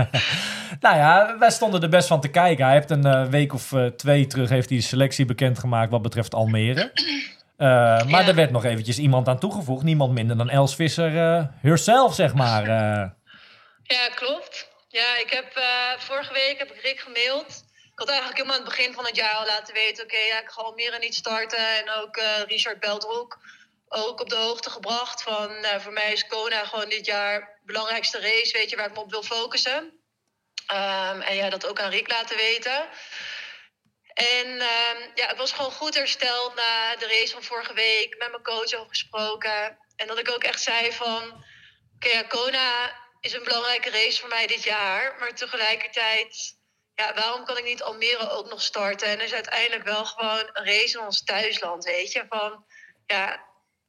nou 0.84 0.96
ja, 0.96 1.38
wij 1.38 1.50
stonden 1.50 1.82
er 1.82 1.88
best 1.88 2.08
van 2.08 2.20
te 2.20 2.28
kijken. 2.28 2.64
Hij 2.64 2.74
heeft 2.74 2.90
een 2.90 3.30
week 3.30 3.54
of 3.54 3.74
twee 3.96 4.26
terug 4.26 4.48
heeft 4.48 4.68
hij 4.68 4.78
de 4.78 4.84
selectie 4.84 5.24
bekendgemaakt 5.24 5.90
wat 5.90 6.02
betreft 6.02 6.34
Almere. 6.34 6.92
Eh, 7.58 7.66
maar 8.04 8.22
Ja. 8.22 8.28
er 8.28 8.34
werd 8.34 8.50
nog 8.50 8.64
eventjes 8.64 8.98
iemand 8.98 9.28
aan 9.28 9.38
toegevoegd. 9.38 9.82
Niemand 9.84 10.12
minder 10.12 10.36
dan 10.36 10.48
Els 10.50 10.74
Visser 10.74 11.16
eh 11.16 11.44
herself, 11.62 12.14
zeg 12.14 12.34
maar. 12.34 12.62
eh. 12.62 13.10
Ja, 13.82 14.08
klopt. 14.14 14.68
Ja, 14.88 15.16
ik 15.18 15.30
heb 15.30 15.60
vorige 15.98 16.32
week 16.32 16.58
heb 16.58 16.70
ik 16.72 16.80
Rick 16.82 17.00
gemaild. 17.00 17.64
Ik 17.92 17.98
had 18.04 18.08
eigenlijk 18.08 18.38
helemaal 18.38 18.58
aan 18.58 18.66
het 18.66 18.76
begin 18.76 18.92
van 18.94 19.04
het 19.06 19.16
jaar 19.16 19.32
al 19.34 19.46
laten 19.46 19.74
weten... 19.74 20.04
oké, 20.04 20.16
ja, 20.16 20.40
ik 20.40 20.48
ga 20.50 20.62
Almere 20.62 20.98
niet 20.98 21.14
starten. 21.14 21.58
En 21.78 21.90
ook 21.90 22.20
Richard 22.46 22.80
Beltroek 22.80 23.38
ook 23.88 24.20
op 24.20 24.28
de 24.28 24.36
hoogte 24.36 24.70
gebracht 24.70 25.22
van... 25.22 25.60
nou, 25.60 25.80
voor 25.80 25.92
mij 25.92 26.12
is 26.12 26.26
Kona 26.26 26.64
gewoon 26.64 26.88
dit 26.88 27.06
jaar 27.06 27.40
de 27.40 27.72
belangrijkste 27.72 28.20
race... 28.20 28.56
weet 28.58 28.70
je, 28.70 28.76
waar 28.76 28.86
ik 28.86 28.94
me 28.94 29.00
op 29.00 29.10
wil 29.10 29.22
focussen. 29.22 29.92
Ehm, 30.66 31.20
en 31.20 31.34
ja, 31.36 31.50
dat 31.50 31.66
ook 31.66 31.80
aan 31.80 31.90
Rick 31.90 32.10
laten 32.10 32.36
weten. 32.36 32.82
En 34.18 34.60
ehm, 34.60 35.10
ja, 35.14 35.30
ik 35.30 35.36
was 35.36 35.52
gewoon 35.52 35.72
goed 35.72 35.94
hersteld 35.94 36.54
na 36.54 36.96
de 36.96 37.06
race 37.06 37.32
van 37.32 37.42
vorige 37.42 37.72
week. 37.72 38.16
Met 38.18 38.30
mijn 38.30 38.42
coach 38.42 38.74
over 38.74 38.88
gesproken. 38.88 39.78
En 39.96 40.06
dat 40.06 40.18
ik 40.18 40.30
ook 40.30 40.42
echt 40.44 40.62
zei 40.62 40.92
van... 40.92 41.44
Oké, 41.94 42.08
ja, 42.08 42.22
Kona 42.22 42.92
is 43.20 43.32
een 43.32 43.44
belangrijke 43.44 43.90
race 43.90 44.20
voor 44.20 44.28
mij 44.28 44.46
dit 44.46 44.62
jaar. 44.62 45.16
Maar 45.18 45.34
tegelijkertijd, 45.34 46.56
ja, 46.94 47.14
waarom 47.14 47.44
kan 47.44 47.58
ik 47.58 47.64
niet 47.64 47.82
Almere 47.82 48.30
ook 48.30 48.48
nog 48.48 48.62
starten? 48.62 49.08
En 49.08 49.18
er 49.18 49.24
is 49.24 49.32
uiteindelijk 49.32 49.84
wel 49.84 50.04
gewoon 50.04 50.50
een 50.52 50.64
race 50.64 50.98
in 50.98 51.04
ons 51.04 51.24
thuisland, 51.24 51.84
weet 51.84 52.12
je. 52.12 52.26
Van, 52.28 52.64
ja, 53.06 53.44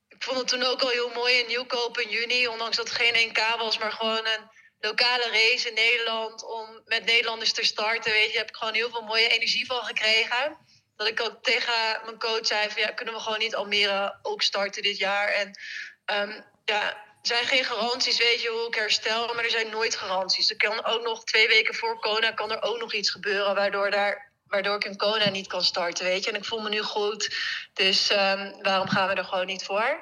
ik 0.07 0.23
vond 0.23 0.37
het 0.37 0.47
toen 0.47 0.63
ook 0.63 0.81
al 0.81 0.89
heel 0.89 1.09
mooi 1.09 1.35
in 1.35 1.47
Nieuwkoop 1.47 1.97
in 1.97 2.09
juni. 2.09 2.47
Ondanks 2.47 2.77
dat 2.77 2.89
het 2.89 2.97
geen 2.97 3.29
1K 3.29 3.57
was, 3.57 3.77
maar 3.77 3.91
gewoon 3.91 4.25
een 4.25 4.49
lokale 4.79 5.29
race 5.29 5.67
in 5.67 5.73
Nederland. 5.73 6.43
Om 6.43 6.81
met 6.85 7.05
Nederlanders 7.05 7.53
te 7.53 7.65
starten, 7.65 8.11
weet 8.11 8.31
je. 8.31 8.37
Heb 8.37 8.49
ik 8.49 8.55
gewoon 8.55 8.73
heel 8.73 8.89
veel 8.89 9.01
mooie 9.01 9.27
energie 9.27 9.65
van 9.65 9.83
gekregen. 9.83 10.57
Dat 10.95 11.07
ik 11.07 11.21
ook 11.21 11.43
tegen 11.43 12.01
mijn 12.05 12.19
coach 12.19 12.45
zei 12.45 12.69
van, 12.69 12.81
ja, 12.81 12.91
kunnen 12.91 13.13
we 13.13 13.19
gewoon 13.19 13.39
niet 13.39 13.55
Almere 13.55 14.19
ook 14.21 14.41
starten 14.41 14.81
dit 14.81 14.97
jaar? 14.97 15.27
En 15.27 15.59
ehm, 16.05 16.41
ja, 16.65 17.07
er 17.21 17.27
zijn 17.27 17.45
geen 17.45 17.63
garanties, 17.63 18.17
weet 18.17 18.41
je, 18.41 18.49
hoe 18.49 18.67
ik 18.67 18.75
herstel, 18.75 19.33
maar 19.33 19.43
er 19.43 19.49
zijn 19.49 19.69
nooit 19.69 19.95
garanties. 19.95 20.49
Er 20.49 20.57
kan 20.57 20.85
ook 20.85 21.03
nog 21.03 21.23
twee 21.23 21.47
weken 21.47 21.75
voor 21.75 21.99
Kona 21.99 22.31
kan 22.31 22.51
er 22.51 22.61
ook 22.61 22.79
nog 22.79 22.93
iets 22.93 23.09
gebeuren, 23.09 23.55
waardoor, 23.55 23.91
daar, 23.91 24.31
waardoor 24.47 24.75
ik 24.75 24.83
in 24.83 24.97
Kona 24.97 25.29
niet 25.29 25.47
kan 25.47 25.63
starten, 25.63 26.05
weet 26.05 26.23
je. 26.23 26.31
En 26.31 26.37
ik 26.37 26.45
voel 26.45 26.59
me 26.59 26.69
nu 26.69 26.81
goed, 26.81 27.35
dus 27.73 28.09
ehm, 28.09 28.61
waarom 28.61 28.89
gaan 28.89 29.07
we 29.07 29.13
er 29.13 29.23
gewoon 29.23 29.45
niet 29.45 29.63
voor? 29.63 30.01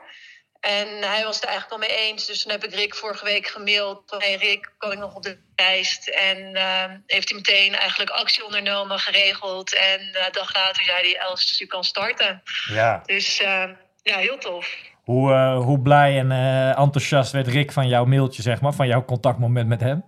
En 0.59 0.87
hij 0.87 1.23
was 1.23 1.35
het 1.35 1.43
er 1.43 1.49
eigenlijk 1.49 1.71
al 1.81 1.87
mee 1.87 1.97
eens, 1.97 2.25
dus 2.25 2.41
toen 2.41 2.51
heb 2.51 2.63
ik 2.63 2.73
Rick 2.73 2.95
vorige 2.95 3.25
week 3.25 3.47
gemaild 3.47 4.15
hey 4.17 4.35
Rick, 4.35 4.71
kan 4.77 4.91
ik 4.91 4.97
nog 4.97 5.15
op 5.15 5.23
de 5.23 5.39
lijst? 5.55 6.07
En 6.07 6.55
ehm, 6.55 6.97
heeft 7.05 7.29
hij 7.29 7.37
meteen 7.37 7.75
eigenlijk 7.75 8.09
actie 8.09 8.45
ondernomen, 8.45 8.99
geregeld. 8.99 9.75
En 9.75 9.99
eh, 9.99 10.25
een 10.25 10.31
dag 10.31 10.55
later 10.55 10.83
zei 10.83 10.97
hij, 10.99 11.17
Els, 11.17 11.57
je 11.57 11.65
kan 11.65 11.83
starten. 11.83 12.41
Ja. 12.67 13.01
Dus 13.05 13.41
ehm, 13.41 13.73
ja, 14.01 14.17
heel 14.17 14.37
tof. 14.37 14.75
Hoe, 15.03 15.33
eh, 15.33 15.57
hoe 15.57 15.79
blij 15.79 16.17
en 16.17 16.31
eh, 16.31 16.79
enthousiast 16.79 17.31
werd 17.31 17.47
Rick 17.47 17.71
van 17.71 17.87
jouw 17.87 18.05
mailtje, 18.05 18.41
zeg 18.41 18.61
maar, 18.61 18.73
van 18.73 18.87
jouw 18.87 19.05
contactmoment 19.05 19.67
met 19.67 19.81
hem? 19.81 20.05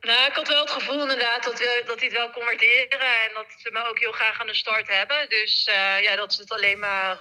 Nou, 0.00 0.26
ik 0.26 0.34
had 0.34 0.48
wel 0.48 0.60
het 0.60 0.70
gevoel 0.70 1.00
inderdaad 1.00 1.44
dat, 1.44 1.52
dat 1.86 1.98
hij 1.98 2.08
het 2.08 2.16
wel 2.16 2.30
kon 2.30 2.44
waarderen. 2.44 3.00
En 3.00 3.30
dat 3.34 3.46
ze 3.56 3.70
me 3.72 3.88
ook 3.88 3.98
heel 3.98 4.12
graag 4.12 4.40
aan 4.40 4.46
de 4.46 4.54
start 4.54 4.88
hebben. 4.88 5.28
Dus 5.28 5.70
ja, 6.00 6.16
dat 6.16 6.34
ze 6.34 6.40
het 6.40 6.52
alleen 6.52 6.78
maar 6.78 7.18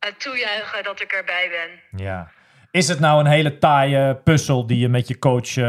eh, 0.00 0.08
eh, 0.08 0.14
toejuichen 0.16 0.84
dat 0.84 1.00
ik 1.00 1.12
erbij 1.12 1.48
ben. 1.50 2.00
Ja. 2.04 2.30
Is 2.70 2.88
het 2.88 3.00
nou 3.00 3.20
een 3.20 3.30
hele 3.30 3.58
taaie 3.58 4.16
puzzel 4.16 4.66
die 4.66 4.78
je 4.78 4.88
met 4.88 5.08
je 5.08 5.18
coach 5.18 5.56
eh, 5.56 5.64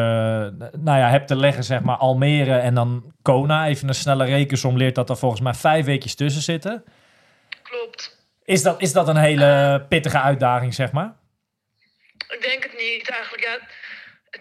nou 0.78 0.98
ja, 0.98 1.10
hebt 1.10 1.28
te 1.28 1.36
leggen, 1.36 1.64
zeg 1.64 1.82
maar, 1.82 1.98
Almere 1.98 2.58
en 2.58 2.74
dan 2.74 3.14
Kona? 3.22 3.68
Even 3.68 3.88
een 3.88 3.96
snelle 3.96 4.26
rekensom 4.26 4.78
leert 4.78 4.96
dat 4.96 5.10
er 5.10 5.18
volgens 5.18 5.42
mij 5.42 5.54
vijf 5.54 5.86
weekjes 5.86 6.16
tussen 6.16 6.42
zitten. 6.42 6.84
Klopt. 7.64 8.20
Is 8.44 8.62
dat, 8.62 8.82
is 8.82 8.94
dat 8.94 9.08
een 9.08 9.18
hele 9.18 9.86
pittige 9.90 10.20
uitdaging, 10.20 10.74
zeg 10.74 10.92
maar? 10.92 11.14
Ik 12.18 12.42
denk 12.42 12.64
het 12.64 12.74
niet 12.78 13.10
eigenlijk. 13.10 13.44
Ja, 13.44 13.58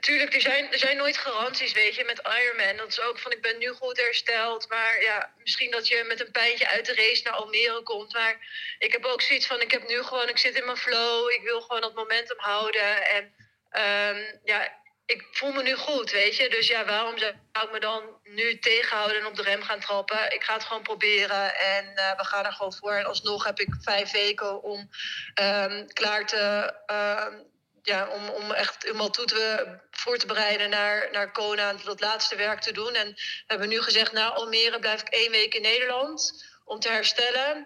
natuurlijk, 0.01 0.34
er 0.34 0.40
zijn, 0.40 0.72
er 0.72 0.78
zijn 0.78 0.96
nooit 0.96 1.16
garanties, 1.16 1.72
weet 1.72 1.94
je, 1.94 2.05
met 2.05 2.22
Ironman. 2.40 2.76
Dat 2.76 2.88
is 2.88 3.01
ook 3.01 3.18
van, 3.18 3.32
ik 3.32 3.42
ben 3.42 3.59
nu 3.59 3.68
goed 3.68 3.96
hersteld. 3.96 4.68
Maar 4.68 5.03
ja, 5.03 5.32
misschien 5.36 5.70
dat 5.70 5.88
je 5.88 6.05
met 6.07 6.20
een 6.20 6.30
pijntje 6.30 6.68
uit 6.68 6.86
de 6.86 6.94
race 6.94 7.22
naar 7.24 7.32
Almere 7.32 7.82
komt. 7.82 8.12
Maar 8.12 8.38
ik 8.78 8.92
heb 8.92 9.05
ook 9.05 9.22
zoiets 9.22 9.46
van, 9.46 9.61
ik 9.61 9.70
heb 9.70 9.88
nu 9.88 10.03
gewoon, 10.03 10.28
ik 10.28 10.38
zit 10.38 10.55
in 10.55 10.64
mijn 10.64 10.76
flow. 10.76 11.30
Ik 11.30 11.42
wil 11.42 11.61
gewoon 11.61 11.80
dat 11.80 11.94
momentum 11.94 12.38
houden. 12.38 13.07
En 13.07 13.34
ehm, 13.70 14.36
ja, 14.44 14.78
ik 15.07 15.26
voel 15.32 15.53
me 15.53 15.62
nu 15.62 15.74
goed, 15.74 16.11
weet 16.11 16.36
je. 16.36 16.48
Dus 16.48 16.66
ja, 16.66 16.84
waarom 16.84 17.18
zou 17.18 17.66
ik 17.66 17.72
me 17.72 17.80
dan 17.80 18.03
nu 18.22 18.59
tegenhouden 18.59 19.18
en 19.18 19.26
op 19.26 19.36
de 19.36 19.42
rem 19.42 19.62
gaan 19.62 19.80
trappen? 19.80 20.34
Ik 20.34 20.42
ga 20.42 20.55
het 20.55 20.64
gewoon 20.64 20.82
proberen 20.82 21.55
en 21.55 21.94
eh, 21.94 22.16
we 22.16 22.24
gaan 22.24 22.44
er 22.44 22.53
gewoon 22.53 22.74
voor. 22.74 22.92
En 22.92 23.05
alsnog 23.05 23.44
heb 23.44 23.59
ik 23.59 23.74
vijf 23.80 24.11
weken 24.11 24.62
om 24.62 24.90
ehm, 25.34 25.86
klaar 25.86 26.26
te... 26.26 26.74
ehm, 26.86 27.34
ja, 27.83 28.09
om, 28.09 28.28
om 28.28 28.53
echt 28.53 28.83
helemaal 28.83 29.11
toe 29.11 29.24
te, 29.24 29.78
voor 29.91 30.18
te 30.18 30.26
bereiden 30.26 30.70
naar, 30.70 31.09
naar 31.12 31.33
Kona 31.33 31.68
en 31.68 31.81
dat 31.85 32.01
laatste 32.01 32.37
werk 32.37 32.61
te 32.61 32.72
doen. 32.72 32.95
En 32.95 33.07
we 33.14 33.45
hebben 33.47 33.68
nu 33.68 33.83
gezegd, 33.83 34.12
na 34.12 34.28
Almere 34.28 34.78
blijf 34.78 35.01
ik 35.01 35.09
één 35.09 35.31
week 35.31 35.55
in 35.55 35.62
Nederland 35.62 36.45
om 36.64 36.81
te 36.81 36.89
herstellen. 36.89 37.57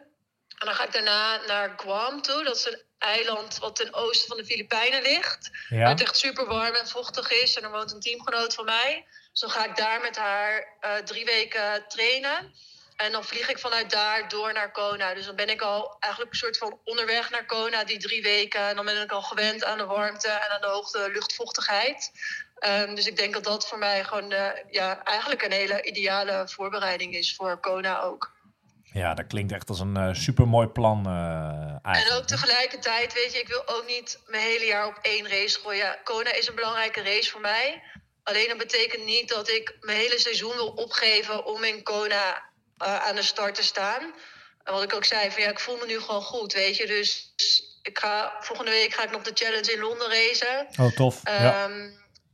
En 0.59 0.67
dan 0.67 0.75
ga 0.75 0.85
ik 0.85 0.93
daarna 0.93 1.41
naar 1.47 1.75
Guam 1.77 2.23
toe. 2.23 2.45
Dat 2.45 2.57
is 2.57 2.67
een 2.67 2.83
eiland 2.99 3.59
wat 3.59 3.77
ten 3.77 3.95
oosten 3.95 4.29
van 4.29 4.37
de 4.37 4.45
Filipijnen 4.45 5.03
ligt. 5.03 5.51
Waar 5.69 5.79
Ja? 5.79 5.89
het 5.89 6.01
echt 6.01 6.17
super 6.17 6.47
warm 6.47 6.75
en 6.75 6.89
vochtig 6.89 7.31
is. 7.31 7.57
En 7.57 7.62
er 7.62 7.71
woont 7.71 7.93
een 7.93 8.01
teamgenoot 8.01 8.55
van 8.55 8.65
mij. 8.65 9.05
Dus 9.31 9.41
dan 9.41 9.51
ga 9.51 9.65
ik 9.65 9.77
daar 9.77 10.01
met 10.01 10.17
haar 10.17 10.77
eh, 10.81 10.97
drie 10.97 11.25
weken 11.25 11.85
trainen. 11.89 12.55
En 12.97 13.12
dan 13.12 13.24
vlieg 13.24 13.49
ik 13.49 13.59
vanuit 13.59 13.90
daar 13.90 14.28
door 14.28 14.53
naar 14.53 14.72
Kona. 14.72 15.14
Dus 15.14 15.26
dan 15.26 15.36
ben 15.36 15.49
ik 15.49 15.61
al 15.61 15.97
eigenlijk 16.01 16.32
een 16.32 16.38
soort 16.38 16.59
van 16.59 16.78
onderweg 16.84 17.30
naar 17.30 17.47
Kona, 17.47 17.84
die 17.84 17.99
drie 17.99 18.22
weken. 18.22 18.68
En 18.68 18.76
dan 18.76 18.84
ben 18.84 19.03
ik 19.03 19.12
al 19.12 19.22
gewend 19.22 19.64
aan 19.64 19.78
de 19.78 19.86
warmte 19.86 20.28
en 20.28 20.51
aan 20.51 20.61
de 20.61 20.66
hoogte 20.66 21.11
luchtvochtigheid. 21.12 22.11
Ehm, 22.59 22.95
dus 22.95 23.07
ik 23.07 23.16
denk 23.16 23.32
dat 23.34 23.45
dat 23.45 23.68
voor 23.68 23.78
mij 23.78 24.05
gewoon 24.05 24.32
eh, 24.32 24.51
ja, 24.70 25.05
eigenlijk 25.05 25.42
een 25.42 25.53
hele 25.53 25.82
ideale 25.82 26.49
voorbereiding 26.49 27.14
is 27.14 27.34
voor 27.34 27.61
Kona 27.61 28.01
ook. 28.01 28.32
ja, 28.92 29.14
dat 29.14 29.26
klinkt 29.26 29.53
echt 29.53 29.68
als 29.68 29.80
een 29.80 29.97
eh 29.97 30.09
supermooi 30.12 30.66
plan 30.66 31.07
eh 31.07 31.97
En 31.97 32.12
ook 32.12 32.26
tegelijkertijd, 32.26 33.12
weet 33.12 33.32
je, 33.32 33.38
ik 33.38 33.49
wil 33.49 33.68
ook 33.68 33.84
niet 33.86 34.20
mijn 34.26 34.42
hele 34.42 34.64
jaar 34.64 34.86
op 34.86 34.99
één 35.03 35.28
race 35.28 35.61
gooien. 35.61 35.99
Kona 36.05 36.32
is 36.32 36.49
een 36.49 36.55
belangrijke 36.55 37.03
race 37.03 37.30
voor 37.30 37.40
mij. 37.40 37.82
Alleen 38.22 38.49
dat 38.49 38.59
betekent 38.59 39.05
niet 39.05 39.28
dat 39.28 39.49
ik 39.49 39.76
mijn 39.80 39.99
hele 39.99 40.18
seizoen 40.18 40.55
wil 40.55 40.68
opgeven 40.68 41.47
om 41.47 41.64
in 41.64 41.82
Kona 41.82 42.53
eh, 42.79 43.07
aan 43.07 43.14
de 43.14 43.22
start 43.22 43.55
te 43.55 43.62
staan. 43.62 44.03
En 44.64 44.72
wat 44.72 44.83
ik 44.83 44.95
ook 44.95 45.05
zei, 45.05 45.31
van 45.31 45.43
ja, 45.43 45.51
ik 45.51 45.61
voel 45.61 45.77
me 45.77 45.87
nu 45.87 46.01
gewoon 46.01 46.22
goed, 46.22 46.53
weet 46.53 46.77
je. 46.77 46.87
Dus 46.87 47.33
ik 47.83 47.99
ga, 47.99 48.37
volgende 48.41 48.70
week 48.70 48.95
ga 48.95 49.03
ik 49.03 49.11
nog 49.11 49.22
de 49.22 49.31
challenge 49.35 49.72
in 49.72 49.81
Londen 49.81 50.09
racen. 50.09 50.68
Oh, 50.81 50.93
tof. 50.93 51.20
ja. 51.25 51.64
Ehm, 51.64 51.91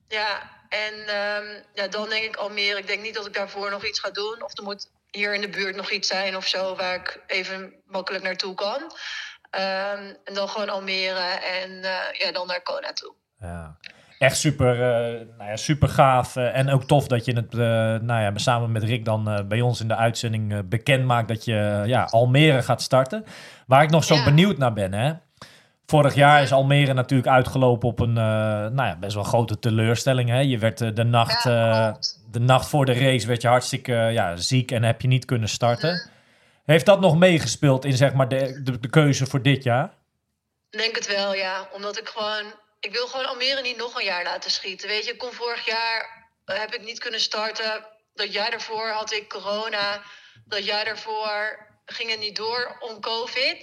ja, 0.08 0.60
en 0.68 1.08
ehm, 1.08 1.62
ja, 1.74 1.88
dan 1.88 2.08
denk 2.08 2.24
ik 2.24 2.36
Almere. 2.36 2.78
Ik 2.78 2.86
denk 2.86 3.02
niet 3.02 3.14
dat 3.14 3.26
ik 3.26 3.34
daarvoor 3.34 3.70
nog 3.70 3.84
iets 3.84 4.00
ga 4.00 4.10
doen. 4.10 4.42
Of 4.42 4.58
er 4.58 4.62
moet 4.62 4.90
hier 5.10 5.34
in 5.34 5.40
de 5.40 5.48
buurt 5.48 5.76
nog 5.76 5.90
iets 5.90 6.08
zijn 6.08 6.36
of 6.36 6.46
zo 6.46 6.76
waar 6.76 6.94
ik 6.94 7.20
even 7.26 7.74
makkelijk 7.86 8.24
naartoe 8.24 8.54
kan. 8.54 8.92
Ehm, 9.50 10.14
en 10.24 10.34
dan 10.34 10.48
gewoon 10.48 10.68
Almere 10.68 11.28
en 11.38 11.84
eh, 11.84 12.18
ja, 12.18 12.32
dan 12.32 12.46
naar 12.46 12.62
Kona 12.62 12.92
toe. 12.92 13.14
Ja. 13.38 13.78
Echt 14.20 14.36
super, 14.36 14.72
eh, 14.72 15.26
nou 15.38 15.50
ja, 15.50 15.56
super 15.56 15.88
gaaf. 15.88 16.36
eh, 16.36 16.56
en 16.56 16.70
ook 16.70 16.84
tof 16.84 17.06
dat 17.06 17.24
je 17.24 17.32
het 17.32 17.54
eh, 17.54 17.58
nou 18.06 18.20
ja, 18.20 18.32
samen 18.34 18.72
met 18.72 18.82
Rick 18.82 19.04
dan 19.04 19.44
bij 19.48 19.60
ons 19.60 19.80
in 19.80 19.88
de 19.88 19.96
uitzending 19.96 20.68
bekend 20.68 21.04
maakt 21.04 21.28
dat 21.28 21.44
je 21.44 21.82
ja, 21.86 22.04
Almere 22.04 22.62
gaat 22.62 22.82
starten. 22.82 23.24
Waar 23.66 23.82
ik 23.82 23.90
nog 23.90 24.04
zo 24.04 24.14
Ja. 24.14 24.24
benieuwd 24.24 24.58
naar 24.58 24.72
ben. 24.72 24.92
Hè? 24.92 25.12
Vorig 25.86 26.14
jaar 26.14 26.42
is 26.42 26.52
Almere 26.52 26.92
natuurlijk 26.92 27.28
uitgelopen 27.28 27.88
op 27.88 28.00
een 28.00 28.12
nou 28.12 28.82
ja, 28.82 28.96
best 28.96 29.14
wel 29.14 29.24
grote 29.24 29.58
teleurstelling. 29.58 30.28
Hè? 30.28 30.38
Je 30.38 30.58
werd 30.58 30.96
de, 30.96 31.04
nacht, 31.04 31.42
de 32.30 32.40
nacht 32.40 32.68
voor 32.68 32.84
de 32.84 32.92
race 32.92 33.26
werd 33.26 33.42
je 33.42 33.48
hartstikke 33.48 33.92
ja, 33.92 34.36
ziek 34.36 34.70
en 34.70 34.82
heb 34.82 35.00
je 35.00 35.08
niet 35.08 35.24
kunnen 35.24 35.48
starten. 35.48 36.10
Heeft 36.64 36.86
dat 36.86 37.00
nog 37.00 37.18
meegespeeld 37.18 37.84
in 37.84 37.96
zeg 37.96 38.12
maar, 38.12 38.28
de, 38.28 38.60
de, 38.62 38.80
de 38.80 38.88
keuze 38.88 39.26
voor 39.26 39.42
dit 39.42 39.62
jaar? 39.62 39.84
Ik 40.70 40.78
Denk 40.78 40.94
het 40.94 41.06
wel, 41.16 41.34
ja. 41.34 41.68
Omdat 41.74 41.98
ik 41.98 42.08
gewoon... 42.08 42.44
Ik 42.80 42.92
wil 42.92 43.06
gewoon 43.08 43.26
Almere 43.26 43.60
niet 43.62 43.76
nog 43.76 43.94
een 43.98 44.04
jaar 44.04 44.24
laten 44.24 44.50
schieten. 44.50 44.88
Weet 44.88 45.04
je, 45.04 45.12
ik 45.12 45.18
kon 45.18 45.32
vorig 45.32 45.66
jaar... 45.66 46.28
eh, 46.44 46.58
heb 46.58 46.74
ik 46.74 46.82
niet 46.82 46.98
kunnen 46.98 47.20
starten. 47.20 47.86
Dat 48.14 48.32
jaar 48.32 48.50
daarvoor 48.50 48.88
had 48.88 49.12
ik 49.12 49.28
corona. 49.28 50.02
Dat 50.44 50.64
jaar 50.64 50.84
daarvoor 50.84 51.68
ging 51.86 52.10
het 52.10 52.18
niet 52.20 52.36
door 52.36 52.76
om 52.80 53.00
covid. 53.00 53.58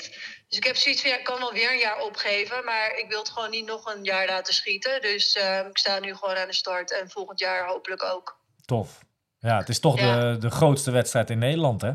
Dus 0.47 0.57
ik 0.57 0.63
heb 0.63 0.75
zoiets 0.75 1.01
van, 1.01 1.09
ja, 1.09 1.17
ik 1.17 1.23
kan 1.23 1.39
wel 1.39 1.53
weer 1.53 1.71
een 1.71 1.77
jaar 1.77 1.99
opgeven. 2.01 2.63
Maar 2.65 2.95
ik 2.97 3.09
wil 3.09 3.19
het 3.19 3.29
gewoon 3.29 3.49
niet 3.49 3.65
nog 3.65 3.85
een 3.95 4.03
jaar 4.03 4.27
laten 4.27 4.53
schieten. 4.53 5.01
Dus 5.01 5.35
eh, 5.35 5.59
ik 5.69 5.77
sta 5.77 5.99
nu 5.99 6.15
gewoon 6.15 6.37
aan 6.37 6.47
de 6.47 6.53
start. 6.53 6.91
En 6.91 7.09
volgend 7.09 7.39
jaar 7.39 7.67
hopelijk 7.67 8.03
ook. 8.03 8.39
Tof. 8.65 8.99
Ja, 9.39 9.57
het 9.57 9.69
is 9.69 9.79
toch 9.79 9.99
Ja. 9.99 10.31
de, 10.31 10.37
de 10.37 10.49
grootste 10.49 10.91
wedstrijd 10.91 11.29
in 11.29 11.39
Nederland, 11.39 11.81
hè? 11.81 11.91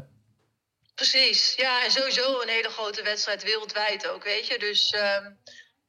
Precies, 0.95 1.55
ja, 1.55 1.85
en 1.85 1.91
sowieso 1.91 2.41
een 2.41 2.49
hele 2.49 2.69
grote 2.69 3.03
wedstrijd 3.03 3.43
wereldwijd 3.43 4.09
ook, 4.09 4.25
weet 4.25 4.47
je. 4.47 4.59
Dus 4.59 4.91
ehm, 4.91 5.31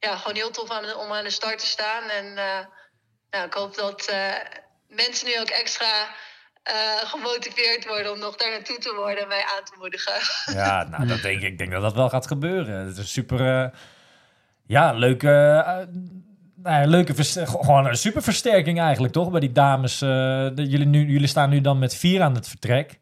ja, 0.04 0.16
gewoon 0.16 0.36
heel 0.36 0.52
tof 0.52 0.70
aan, 0.72 0.96
om 0.96 1.12
aan 1.12 1.24
de 1.24 1.30
start 1.30 1.60
te 1.60 1.66
staan. 1.66 2.04
En 2.10 2.26
eh, 2.38 2.66
nou, 3.32 3.46
ik 3.46 3.54
hoop 3.54 3.76
dat 3.76 4.06
eh, 4.06 4.32
mensen 4.88 5.28
nu 5.28 5.40
ook 5.40 5.50
extra 5.50 6.08
eh, 6.64 6.74
gemotiveerd 7.04 7.88
worden 7.88 8.12
om 8.12 8.20
nog 8.20 8.36
daar 8.36 8.52
naartoe 8.52 8.78
te 8.78 8.94
worden 8.96 9.22
en 9.22 9.28
mij 9.28 9.42
aan 9.58 9.64
te 9.64 9.74
moedigen. 9.78 10.14
Ja, 10.62 10.84
nou, 10.84 11.08
dat 11.08 11.22
denk 11.22 11.42
ik. 11.42 11.52
Ik 11.52 11.58
denk 11.58 11.72
dat 11.72 11.82
dat 11.82 11.94
wel 11.94 12.10
gaat 12.10 12.28
gebeuren. 12.28 12.76
Het 12.80 12.92
is 12.92 12.98
een 12.98 13.08
super, 13.08 13.72
ja, 14.66 14.92
leuke, 14.94 15.30
eh, 15.66 15.78
nou 16.56 16.82
ja, 16.82 16.86
leuke 16.88 17.14
gewoon 17.46 17.86
een 17.86 17.98
super 17.98 18.24
versterking 18.24 18.80
eigenlijk, 18.80 19.14
toch? 19.14 19.32
Bij 19.32 19.40
die 19.40 19.52
dames. 19.52 19.98
de- 20.00 20.52
jullie, 20.56 20.86
nu, 20.88 21.06
jullie 21.12 21.28
staan 21.28 21.50
nu 21.50 21.62
dan 21.62 21.80
met 21.80 21.96
vier 21.96 22.22
aan 22.22 22.36
het 22.36 22.48
vertrek. 22.48 23.00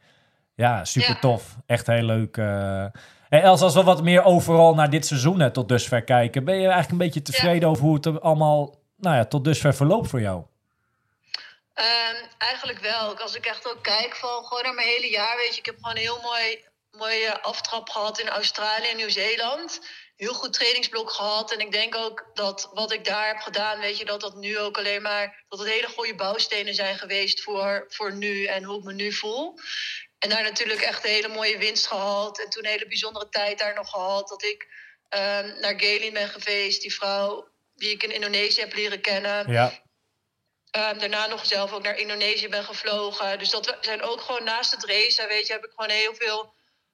Ja, 0.56 0.86
super 0.86 1.10
Ja. 1.14 1.20
tof. 1.20 1.56
Echt 1.66 1.88
heel 1.88 2.04
leuk. 2.04 2.38
En 3.32 3.42
Els, 3.42 3.62
als 3.62 3.74
we 3.74 3.84
wat 3.84 4.04
meer 4.04 4.24
overal 4.24 4.74
naar 4.74 4.90
dit 4.90 5.06
seizoen 5.06 5.40
hè, 5.40 5.52
tot 5.52 5.70
dusver 5.70 6.04
kijken, 6.04 6.44
ben 6.44 6.56
je 6.56 6.62
eigenlijk 6.62 6.92
een 6.92 6.98
beetje 6.98 7.22
tevreden 7.22 7.70
over 7.70 7.84
hoe 7.84 7.96
het 7.96 8.06
er 8.06 8.20
allemaal, 8.20 8.76
nou 8.98 9.16
ja, 9.16 9.26
tot 9.26 9.44
dusver 9.44 9.76
verloopt 9.76 10.10
voor 10.10 10.22
jou? 10.22 10.44
Ehm, 11.74 12.16
eigenlijk 12.38 12.80
wel. 12.80 13.18
Als 13.20 13.36
ik 13.36 13.46
echt 13.46 13.68
ook 13.68 13.84
kijk 13.84 14.16
van 14.16 14.46
gewoon 14.46 14.64
naar 14.64 14.74
mijn 14.74 14.88
hele 14.88 15.10
jaar, 15.10 15.38
weet 15.38 15.54
je, 15.54 15.60
ik 15.60 15.66
heb 15.66 15.76
gewoon 15.76 15.96
een 15.96 16.02
heel 16.02 16.20
mooi, 16.22 16.64
mooie 16.92 17.42
aftrap 17.42 17.90
gehad 17.90 18.20
in 18.20 18.30
Australië 18.30 18.88
en 18.90 18.98
Nieuw-Zeeland. 18.98 19.80
Heel 20.16 20.34
goed 20.34 20.54
trainingsblok 20.54 21.12
gehad. 21.12 21.52
En 21.52 21.60
ik 21.60 21.72
denk 21.72 21.96
ook 21.96 22.30
dat 22.34 22.70
wat 22.74 22.94
ik 22.94 23.06
daar 23.06 23.28
heb 23.28 23.40
gedaan, 23.40 23.80
weet 23.80 23.98
je, 23.98 24.06
dat 24.06 24.22
dat 24.22 24.36
nu 24.36 24.60
ook 24.60 24.78
alleen 24.78 25.02
maar, 25.02 25.44
dat 25.50 25.60
het 25.60 25.70
hele 25.70 25.88
goede 25.88 26.16
bouwstenen 26.16 26.74
zijn 26.74 26.98
geweest 26.98 27.42
voor, 27.42 27.86
voor 27.88 28.16
nu 28.16 28.46
en 28.46 28.64
hoe 28.64 28.78
ik 28.78 28.84
me 28.84 28.94
nu 28.94 29.12
voel. 29.12 29.60
En 30.22 30.30
daar 30.30 30.44
natuurlijk 30.44 30.82
echt 30.82 31.04
een 31.04 31.10
hele 31.10 31.28
mooie 31.28 31.58
winst 31.58 31.88
gehad. 31.88 32.40
En 32.40 32.50
toen 32.50 32.66
een 32.66 32.72
hele 32.72 32.88
bijzondere 32.88 33.30
tijd 33.30 33.60
daar 33.60 33.74
nog 33.74 33.90
gehad. 33.90 34.28
Dat 34.28 34.44
ik 34.44 34.68
ehm, 35.10 35.60
naar 35.60 35.80
Galin 35.80 36.14
ben 36.14 36.28
geweest, 36.28 36.82
die 36.82 36.94
vrouw 36.94 37.48
die 37.76 37.92
ik 37.92 38.04
in 38.04 38.12
Indonesië 38.12 38.60
heb 38.60 38.74
leren 38.74 39.02
kennen. 39.02 39.52
Ja, 39.52 39.82
Ehm, 40.72 40.98
daarna 40.98 41.28
nog 41.28 41.46
zelf 41.46 41.74
ook 41.74 41.84
naar 41.84 41.98
Indonesië 41.98 42.48
ben 42.48 42.64
gevlogen. 42.64 43.40
Dus 43.40 43.50
dat 43.50 43.78
zijn 43.82 44.02
ook 44.02 44.22
gewoon 44.22 44.44
naast 44.44 44.72
het 44.72 44.86
racen, 44.86 45.28
weet 45.28 45.48
je, 45.48 45.54
heb 45.54 45.66
ik 45.66 45.72
gewoon 45.76 45.90
heel 45.90 46.16
veel 46.16 46.54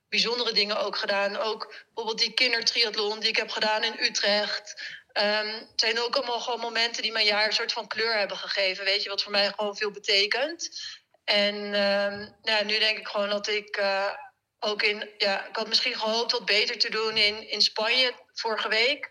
bijzondere 0.10 0.52
dingen 0.52 0.80
ook 0.80 0.98
gedaan. 0.98 1.38
Ook 1.38 1.74
bijvoorbeeld 1.86 2.20
die 2.20 2.34
kindertriathlon 2.34 3.20
die 3.20 3.30
ik 3.30 3.36
heb 3.36 3.50
gedaan 3.50 3.84
in 3.84 4.00
Utrecht. 4.00 4.82
Ehm, 5.12 5.48
het 5.48 5.80
zijn 5.80 6.00
ook 6.00 6.16
allemaal 6.16 6.40
gewoon 6.40 6.60
momenten 6.60 7.02
die 7.02 7.12
mijn 7.12 7.26
jaar 7.26 7.46
een 7.46 7.54
soort 7.54 7.72
van 7.74 7.88
kleur 7.88 8.18
hebben 8.18 8.38
gegeven. 8.38 8.86
Weet 8.86 9.04
je, 9.04 9.10
wat 9.10 9.24
voor 9.24 9.32
mij 9.32 9.52
gewoon 9.56 9.78
veel 9.78 9.92
betekent. 9.92 10.82
En 11.28 11.74
ehm, 11.74 12.28
nou, 12.42 12.66
nu 12.66 12.80
denk 12.80 12.98
ik 12.98 13.08
gewoon 13.08 13.30
dat 13.30 13.48
ik 13.48 13.78
eh, 13.78 14.14
ook 14.60 14.84
in... 14.84 15.10
Ja, 15.18 15.46
ik 15.46 15.56
had 15.56 15.68
misschien 15.68 15.96
gehoopt 15.96 16.32
wat 16.32 16.46
beter 16.46 16.78
te 16.78 16.90
doen 16.90 17.18
in, 17.18 17.50
in 17.50 17.62
Spanje 17.62 18.14
vorige 18.34 18.70
week. 18.70 19.10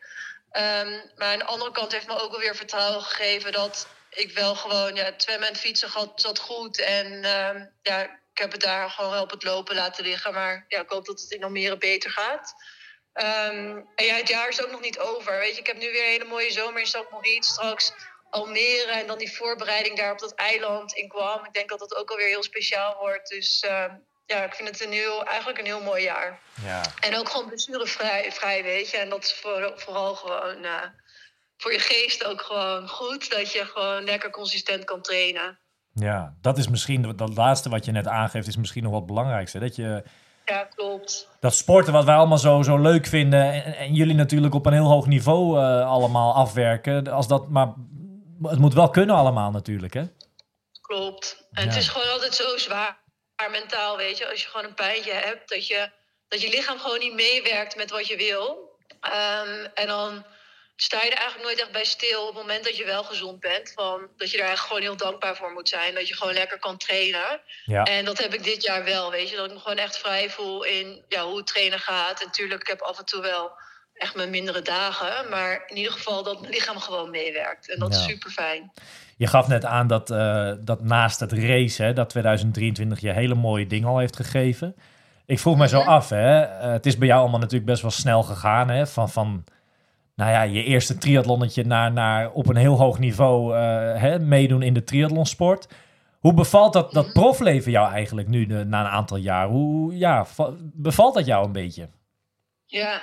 Ehm, 0.51 1.01
maar 1.17 1.33
aan 1.33 1.39
de 1.39 1.45
andere 1.45 1.71
kant 1.71 1.93
heeft 1.93 2.07
me 2.07 2.21
ook 2.21 2.31
wel 2.31 2.41
weer 2.41 2.57
vertrouwen 2.57 3.03
gegeven 3.03 3.53
dat 3.53 3.89
ik 4.11 4.33
wel 4.33 4.55
gewoon, 4.55 4.95
ja, 4.95 5.13
zwemmen 5.17 5.49
en 5.49 5.57
fietsen 5.57 5.91
gaat, 5.91 6.21
zat 6.21 6.39
goed. 6.39 6.81
En 6.81 7.25
ehm, 7.25 7.67
ja, 7.83 8.03
ik 8.03 8.39
heb 8.39 8.53
het 8.53 8.61
daar 8.61 8.91
gewoon 8.91 9.11
wel 9.11 9.23
op 9.23 9.31
het 9.31 9.45
lopen 9.45 9.75
laten 9.75 10.05
liggen. 10.05 10.33
Maar 10.33 10.65
ja, 10.69 10.81
ik 10.81 10.91
hoop 10.91 11.07
dat 11.07 11.21
het 11.21 11.31
in 11.31 11.45
Almere 11.45 11.79
beter 11.79 12.11
gaat. 12.11 12.55
En 13.13 13.89
ja, 13.97 14.15
het 14.15 14.29
jaar 14.29 14.49
is 14.49 14.65
ook 14.65 14.71
nog 14.71 14.81
niet 14.81 14.99
over. 14.99 15.39
Weet 15.39 15.55
je, 15.55 15.61
ik 15.61 15.67
heb 15.67 15.77
nu 15.77 15.91
weer 15.91 16.05
een 16.05 16.11
hele 16.11 16.25
mooie 16.25 16.53
zomer 16.53 16.81
in 16.81 16.87
St. 16.87 17.11
Moritz. 17.11 17.49
Straks 17.49 17.93
Almere 18.31 18.93
en 19.01 19.07
dan 19.07 19.19
die 19.19 19.37
voorbereiding 19.37 19.97
daar 19.97 20.13
op 20.13 20.19
dat 20.19 20.35
eiland 20.35 20.93
in 20.93 21.11
Guam. 21.11 21.45
Ik 21.45 21.53
denk 21.53 21.69
dat 21.69 21.79
dat 21.79 21.97
ook 21.97 22.11
alweer 22.11 22.27
heel 22.29 22.43
speciaal 22.43 22.97
wordt. 23.01 23.29
Dus 23.29 23.61
ehm, 23.61 23.95
ja, 24.27 24.45
ik 24.45 24.55
vind 24.55 24.69
het 24.69 24.85
een 24.85 24.93
heel, 24.93 25.25
eigenlijk 25.25 25.59
een 25.59 25.65
heel 25.65 25.83
mooi 25.83 26.03
jaar. 26.03 26.41
ja. 26.65 26.81
En 27.01 27.17
ook 27.19 27.29
gewoon 27.29 27.47
blessurevrij, 27.47 28.33
vrij, 28.33 28.63
weet 28.63 28.91
je. 28.91 28.97
En 28.97 29.09
dat 29.09 29.25
is 29.25 29.35
voor, 29.35 29.73
vooral 29.77 30.15
gewoon 30.15 30.65
eh, 30.65 30.83
voor 31.57 31.73
je 31.73 31.79
geest 31.79 32.25
ook 32.25 32.41
gewoon 32.41 32.89
goed. 32.89 33.31
Dat 33.31 33.53
je 33.53 33.65
gewoon 33.65 34.05
lekker 34.05 34.31
consistent 34.31 34.85
kan 34.85 35.03
trainen. 35.03 35.59
Ja, 35.93 36.35
dat 36.41 36.59
is 36.59 36.69
misschien, 36.69 37.17
dat 37.17 37.37
laatste 37.37 37.69
wat 37.69 37.85
je 37.85 37.93
net 37.93 38.07
aangeeft, 38.07 38.47
is 38.47 38.57
misschien 38.57 38.83
nog 38.83 38.93
wat 38.93 39.07
belangrijkste. 39.07 39.59
Dat 39.59 39.77
je 39.77 40.03
Ja, 40.45 40.65
klopt. 40.75 41.29
dat 41.41 41.55
sporten 41.55 41.93
wat 41.93 42.05
wij 42.05 42.15
allemaal 42.15 42.39
zo, 42.39 42.63
zo 42.63 42.79
leuk 42.79 43.07
vinden 43.07 43.53
en, 43.65 43.77
en 43.77 43.95
jullie 43.95 44.15
natuurlijk 44.15 44.55
op 44.55 44.67
een 44.67 44.73
heel 44.73 44.89
hoog 44.91 45.07
niveau 45.07 45.59
eh, 45.61 45.87
allemaal 45.87 46.35
afwerken. 46.35 47.09
Als 47.09 47.29
dat, 47.29 47.49
maar 47.49 47.73
het 48.43 48.59
moet 48.59 48.75
wel 48.75 48.91
kunnen 48.91 49.17
allemaal 49.17 49.51
natuurlijk, 49.51 49.95
hè? 49.95 50.05
Klopt. 50.81 51.49
En 51.53 51.63
Ja. 51.63 51.69
het 51.69 51.79
is 51.79 51.89
gewoon 51.89 52.09
altijd 52.11 52.35
zo 52.35 52.57
zwaar 52.57 53.05
mentaal, 53.51 53.97
weet 53.97 54.19
je. 54.19 54.31
Als 54.31 54.43
je 54.43 54.49
gewoon 54.49 54.67
een 54.67 54.75
pijntje 54.75 55.13
hebt, 55.13 55.49
dat 55.49 55.67
je, 55.67 55.91
dat 56.29 56.41
je 56.41 56.49
lichaam 56.49 56.79
gewoon 56.79 56.99
niet 56.99 57.15
meewerkt 57.15 57.77
met 57.77 57.91
wat 57.91 58.07
je 58.07 58.17
wil. 58.17 58.75
Ehm, 59.01 59.67
en 59.75 59.87
dan 59.87 60.25
sta 60.77 61.03
je 61.03 61.11
er 61.11 61.17
eigenlijk 61.17 61.45
nooit 61.49 61.61
echt 61.61 61.73
bij 61.73 61.85
stil 61.85 62.21
op 62.21 62.27
het 62.27 62.37
moment 62.37 62.65
dat 62.65 62.77
je 62.77 62.85
wel 62.85 63.05
gezond 63.05 63.41
bent. 63.41 63.73
Van, 63.75 64.09
dat 64.17 64.31
je 64.31 64.37
daar 64.37 64.47
eigenlijk 64.47 64.77
gewoon 64.77 64.83
heel 64.97 65.09
dankbaar 65.11 65.37
voor 65.37 65.53
moet 65.53 65.69
zijn. 65.69 65.95
Dat 65.95 66.09
je 66.09 66.17
gewoon 66.17 66.35
lekker 66.35 66.59
kan 66.59 66.77
trainen. 66.77 67.41
Ja. 67.65 67.83
En 67.85 68.05
dat 68.05 68.19
heb 68.19 68.35
ik 68.35 68.45
dit 68.45 68.63
jaar 68.63 68.85
wel, 68.85 69.11
weet 69.11 69.31
je. 69.31 69.37
Dat 69.37 69.47
ik 69.47 69.53
me 69.53 69.59
gewoon 69.61 69.79
echt 69.79 69.99
vrij 69.99 70.31
voel 70.31 70.63
in 70.63 71.05
ja, 71.09 71.25
hoe 71.25 71.37
het 71.37 71.47
trainen 71.47 71.79
gaat. 71.81 72.21
En 72.21 72.27
natuurlijk, 72.27 72.61
ik 72.61 72.69
heb 72.69 72.81
af 72.81 72.99
en 72.99 73.05
toe 73.05 73.23
wel 73.23 73.53
echt 73.99 74.17
mijn 74.17 74.31
mindere 74.31 74.63
dagen. 74.63 75.31
Maar 75.31 75.63
in 75.67 75.77
ieder 75.77 75.93
geval 75.93 76.23
dat 76.23 76.41
mijn 76.41 76.53
lichaam 76.53 76.79
gewoon 76.79 77.11
meewerkt. 77.11 77.73
En 77.73 77.79
dat 77.79 77.95
is 77.95 78.05
super 78.05 78.31
fijn. 78.31 78.73
Je 79.17 79.27
gaf 79.27 79.49
net 79.49 79.65
aan 79.65 79.87
dat, 79.87 80.11
eh, 80.11 80.53
dat 80.61 80.83
naast 80.83 81.21
het 81.21 81.33
race, 81.33 81.83
hè, 81.83 81.93
dat 81.93 82.09
2023 82.09 83.01
je 83.01 83.11
hele 83.13 83.35
mooie 83.35 83.67
dingen 83.67 83.89
al 83.89 83.99
heeft 83.99 84.17
gegeven. 84.17 84.77
Ik 85.27 85.39
vroeg 85.39 85.57
me 85.57 85.69
zo 85.69 85.81
Mhm. 85.81 85.89
af, 85.89 86.09
hè, 86.09 86.41
eh, 86.41 86.71
het 86.71 86.87
is 86.87 86.99
bij 86.99 87.09
jou 87.09 87.21
allemaal 87.21 87.41
natuurlijk 87.41 87.71
best 87.71 87.83
wel 87.83 87.91
snel 87.91 88.23
gegaan. 88.23 88.69
Hè, 88.71 88.87
van, 88.87 89.11
van 89.11 89.45
nou 90.15 90.31
ja, 90.31 90.43
je 90.43 90.63
eerste 90.65 90.99
triathlonnetje 90.99 91.65
naar, 91.65 91.93
naar 91.93 92.31
op 92.31 92.49
een 92.49 92.57
heel 92.57 92.77
hoog 92.79 92.99
niveau 92.99 93.57
eh, 93.57 94.01
hè, 94.01 94.19
meedoen 94.19 94.63
in 94.63 94.75
de 94.75 94.85
triathlonsport. 94.85 95.69
Hoe 96.21 96.35
bevalt 96.35 96.73
dat, 96.73 96.93
dat 96.93 97.13
profleven 97.13 97.71
jou 97.71 97.93
eigenlijk 97.93 98.29
nu 98.29 98.47
de- 98.47 98.65
na 98.65 98.81
een 98.81 98.91
aantal 98.91 99.17
jaar? 99.17 99.47
Hoe 99.49 99.97
ja, 99.97 100.25
va- 100.25 100.51
bevalt 100.61 101.15
dat 101.15 101.27
jou 101.27 101.47
een 101.47 101.53
beetje? 101.53 101.89
Ja. 102.67 103.03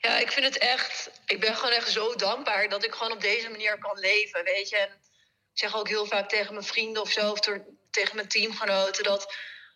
Ja, 0.00 0.18
ik 0.18 0.32
vind 0.32 0.46
het 0.46 0.58
echt... 0.58 1.10
Ik 1.26 1.40
ben 1.40 1.56
gewoon 1.56 1.72
echt 1.72 1.90
zo 1.90 2.14
dankbaar 2.14 2.68
dat 2.68 2.84
ik 2.84 2.94
gewoon 2.94 3.12
op 3.12 3.20
deze 3.20 3.50
manier 3.50 3.78
kan 3.78 3.98
leven, 3.98 4.44
weet 4.44 4.68
je. 4.68 4.76
En 4.76 4.88
ik 5.52 5.58
zeg 5.58 5.76
ook 5.76 5.88
heel 5.88 6.06
vaak 6.06 6.28
tegen 6.28 6.54
mijn 6.54 6.66
vrienden 6.66 7.02
of 7.02 7.10
zo, 7.10 7.30
of 7.30 7.40
tegen 7.90 8.16
mijn 8.16 8.28
teamgenoten, 8.28 9.04
dat... 9.04 9.34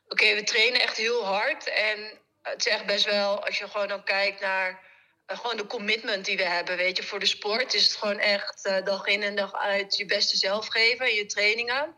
Oké, 0.09 0.35
we 0.35 0.43
trainen 0.43 0.81
echt 0.81 0.97
heel 0.97 1.25
hard. 1.25 1.67
En 1.67 2.21
het 2.43 2.67
is 2.67 2.73
echt 2.73 2.87
best 2.87 3.05
wel, 3.05 3.45
als 3.45 3.59
je 3.59 3.69
gewoon 3.69 3.89
dan 3.89 4.05
kijkt 4.05 4.41
naar... 4.41 4.83
eh, 5.27 5.39
gewoon 5.39 5.57
de 5.57 5.67
commitment 5.67 6.25
die 6.25 6.37
we 6.37 6.45
hebben, 6.45 6.77
weet 6.77 6.97
je. 6.97 7.03
Voor 7.03 7.19
de 7.19 7.27
sport 7.27 7.75
is 7.75 7.85
het 7.85 7.97
gewoon 7.97 8.19
echt 8.19 8.65
eh, 8.65 8.85
dag 8.85 9.07
in 9.07 9.23
en 9.23 9.37
dag 9.37 9.55
uit 9.55 9.97
je 9.97 10.07
beste 10.07 10.37
zelf 10.37 10.67
geven 10.67 11.11
in 11.11 11.17
je 11.17 11.27
trainingen. 11.27 11.97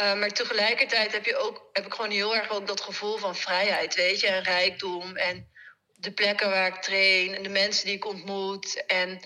Uh, 0.00 0.14
maar 0.14 0.30
tegelijkertijd 0.30 1.12
heb, 1.12 1.24
je 1.24 1.36
ook, 1.36 1.68
heb 1.72 1.86
ik 1.86 1.94
gewoon 1.94 2.10
heel 2.10 2.36
erg 2.36 2.50
ook 2.50 2.66
dat 2.66 2.80
gevoel 2.80 3.16
van 3.16 3.36
vrijheid, 3.36 3.94
weet 3.94 4.20
je, 4.20 4.26
en 4.26 4.42
rijkdom. 4.42 5.16
En 5.16 5.51
de 6.02 6.12
plekken 6.12 6.50
waar 6.50 6.66
ik 6.66 6.82
train 6.82 7.34
en 7.34 7.42
de 7.42 7.48
mensen 7.48 7.86
die 7.86 7.94
ik 7.94 8.06
ontmoet. 8.06 8.86
En 8.86 9.20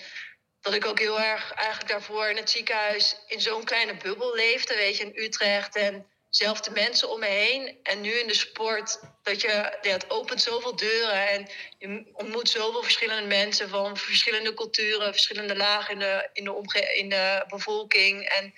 dat 0.61 0.73
ik 0.73 0.85
ook 0.85 0.99
heel 0.99 1.21
erg 1.21 1.53
eigenlijk 1.53 1.89
daarvoor 1.89 2.29
in 2.29 2.37
het 2.37 2.49
ziekenhuis 2.49 3.15
in 3.27 3.41
zo'n 3.41 3.63
kleine 3.63 3.97
bubbel 3.97 4.35
leefde, 4.35 4.75
weet 4.75 4.97
je, 4.97 5.03
in 5.03 5.23
Utrecht. 5.23 5.75
En 5.75 6.07
zelf 6.29 6.61
de 6.61 6.71
mensen 6.71 7.09
om 7.09 7.19
me 7.19 7.25
heen. 7.25 7.79
En 7.83 8.01
nu 8.01 8.11
in 8.11 8.27
de 8.27 8.33
sport, 8.33 8.99
dat 9.23 9.41
je, 9.41 9.77
ja, 9.81 9.91
het 9.91 10.09
opent 10.09 10.41
zoveel 10.41 10.75
deuren. 10.75 11.29
En 11.29 11.49
je 11.77 12.09
ontmoet 12.13 12.49
zoveel 12.49 12.83
verschillende 12.83 13.27
mensen 13.27 13.69
van 13.69 13.97
verschillende 13.97 14.53
culturen, 14.53 15.13
verschillende 15.13 15.55
lagen 15.55 15.93
in 15.93 15.99
de, 15.99 16.29
in 16.33 16.43
de, 16.43 16.93
in 16.93 17.09
de 17.09 17.45
bevolking. 17.47 18.23
En 18.29 18.53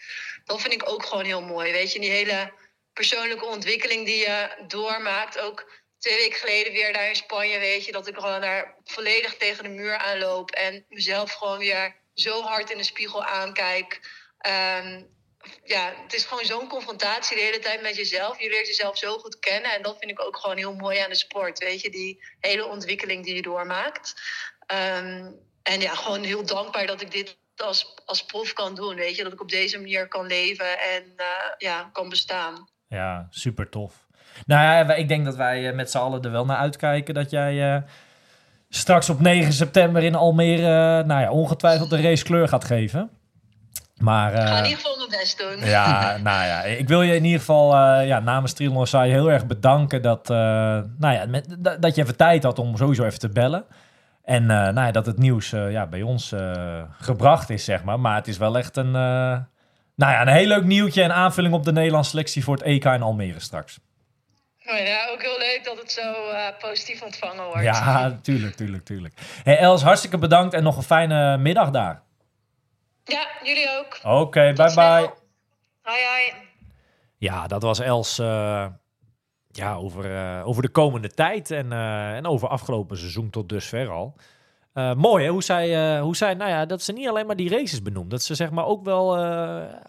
dat 0.46 0.62
vind 0.62 0.74
ik 0.74 0.90
ook 0.90 1.06
gewoon 1.06 1.26
heel 1.26 1.42
mooi. 1.42 1.72
Weet 1.72 1.94
je, 1.94 2.00
die 2.00 2.12
hele 2.12 2.54
persoonlijke 2.94 3.46
ontwikkeling 3.46 4.06
die 4.06 4.18
je 4.18 4.50
doormaakt. 4.68 5.40
Ook 5.40 5.79
twee 6.00 6.18
weken 6.18 6.40
geleden 6.40 6.74
weer 6.74 6.94
daar 6.94 7.08
in 7.08 7.16
Spanje, 7.16 7.60
weet 7.60 7.86
je, 7.86 7.92
dat 7.92 8.08
ik 8.08 8.16
gewoon 8.16 8.42
daar 8.42 8.76
volledig 8.84 9.38
tegen 9.38 9.64
de 9.64 9.70
muur 9.70 9.98
aanloop. 9.98 10.52
En 10.52 10.86
mezelf 10.90 11.32
gewoon 11.32 11.58
weer 11.58 11.96
zo 12.14 12.42
hard 12.42 12.70
in 12.70 12.78
de 12.78 12.84
spiegel 12.84 13.24
aankijk. 13.24 14.00
Um, 14.48 15.18
ja, 15.64 15.94
het 16.04 16.14
is 16.14 16.26
gewoon 16.26 16.46
zo'n 16.46 16.68
confrontatie 16.68 17.38
de 17.38 17.44
hele 17.44 17.60
tijd 17.60 17.82
met 17.82 17.96
jezelf. 17.96 18.40
Je 18.40 18.50
leert 18.50 18.68
jezelf 18.68 18.98
zo 18.98 19.18
goed 19.18 19.40
kennen. 19.40 19.72
En 19.72 19.82
dat 19.82 19.98
vind 20.00 20.12
ik 20.12 20.22
ook 20.22 20.38
gewoon 20.38 20.58
heel 20.58 20.74
mooi 20.74 21.00
aan 21.00 21.10
de 21.10 21.16
sport. 21.16 21.60
Weet 21.60 21.82
je, 21.82 21.90
die 21.90 22.24
hele 22.40 22.66
ontwikkeling 22.66 23.26
die 23.26 23.36
je 23.36 23.42
doormaakt. 23.42 24.22
Um, 24.68 25.48
en 25.64 25.82
ja, 25.82 25.96
gewoon 25.96 26.24
heel 26.24 26.46
dankbaar 26.46 26.88
dat 26.88 27.02
ik 27.02 27.12
dit 27.12 27.38
als, 27.56 27.94
als 28.06 28.26
prof 28.26 28.54
kan 28.54 28.76
doen. 28.76 28.96
Weet 28.96 29.16
je, 29.16 29.24
dat 29.24 29.34
ik 29.34 29.42
op 29.42 29.50
deze 29.50 29.78
manier 29.78 30.08
kan 30.08 30.28
leven 30.28 30.80
en 30.80 31.14
uh, 31.18 31.26
ja, 31.58 31.90
kan 31.94 32.10
bestaan. 32.10 32.70
Ja, 32.88 33.28
super 33.30 33.70
tof. 33.70 34.08
Nou 34.46 34.62
ja, 34.62 34.94
ik 34.94 35.08
denk 35.08 35.26
dat 35.26 35.36
wij 35.36 35.74
met 35.74 35.92
z'n 35.92 35.98
allen 35.98 36.22
er 36.22 36.32
wel 36.32 36.46
naar 36.46 36.58
uitkijken 36.58 37.14
dat 37.14 37.30
jij 37.30 37.76
uh, 37.76 37.82
straks 38.70 39.10
op 39.10 39.20
9 39.20 39.54
september 39.54 40.04
in 40.04 40.16
Almere, 40.16 40.62
uh, 40.62 41.08
nou 41.08 41.22
ja, 41.22 41.32
ongetwijfeld 41.32 41.90
de 41.90 42.02
race 42.02 42.24
kleur 42.24 42.48
gaat 42.48 42.66
geven. 42.66 43.10
Maar, 43.98 44.34
uh, 44.34 44.42
ik 44.42 44.48
ga 44.48 44.58
in 44.58 44.64
ieder 44.64 44.78
geval 44.78 44.98
mijn 44.98 45.10
best 45.10 45.38
doen. 45.38 45.70
Ja, 45.70 46.12
nou 46.24 46.46
ja, 46.46 46.62
ik 46.62 46.88
wil 46.88 47.02
je 47.02 47.16
in 47.16 47.24
ieder 47.24 47.40
geval 47.40 47.74
uh, 47.74 48.08
ja, 48.08 48.20
namens 48.20 48.54
Triathlon 48.54 48.88
Saai 48.88 49.12
heel 49.12 49.32
erg 49.32 49.46
bedanken 49.46 50.02
dat, 50.02 50.30
uh, 50.30 50.38
nou 50.98 51.14
ja, 51.14 51.26
met, 51.26 51.56
dat, 51.60 51.82
dat 51.82 51.96
je 51.96 52.02
even 52.02 52.16
tijd 52.16 52.44
had 52.44 52.60
om 52.60 52.78
sowieso 52.78 53.04
even 53.04 53.20
te 53.20 53.30
bellen. 53.30 53.66
En 54.24 54.46
nou 54.46 54.82
ja, 54.82 54.92
dat 54.92 55.06
het 55.06 55.18
nieuws 55.18 55.50
ja, 55.50 55.88
bij 55.88 56.02
ons 56.02 56.34
gebracht 57.00 57.50
is, 57.50 57.64
zeg 57.64 57.84
maar. 57.84 58.00
Maar 58.00 58.16
het 58.16 58.28
is 58.28 58.38
wel 58.38 58.58
echt 58.58 58.78
een, 58.78 58.92
nou 58.92 59.44
ja, 59.96 60.22
een 60.22 60.28
heel 60.28 60.48
leuk 60.48 60.64
nieuwtje 60.64 61.04
en 61.04 61.14
aanvulling 61.14 61.54
op 61.54 61.64
de 61.64 61.72
Nederlandse 61.72 62.10
selectie 62.10 62.44
voor 62.44 62.56
het 62.56 62.64
EK 62.64 62.86
in 62.86 63.02
Almere 63.02 63.40
straks. 63.40 63.80
Oh 64.72 64.78
ja, 64.78 65.10
ook 65.12 65.22
heel 65.22 65.38
leuk 65.38 65.62
dat 65.64 65.78
het 65.78 65.92
zo 65.92 66.14
positief 66.60 67.02
ontvangen 67.02 67.46
wordt. 67.46 67.64
Ja, 67.64 68.12
tuurlijk, 68.22 68.56
tuurlijk, 68.56 68.86
tuurlijk. 68.86 69.14
Hey 69.44 69.58
Els, 69.58 69.82
hartstikke 69.84 70.18
bedankt 70.18 70.54
en 70.54 70.64
nog 70.64 70.78
een 70.78 70.84
fijne 70.84 71.38
middag 71.38 71.70
daar. 71.70 72.02
Ja, 73.04 73.28
jullie 73.44 73.68
ook. 73.80 74.00
Oké, 74.04 74.16
okay, 74.16 74.54
bye 74.54 74.74
bye. 74.74 75.12
Hoi 75.82 76.06
hoi. 76.06 76.34
Ja, 77.18 77.48
dat 77.48 77.64
was 77.64 77.80
Els 77.80 78.20
uh, 78.20 78.66
ja, 79.48 79.76
over, 79.76 80.12
uh, 80.12 80.48
over 80.48 80.62
de 80.62 80.70
komende 80.70 81.10
tijd 81.10 81.52
en, 81.52 81.66
uh, 81.72 82.16
en 82.16 82.26
over 82.26 82.48
afgelopen 82.48 82.98
seizoen 82.98 83.30
tot 83.30 83.50
dusver 83.50 83.90
al. 83.90 84.16
mooi 84.96 85.24
hè, 85.24 85.30
hoe 85.30 85.44
zij, 85.44 86.00
hoe 86.00 86.16
zij, 86.16 86.34
nou 86.34 86.50
ja, 86.50 86.66
dat 86.66 86.82
ze 86.82 86.94
niet 86.94 87.08
alleen 87.08 87.26
maar 87.26 87.36
die 87.36 87.50
races 87.50 87.82
benoemt. 87.82 88.10
Dat 88.10 88.24
ze 88.24 88.36
zeg 88.36 88.52
maar 88.52 88.66
ook 88.66 88.84
wel 88.84 89.18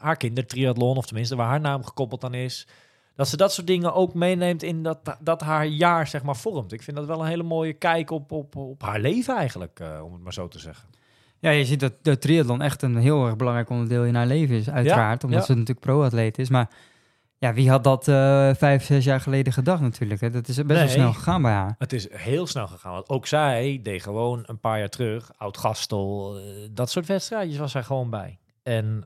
haar 0.01 0.17
kindertriathlon, 0.17 0.97
of 0.97 1.07
tenminste 1.07 1.37
waar 1.37 1.49
haar 1.49 1.61
naam 1.61 1.85
gekoppeld 1.85 2.25
aan 2.25 2.35
is. 2.35 2.67
Dat 3.15 3.29
ze 3.29 3.37
dat 3.37 3.53
soort 3.53 3.67
dingen 3.67 3.95
ook 3.95 4.15
meeneemt 4.15 4.63
in 4.63 4.83
dat, 4.83 5.17
dat 5.21 5.41
haar 5.41 5.67
jaar 5.67 6.07
zeg 6.07 6.23
maar 6.23 6.37
vormt. 6.37 6.73
Ik 6.73 6.83
vind 6.83 6.97
dat 6.97 7.07
wel 7.07 7.21
een 7.21 7.27
hele 7.27 7.43
mooie 7.43 7.73
kijk 7.73 8.11
op, 8.11 8.33
op, 8.33 8.57
op 8.57 8.83
haar 8.83 9.01
leven 9.01 9.37
eigenlijk, 9.37 9.83
om 10.03 10.13
het 10.13 10.23
maar 10.23 10.33
zo 10.33 10.49
te 10.49 10.59
zeggen. 10.59 10.89
Ja, 11.39 11.51
je 11.51 11.65
ziet 11.65 11.81
dat 11.81 11.93
de 12.03 12.19
triathlon 12.19 12.63
echt 12.63 12.83
een 12.83 12.97
heel 12.97 13.27
erg 13.27 13.37
belangrijk 13.37 13.71
onderdeel 13.71 14.05
in 14.05 14.15
haar 14.15 14.27
leven 14.27 14.57
is, 14.57 14.71
uiteraard. 14.71 15.23
Ja, 15.23 15.29
omdat 15.29 15.41
ja. 15.41 15.47
ze 15.47 15.53
natuurlijk 15.53 15.87
pro-atleet 15.87 16.39
is. 16.39 16.49
Maar 16.49 16.71
ja, 17.39 17.53
wie 17.55 17.71
had 17.71 17.85
dat 17.85 18.09
uh, 18.09 18.55
vijf, 18.55 18.85
zes 18.85 19.05
jaar 19.05 19.21
geleden 19.21 19.53
gedacht 19.53 19.81
natuurlijk? 19.81 20.21
Hè? 20.21 20.31
Dat 20.31 20.49
is 20.49 20.57
best 20.57 20.69
nee, 20.69 20.79
wel 20.79 20.89
snel 20.89 21.13
gegaan 21.13 21.43
bij 21.43 21.53
haar. 21.53 21.75
Het 21.79 21.93
is 21.93 22.13
heel 22.13 22.47
snel 22.47 22.67
gegaan. 22.67 22.93
Want 22.93 23.09
ook 23.09 23.27
zij 23.27 23.81
deed 23.83 24.03
gewoon 24.03 24.43
een 24.47 24.59
paar 24.59 24.79
jaar 24.79 24.89
terug, 24.89 25.31
Oud-Gastel, 25.37 26.39
uh, 26.39 26.45
dat 26.71 26.91
soort 26.91 27.07
wedstrijdjes 27.07 27.59
was 27.59 27.73
zij 27.73 27.83
gewoon 27.83 28.11
bij. 28.11 28.39
En 28.63 29.05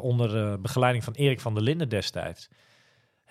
onder 0.00 0.28
de 0.28 0.58
begeleiding 0.60 1.04
van 1.04 1.12
Erik 1.12 1.40
van 1.40 1.54
der 1.54 1.62
Linden 1.62 1.88
destijds 1.88 2.48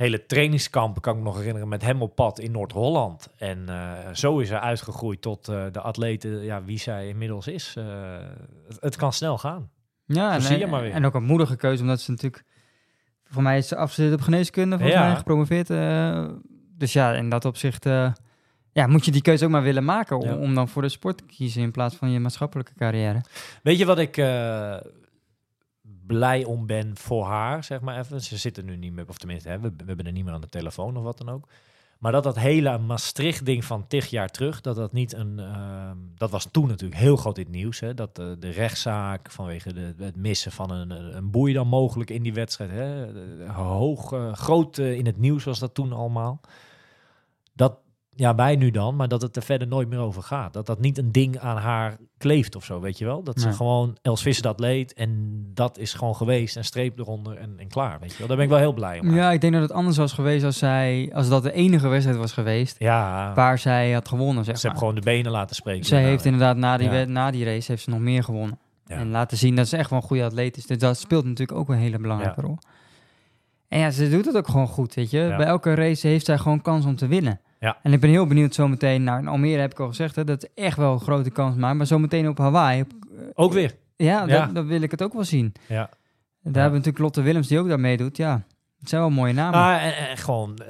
hele 0.02 0.26
trainingskampen, 0.26 1.02
kan 1.02 1.14
ik 1.14 1.20
me 1.20 1.26
nog 1.26 1.38
herinneren, 1.38 1.68
met 1.68 1.82
hem 1.82 2.02
op 2.02 2.16
pad 2.16 2.40
in 2.40 2.52
Noord-Holland. 2.52 3.30
En 3.38 3.66
uh, 3.70 3.92
zo 4.14 4.40
is 4.40 4.50
hij 4.50 4.60
uitgegroeid 4.60 5.22
tot 5.22 5.50
uh, 5.50 5.64
de 5.72 5.82
atleten 5.82 6.44
ja, 6.44 6.64
wie 6.64 6.80
zij 6.80 7.08
inmiddels 7.08 7.48
is. 7.48 7.76
Uh, 7.78 7.86
het, 8.68 8.78
het, 8.80 8.96
kan 8.96 9.14
snel 9.14 9.38
gaan. 9.38 9.70
Ja, 10.06 10.34
en, 10.34 10.42
zie 10.42 10.58
je 10.58 10.68
maar 10.68 10.82
weer. 10.82 10.92
en 10.92 11.06
ook 11.06 11.14
een 11.14 11.24
moedige 11.24 11.56
keuze, 11.56 11.82
omdat 11.82 12.02
ze 12.02 12.12
natuurlijk... 12.12 12.44
Voor 13.24 13.44
mij 13.44 13.58
is 13.58 13.68
ze 13.68 13.76
afgestudeerd 13.76 14.14
op 14.14 14.22
geneeskunde, 14.22 14.76
volgens 14.76 14.98
ja. 14.98 15.08
mij 15.08 15.16
gepromoveerd. 15.16 15.68
dus 16.78 16.94
ja, 16.94 17.14
in 17.14 17.30
dat 17.30 17.46
opzicht 17.46 17.86
ja, 18.72 18.88
moet 18.88 19.06
je 19.06 19.12
die 19.12 19.22
keuze 19.22 19.46
ook 19.46 19.52
maar 19.52 19.64
willen 19.64 19.86
maken... 19.86 20.18
Om, 20.18 20.28
ja. 20.28 20.36
om, 20.36 20.56
dan 20.56 20.68
voor 20.68 20.82
de 20.82 20.90
sport 20.90 21.18
te 21.18 21.24
kiezen 21.26 21.62
in 21.62 21.72
plaats 21.72 21.96
van 21.96 22.12
je 22.12 22.20
maatschappelijke 22.20 22.74
carrière. 22.78 23.22
Weet 23.64 23.78
je 23.78 23.86
wat 23.86 24.00
ik 24.00 24.18
blij 26.14 26.44
om 26.44 26.66
ben 26.66 26.98
voor 26.98 27.26
haar, 27.26 27.64
zeg 27.64 27.82
maar 27.82 28.00
even. 28.00 28.22
Ze 28.22 28.38
zitten 28.38 28.66
nu 28.66 28.76
niet 28.78 28.94
meer, 28.94 29.06
of 29.08 29.18
tenminste, 29.18 29.50
hè, 29.50 29.60
we, 29.60 29.70
we 29.78 29.84
hebben 29.86 30.06
er 30.06 30.12
niet 30.12 30.24
meer 30.24 30.34
aan 30.34 30.42
de 30.42 30.50
telefoon 30.50 30.98
of 30.98 31.04
wat 31.04 31.18
dan 31.18 31.30
ook. 31.30 31.48
Maar 32.00 32.12
dat 32.12 32.24
dat 32.24 32.40
hele 32.40 32.78
Maastricht-ding 32.78 33.66
van 33.66 33.88
tig 33.88 34.08
jaar 34.08 34.30
terug, 34.30 34.62
dat 34.62 34.76
dat 34.76 34.94
niet 34.94 35.14
een... 35.14 35.38
Uh, 35.40 35.92
dat 36.18 36.32
was 36.32 36.48
toen 36.52 36.68
natuurlijk 36.68 37.00
heel 37.02 37.16
groot 37.16 37.38
in 37.38 37.44
het 37.44 37.54
nieuws, 37.54 37.80
hè. 37.80 37.94
Dat 37.94 38.20
uh, 38.20 38.26
de 38.40 38.50
rechtszaak 38.50 39.32
vanwege 39.32 39.74
de, 39.74 39.94
het 39.98 40.16
missen 40.16 40.52
van 40.52 40.72
een, 40.72 41.16
een 41.16 41.32
boei 41.32 41.54
dan 41.54 41.68
mogelijk 41.68 42.10
in 42.10 42.24
die 42.24 42.34
wedstrijd, 42.34 42.72
hè. 42.72 43.06
Hoog, 43.48 44.12
uh, 44.12 44.34
groot 44.34 44.78
in 44.78 45.06
het 45.06 45.18
nieuws 45.18 45.44
was 45.44 45.60
dat 45.60 45.74
toen 45.74 45.94
allemaal. 45.94 46.42
Ja, 48.16 48.36
wij 48.36 48.56
nu 48.56 48.72
dan, 48.72 48.96
maar 48.96 49.08
dat 49.08 49.22
het 49.22 49.36
er 49.36 49.42
verder 49.42 49.68
nooit 49.68 49.90
meer 49.90 50.00
over 50.00 50.24
gaat. 50.24 50.54
Dat 50.54 50.66
dat 50.66 50.80
niet 50.80 50.98
een 50.98 51.12
ding 51.12 51.40
aan 51.40 51.58
haar 51.58 51.98
kleeft 52.18 52.56
of 52.56 52.64
zo, 52.66 52.80
weet 52.80 52.98
je 52.98 53.06
wel? 53.06 53.24
Dat 53.24 53.40
ze 53.40 53.52
gewoon 53.54 53.98
Els 54.02 54.22
Visser 54.22 54.44
dat 54.44 54.60
leed 54.60 54.94
en 54.94 55.42
dat 55.54 55.78
is 55.78 55.94
gewoon 55.94 56.16
geweest 56.16 56.56
en 56.56 56.64
streep 56.66 57.00
eronder 57.00 57.38
en, 57.38 57.54
en 57.58 57.68
klaar, 57.68 58.00
weet 58.00 58.12
je 58.12 58.18
wel? 58.18 58.28
Daar 58.28 58.36
ben 58.36 58.46
ik 58.46 58.52
wel 58.52 58.60
heel 58.62 58.74
blij 58.74 59.00
om. 59.00 59.14
Ja, 59.16 59.32
ik 59.32 59.42
denk 59.42 59.54
dat 59.54 59.62
het 59.62 59.72
anders 59.72 59.98
was 59.98 60.14
geweest 60.14 60.46
als 60.46 60.58
zij... 60.58 61.12
Als 61.14 61.30
dat 61.30 61.44
de 61.44 61.52
enige 61.52 61.88
wedstrijd 61.88 62.18
was 62.20 62.32
geweest 62.34 62.76
ja 62.80 63.34
waar 63.36 63.58
zij 63.58 63.92
had 63.92 64.08
gewonnen, 64.08 64.44
zeg 64.46 64.58
ze 64.58 64.68
heeft 64.68 64.80
gewoon 64.80 64.96
de 64.96 65.02
benen 65.02 65.32
laten 65.32 65.56
spreken. 65.56 65.86
Zij 65.86 66.04
heeft 66.04 66.26
inderdaad 66.26 66.58
na 66.58 66.78
die, 66.78 66.90
Ja. 66.92 67.06
na 67.06 67.32
die 67.32 67.46
race 67.46 67.72
heeft 67.72 67.84
ze 67.84 67.90
nog 67.90 68.00
meer 68.00 68.24
gewonnen. 68.24 68.60
Ja. 68.86 68.96
En 68.96 69.10
laten 69.10 69.38
zien 69.38 69.56
dat 69.56 69.68
ze 69.68 69.78
echt 69.78 69.90
wel 69.90 70.00
een 70.00 70.06
goede 70.08 70.24
atleet 70.24 70.58
is. 70.58 70.66
Dus 70.66 70.78
dat 70.78 70.98
speelt 70.98 71.26
natuurlijk 71.26 71.58
ook 71.60 71.70
een 71.70 71.78
hele 71.78 72.00
belangrijke 72.00 72.42
Ja. 72.42 72.48
rol. 72.48 72.58
En 73.72 73.80
ja, 73.80 73.92
ze 73.92 74.10
doet 74.10 74.26
het 74.26 74.38
ook 74.38 74.48
gewoon 74.48 74.68
goed, 74.68 74.94
weet 74.94 75.10
je. 75.10 75.20
Ja. 75.20 75.38
Bij 75.38 75.46
elke 75.46 75.74
race 75.74 76.08
heeft 76.08 76.26
zij 76.26 76.38
gewoon 76.38 76.62
kans 76.62 76.86
om 76.86 76.96
te 76.96 77.08
winnen. 77.08 77.40
Ja. 77.60 77.78
En 77.84 77.94
ik 77.94 78.00
ben 78.00 78.10
heel 78.10 78.28
benieuwd 78.28 78.54
zometeen... 78.54 79.04
Nou, 79.04 79.20
in 79.20 79.28
Almere 79.28 79.62
heb 79.62 79.72
ik 79.72 79.80
al 79.80 79.88
gezegd, 79.88 80.16
hè, 80.16 80.24
dat 80.24 80.44
is 80.44 80.50
echt 80.64 80.78
wel 80.78 80.94
een 80.94 81.00
grote 81.00 81.30
kans 81.30 81.56
maar 81.56 81.76
Maar 81.76 81.86
zometeen 81.88 82.28
op 82.28 82.38
Hawaii... 82.38 82.82
op- 82.82 82.94
Ook 83.34 83.54
weer. 83.54 83.76
Ja, 83.96 84.26
Ja. 84.28 84.46
Dat, 84.46 84.56
dat 84.56 84.66
wil 84.66 84.82
ik 84.82 84.92
het 84.92 85.04
ook 85.04 85.14
wel 85.14 85.24
zien. 85.24 85.54
Ja. 85.68 85.76
Daar 85.76 85.90
hebben 86.42 86.64
we 86.72 86.78
natuurlijk 86.78 87.00
Lotte 87.00 87.22
Willems 87.22 87.48
die 87.48 87.60
ook 87.60 87.68
daar 87.68 87.80
meedoet. 87.80 88.18
Ja, 88.18 88.44
het 88.80 88.90
zijn 88.90 89.02
wel 89.02 89.10
mooie 89.10 89.34
namen. 89.34 89.60
Ah, 89.60 89.84
en, 89.86 89.98
en 90.10 90.18
gewoon, 90.18 90.58
eh, 90.58 90.68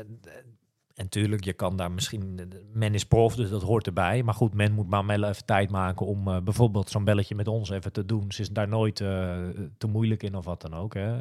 en 0.95 1.09
tuurlijk, 1.09 1.43
je 1.43 1.53
kan 1.53 1.75
daar 1.75 1.91
misschien, 1.91 2.33
eh, 2.39 2.45
men 2.73 2.93
is 2.93 3.05
prof, 3.05 3.35
dus 3.35 3.49
dat 3.49 3.61
hoort 3.61 3.87
erbij. 3.87 4.23
Maar 4.23 4.33
goed, 4.33 4.53
men 4.53 4.71
moet 4.73 4.89
maar 4.89 5.05
wel 5.05 5.23
even 5.23 5.45
tijd 5.45 5.69
maken 5.69 6.05
om 6.05 6.27
eh, 6.27 6.37
bijvoorbeeld 6.41 6.89
zo'n 6.89 7.03
belletje 7.03 7.35
met 7.35 7.47
ons 7.47 7.69
even 7.69 7.91
te 7.91 8.05
doen. 8.05 8.31
Ze 8.31 8.41
is 8.41 8.49
daar 8.49 8.67
nooit 8.67 8.99
eh, 9.01 9.37
te 9.77 9.87
moeilijk 9.87 10.23
in 10.23 10.35
of 10.35 10.45
wat 10.45 10.61
dan 10.61 10.73
ook. 10.73 10.93
Hè. 10.93 11.15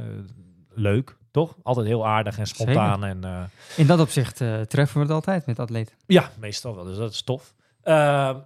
Leuk, 0.75 1.17
toch? 1.31 1.57
Altijd 1.63 1.87
heel 1.87 2.07
aardig 2.07 2.39
en 2.39 2.47
spontaan. 2.47 3.05
En, 3.05 3.25
eh, 3.25 3.43
In 3.77 3.87
dat 3.87 4.01
opzicht 4.01 4.41
eh, 4.41 4.61
treffen 4.61 4.97
we 4.97 5.03
het 5.03 5.13
altijd 5.15 5.47
met 5.47 5.59
atleten. 5.59 5.95
ja, 6.07 6.31
meestal 6.39 6.75
wel, 6.75 6.85
dus 6.85 6.97
dat 6.97 7.13
is 7.13 7.23
tof. 7.23 7.55
Eh, 7.83 8.37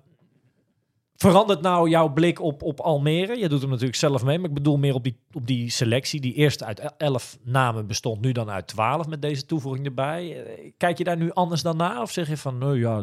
verandert 1.16 1.61
nou 1.61 1.89
jouw 1.89 2.09
blik 2.09 2.41
op, 2.41 2.62
op 2.62 2.80
Almere? 2.80 3.39
Je 3.39 3.49
doet 3.49 3.61
hem 3.61 3.70
natuurlijk 3.70 3.97
zelf 3.97 4.24
mee, 4.24 4.39
maar 4.39 4.49
ik 4.49 4.55
bedoel 4.55 4.76
meer 4.76 4.95
op 4.95 5.03
die, 5.05 5.16
op 5.32 5.47
die 5.47 5.70
selectie 5.70 6.20
die 6.20 6.35
eerst 6.35 6.62
uit 6.62 6.93
elf 6.97 7.39
namen 7.43 7.87
bestond, 7.87 8.20
nu 8.20 8.32
dan 8.32 8.51
uit 8.51 8.66
twaalf 8.66 9.07
met 9.07 9.22
deze 9.22 9.47
toevoeging 9.47 9.87
erbij. 9.87 10.45
Eh, 10.45 10.70
Kijk 10.76 10.99
je 10.99 11.05
daar 11.05 11.16
nu 11.16 11.32
anders 11.32 11.62
dan 11.62 11.76
naar? 11.76 12.01
Of 12.03 12.11
zeg 12.11 12.28
je 12.28 12.37
van, 12.37 12.59
nou 12.59 12.78
ja, 12.78 13.03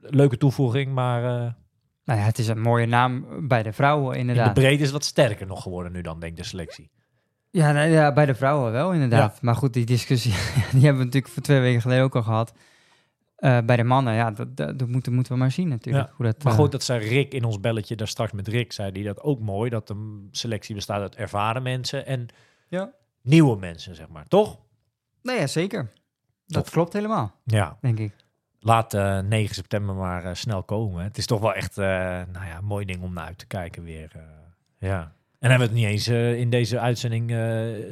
leuke 0.00 0.36
toevoeging, 0.36 0.92
maar 0.92 1.22
Nou 2.04 2.18
ja, 2.18 2.26
het 2.26 2.38
is 2.38 2.48
een 2.48 2.60
mooie 2.60 2.86
naam 2.86 3.24
bij 3.48 3.62
de 3.62 3.72
vrouwen 3.72 4.16
in 4.16 4.24
de 4.26 4.30
inderdaad. 4.30 4.54
breedte 4.54 4.82
is 4.84 4.90
wat 4.90 5.04
sterker 5.04 5.46
nog 5.46 5.62
geworden 5.62 5.92
nu 5.92 6.00
dan, 6.02 6.20
denk 6.20 6.32
ik, 6.32 6.38
de 6.38 6.44
selectie. 6.48 6.90
Ja, 7.50 7.72
nou 7.72 7.88
ja, 7.88 8.12
bij 8.12 8.26
de 8.26 8.34
vrouwen 8.34 8.72
wel 8.72 8.92
inderdaad. 8.92 9.42
Maar 9.42 9.54
goed, 9.54 9.72
die 9.74 9.86
discussie 9.86 10.32
die 10.72 10.80
hebben 10.80 10.98
we 10.98 11.04
natuurlijk 11.04 11.28
voor 11.32 11.42
twee 11.42 11.60
weken 11.60 11.80
geleden 11.80 12.04
ook 12.04 12.16
al 12.16 12.22
gehad. 12.22 12.52
Eh, 13.36 13.58
bij 13.64 13.76
de 13.76 13.84
mannen, 13.84 14.14
ja, 14.14 14.30
dat, 14.30 14.56
dat, 14.56 14.78
dat 14.78 14.88
moeten, 14.88 15.12
moeten 15.12 15.32
we 15.32 15.38
maar 15.38 15.50
zien 15.50 15.68
natuurlijk. 15.68 16.08
Ja, 16.08 16.14
Hoe 16.16 16.26
dat, 16.26 16.42
Maar 16.42 16.52
eh, 16.52 16.58
goed, 16.58 16.72
dat 16.72 16.82
zei 16.82 17.08
Rick 17.08 17.34
in 17.34 17.44
ons 17.44 17.60
belletje 17.60 17.96
daar 17.96 18.08
straks 18.08 18.32
met 18.32 18.48
Rick, 18.48 18.72
zei 18.72 18.92
die 18.92 19.04
dat 19.04 19.20
ook 19.20 19.40
mooi, 19.40 19.70
dat 19.70 19.86
de 19.86 20.28
selectie 20.30 20.74
bestaat 20.74 21.00
uit 21.00 21.16
ervaren 21.16 21.62
mensen 21.62 22.06
en 22.06 22.26
Ja. 22.68 22.92
nieuwe 23.22 23.56
mensen, 23.58 23.94
zeg 23.94 24.08
maar, 24.08 24.26
toch? 24.28 24.58
Nee, 25.22 25.38
ja, 25.38 25.46
zeker. 25.46 25.90
Dat 26.46 26.70
klopt 26.70 26.92
helemaal, 26.92 27.32
Ja. 27.44 27.76
denk 27.80 27.98
ik. 27.98 28.14
Laat 28.60 28.94
eh 28.94 29.18
9 29.18 29.54
september 29.54 29.94
maar 29.94 30.36
snel 30.36 30.62
komen. 30.62 31.04
Het 31.04 31.18
is 31.18 31.26
toch 31.26 31.40
wel 31.40 31.54
echt 31.54 31.76
nou 31.76 32.46
ja, 32.46 32.56
een 32.58 32.64
mooi 32.64 32.84
ding 32.84 33.02
om 33.02 33.12
naar 33.12 33.24
uit 33.26 33.38
te 33.38 33.46
kijken 33.46 33.82
weer. 33.84 34.12
ja. 34.78 35.12
En 35.40 35.50
hebben 35.50 35.68
we 35.68 35.74
het 35.74 35.82
niet 35.82 35.92
eens 35.92 36.06
eh, 36.06 36.34
in 36.38 36.50
deze 36.50 36.78
uitzending 36.80 37.30
eh, 37.30 37.36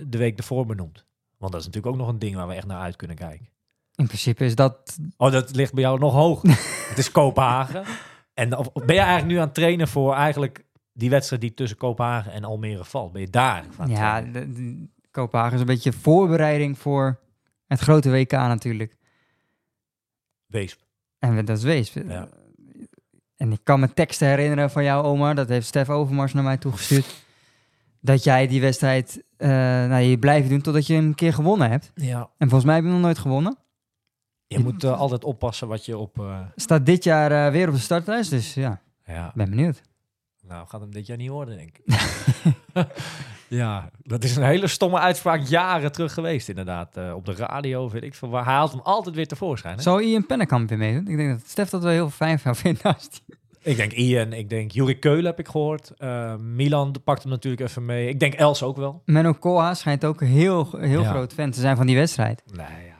de 0.07 0.19
week 0.19 0.39
ervoor 0.39 0.67
benoemd. 0.67 1.05
Want 1.39 1.53
dat 1.53 1.61
is 1.61 1.67
natuurlijk 1.67 1.95
ook 1.95 2.01
nog 2.01 2.09
een 2.13 2.19
ding 2.19 2.37
waar 2.37 2.49
we 2.49 2.55
echt 2.55 2.67
naar 2.67 2.81
uit 2.81 2.97
kunnen 2.97 3.17
kijken. 3.17 3.49
In 3.95 4.07
principe 4.07 4.45
is 4.45 4.55
dat... 4.55 4.99
Oh, 5.17 5.33
dat 5.33 5.55
ligt 5.55 5.73
bij 5.73 5.83
jou 5.83 5.99
nog 5.99 6.13
hoger. 6.13 6.49
het 6.89 6.99
is 6.99 7.11
Kopenhagen. 7.11 7.85
En 8.35 8.57
of, 8.57 8.73
ben 8.73 8.95
je 8.95 9.01
eigenlijk 9.01 9.27
nu 9.31 9.37
aan 9.37 9.45
het 9.47 9.55
trainen 9.55 9.89
voor 9.89 10.15
eigenlijk 10.15 10.65
die 10.93 11.11
wedstrijd 11.11 11.43
die 11.43 11.55
tussen 11.55 11.79
Kopenhagen 11.79 12.33
en 12.33 12.45
Almere 12.45 12.85
valt? 12.85 13.13
Ben 13.13 13.21
je 13.21 13.31
daar 13.31 13.65
het 13.77 13.89
Ja, 13.91 14.21
trainen? 14.21 14.33
de, 14.33 14.53
de- 14.53 14.89
Kopenhagen 15.11 15.55
is 15.55 15.61
een 15.61 15.67
beetje 15.67 15.93
voorbereiding 15.93 16.79
voor 16.79 17.21
het 17.67 17.81
grote 17.81 18.11
WK 18.11 18.33
natuurlijk. 18.33 18.97
Wees. 20.47 20.79
En 21.19 21.45
dat 21.45 21.65
is. 21.65 21.93
Ja. 21.93 22.29
En 23.37 23.53
ik 23.53 23.61
kan 23.63 23.81
me 23.81 23.93
teksten 23.95 24.29
herinneren 24.29 24.71
van 24.71 24.85
jou, 24.85 25.05
Omar. 25.05 25.35
Dat 25.35 25.49
heeft 25.49 25.67
Stef 25.67 25.89
Overmars 25.91 26.33
naar 26.33 26.43
mij 26.45 26.57
toegestuurd. 26.57 27.27
Dat 28.01 28.25
jij 28.25 28.47
die 28.47 28.61
wedstrijd... 28.61 29.25
eh 29.37 29.49
nou, 29.49 30.03
je 30.03 30.19
blijft 30.19 30.49
doen 30.49 30.61
totdat 30.61 30.87
je 30.87 30.95
hem 30.95 31.05
een 31.05 31.15
keer 31.15 31.33
gewonnen 31.33 31.71
hebt. 31.71 31.91
Ja. 31.95 32.19
En 32.39 32.49
volgens 32.49 32.65
mij 32.65 32.75
heb 32.75 32.83
je 32.85 32.91
hem 32.91 32.99
nog 32.99 33.07
nooit 33.07 33.19
gewonnen. 33.19 33.57
Je 34.47 34.59
moet 34.59 34.85
eh, 34.85 34.99
altijd 35.01 35.25
oppassen 35.25 35.69
wat 35.69 35.85
je 35.85 35.99
op... 35.99 36.19
eh, 36.19 36.41
Staat 36.57 36.87
dit 36.87 37.05
jaar 37.05 37.53
weer 37.53 37.69
op 37.69 37.75
de 37.75 37.81
startlijst. 37.81 38.31
Dus 38.31 38.55
ja, 38.55 38.81
ja, 39.07 39.33
ben 39.35 39.51
benieuwd. 39.51 39.81
Nou, 40.47 40.67
gaat 40.69 40.81
hem 40.81 40.91
dit 40.93 41.07
jaar 41.07 41.17
niet 41.17 41.29
worden, 41.31 41.57
denk 41.57 41.79
ik. 41.79 42.01
ja, 43.49 43.91
dat 44.03 44.25
is 44.25 44.37
een 44.37 44.43
hele 44.43 44.67
stomme 44.67 44.99
uitspraak 44.99 45.47
jaren 45.47 45.93
terug 45.93 46.13
geweest, 46.15 46.49
inderdaad. 46.49 46.97
Op 47.15 47.25
de 47.27 47.33
radio, 47.35 47.91
weet 47.91 48.03
ik 48.03 48.15
veel 48.15 48.29
waar. 48.29 48.45
Hij 48.45 48.55
haalt 48.55 48.71
hem 48.73 48.81
altijd 48.81 49.15
weer 49.15 49.27
tevoorschijn. 49.27 49.77
Hè? 49.77 49.83
Zou 49.83 50.03
Ian 50.03 50.27
Pennekamp 50.27 50.69
weer 50.69 50.79
meedoen? 50.79 51.07
Ik 51.07 51.17
denk 51.17 51.31
dat 51.39 51.49
Stef 51.49 51.71
dat 51.71 51.83
wel 51.83 51.93
heel 51.93 52.11
fijn 52.11 52.39
vinden. 52.39 52.83
Als 52.83 53.09
die... 53.11 53.38
Ik 53.69 53.77
denk 53.77 53.93
Ian, 53.93 54.33
ik 54.33 54.49
denk 54.49 54.71
Juri 54.71 54.99
Keulen 54.99 55.25
heb 55.25 55.39
ik 55.39 55.49
gehoord. 55.49 55.91
Eh, 55.99 56.37
Milan 56.37 56.95
pakt 57.05 57.23
hem 57.23 57.33
natuurlijk 57.33 57.63
even 57.71 57.85
mee. 57.85 58.09
Ik 58.09 58.21
denk 58.21 58.35
Els 58.35 58.63
ook 58.63 58.77
wel. 58.77 59.03
Menno 59.05 59.33
Koha 59.33 59.75
schijnt 59.75 60.05
ook 60.05 60.21
een 60.21 60.27
heel, 60.27 60.69
heel 60.79 61.03
Ja. 61.03 61.11
groot 61.11 61.33
fan 61.33 61.51
te 61.51 61.61
zijn 61.61 61.77
van 61.77 61.87
die 61.87 61.97
wedstrijd. 61.97 62.43
Nee, 62.57 62.67
ja. 62.87 62.97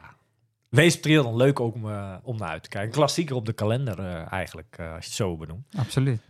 Wees 0.69 0.99
Triathlon 1.01 1.35
leuk 1.35 1.59
ook 1.59 1.75
om, 1.75 1.89
eh, 1.89 2.13
om 2.23 2.37
naar 2.37 2.49
uit 2.49 2.63
te 2.63 2.69
kijken. 2.69 2.91
Klassieker 2.91 3.35
op 3.35 3.45
de 3.45 3.53
kalender 3.53 3.99
eh, 3.99 4.31
eigenlijk, 4.31 4.75
als 4.79 4.87
je 4.87 4.93
het 5.09 5.11
zo 5.13 5.37
benoemt. 5.37 5.65
Absoluut. 5.77 6.21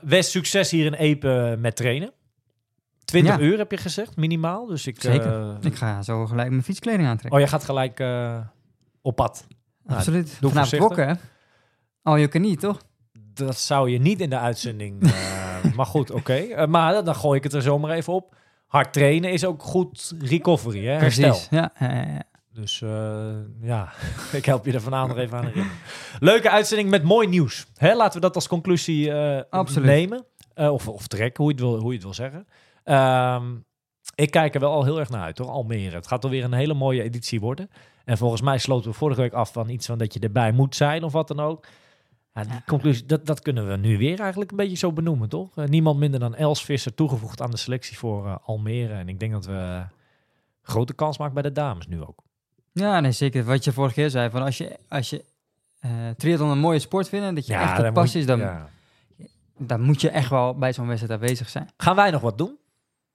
West, 0.00 0.30
succes 0.30 0.70
hier 0.70 0.86
in 0.86 0.94
Epe 0.94 1.56
met 1.58 1.76
trainen. 1.76 2.12
20 3.04 3.36
Ja. 3.38 3.40
uur 3.42 3.58
heb 3.58 3.70
je 3.70 3.76
gezegd, 3.76 4.16
minimaal. 4.16 4.66
Dus 4.66 4.86
ik, 4.86 5.00
Zeker. 5.00 5.56
Ik 5.60 5.74
ga 5.74 6.02
zo 6.02 6.26
gelijk 6.26 6.50
mijn 6.50 6.62
fietskleding 6.62 7.08
aantrekken. 7.08 7.32
Oh, 7.32 7.38
jij 7.38 7.48
gaat 7.48 7.64
gelijk 7.64 8.00
op 9.02 9.16
pad. 9.16 9.46
nou, 9.84 9.98
Absoluut. 9.98 10.26
doe 10.40 10.50
Vanavond 10.50 10.54
voorzichtig. 10.54 10.78
wokken, 11.06 11.08
hè? 11.08 12.12
Oh, 12.12 12.18
je 12.18 12.28
kan 12.28 12.40
niet, 12.40 12.60
toch? 12.60 12.78
Dat 13.38 13.58
zou 13.58 13.90
je 13.90 13.98
niet 13.98 14.20
in 14.20 14.30
de 14.30 14.38
uitzending. 14.38 15.02
eh, 15.02 15.74
maar 15.74 15.86
goed, 15.86 16.10
oké. 16.10 16.34
Eh, 16.34 16.66
maar 16.66 17.04
dan 17.04 17.14
gooi 17.14 17.38
ik 17.38 17.44
het 17.44 17.52
er 17.52 17.62
zomaar 17.62 17.90
even 17.90 18.12
op. 18.12 18.36
Hard 18.66 18.92
trainen 18.92 19.32
is 19.32 19.44
ook 19.44 19.62
goed 19.62 20.14
recovery, 20.20 20.86
hè? 20.86 20.92
Herstel. 20.92 21.28
Precies. 21.28 21.48
Ja, 21.50 21.72
ja, 21.78 21.90
ja, 21.94 22.06
ja. 22.06 22.22
Dus 22.58 22.82
eh, 22.82 23.28
ja, 23.60 23.92
ik 24.32 24.44
help 24.44 24.64
je 24.64 24.72
er 24.72 24.80
vanavond 24.80 25.14
nog 25.14 25.24
even 25.24 25.38
aan 25.38 25.44
herinneren. 25.44 25.78
Leuke 26.18 26.50
uitzending 26.50 26.90
met 26.90 27.02
mooi 27.02 27.28
nieuws. 27.28 27.66
Hè, 27.76 27.94
laten 27.94 28.14
we 28.14 28.26
dat 28.26 28.34
als 28.34 28.48
conclusie 28.48 29.12
eh, 29.12 29.64
nemen. 29.80 30.24
Eh, 30.54 30.72
of, 30.72 30.88
of 30.88 31.06
trekken, 31.06 31.44
hoe 31.44 31.52
je 31.52 31.60
het 31.60 31.68
wil, 31.68 31.80
hoe 31.80 31.88
je 31.88 31.94
het 31.94 32.02
wil 32.02 32.14
zeggen. 32.14 32.46
Ehm, 32.84 33.56
ik 34.14 34.30
kijk 34.30 34.54
er 34.54 34.60
wel 34.60 34.72
al 34.72 34.84
heel 34.84 34.98
erg 34.98 35.10
naar 35.10 35.22
uit, 35.22 35.38
hoor. 35.38 35.48
Almere. 35.48 35.96
Het 35.96 36.06
gaat 36.06 36.24
alweer 36.24 36.44
een 36.44 36.52
hele 36.52 36.74
mooie 36.74 37.02
editie 37.02 37.40
worden. 37.40 37.70
En 38.04 38.18
volgens 38.18 38.40
mij 38.40 38.58
sloten 38.58 38.90
we 38.90 38.96
vorige 38.96 39.20
week 39.20 39.32
af 39.32 39.52
van 39.52 39.68
iets 39.68 39.86
van 39.86 39.98
dat 39.98 40.14
je 40.14 40.20
erbij 40.20 40.52
moet 40.52 40.76
zijn 40.76 41.04
of 41.04 41.12
wat 41.12 41.28
dan 41.28 41.40
ook. 41.40 41.66
Ja, 42.38 42.44
die 42.44 42.62
conclusie, 42.66 43.06
dat, 43.06 43.26
dat 43.26 43.42
kunnen 43.42 43.68
we 43.68 43.76
nu 43.76 43.98
weer 43.98 44.20
eigenlijk 44.20 44.50
een 44.50 44.56
beetje 44.56 44.76
zo 44.76 44.92
benoemen, 44.92 45.28
toch? 45.28 45.56
Eh, 45.56 45.64
niemand 45.64 45.98
minder 45.98 46.20
dan 46.20 46.34
Els 46.34 46.64
Visser 46.64 46.94
toegevoegd 46.94 47.42
aan 47.42 47.50
de 47.50 47.56
selectie 47.56 47.98
voor 47.98 48.26
eh, 48.26 48.36
Almere. 48.44 48.92
En 48.92 49.08
ik 49.08 49.20
denk 49.20 49.32
dat 49.32 49.46
we 49.46 49.82
grote 50.62 50.94
kans 50.94 51.18
maken 51.18 51.34
bij 51.34 51.42
de 51.42 51.52
dames 51.52 51.86
nu 51.86 52.02
ook. 52.02 52.22
Ja, 52.72 53.00
nee, 53.00 53.12
zeker. 53.12 53.44
Wat 53.44 53.64
je 53.64 53.72
vorige 53.72 53.94
keer 53.94 54.10
zei, 54.10 54.30
van 54.30 54.42
als 54.42 54.58
je, 54.58 54.78
als 54.88 55.10
je 55.10 55.24
eh 55.80 55.90
triathlon 56.16 56.50
een 56.50 56.58
mooie 56.58 56.78
sport 56.78 57.08
vindt 57.08 57.26
en 57.26 57.34
dat 57.34 57.46
je 57.46 57.54
echt 57.54 57.76
dan 57.76 57.86
op 57.86 57.94
pas 57.94 58.14
is, 58.14 58.26
dan, 58.26 58.38
ja. 58.38 58.68
dan 59.58 59.80
moet 59.80 60.00
je 60.00 60.10
echt 60.10 60.30
wel 60.30 60.54
bij 60.54 60.72
zo'n 60.72 60.86
wedstrijd 60.86 61.20
aanwezig 61.20 61.48
zijn. 61.48 61.68
Gaan 61.76 61.96
wij 61.96 62.10
nog 62.10 62.20
wat 62.20 62.38
doen? 62.38 62.56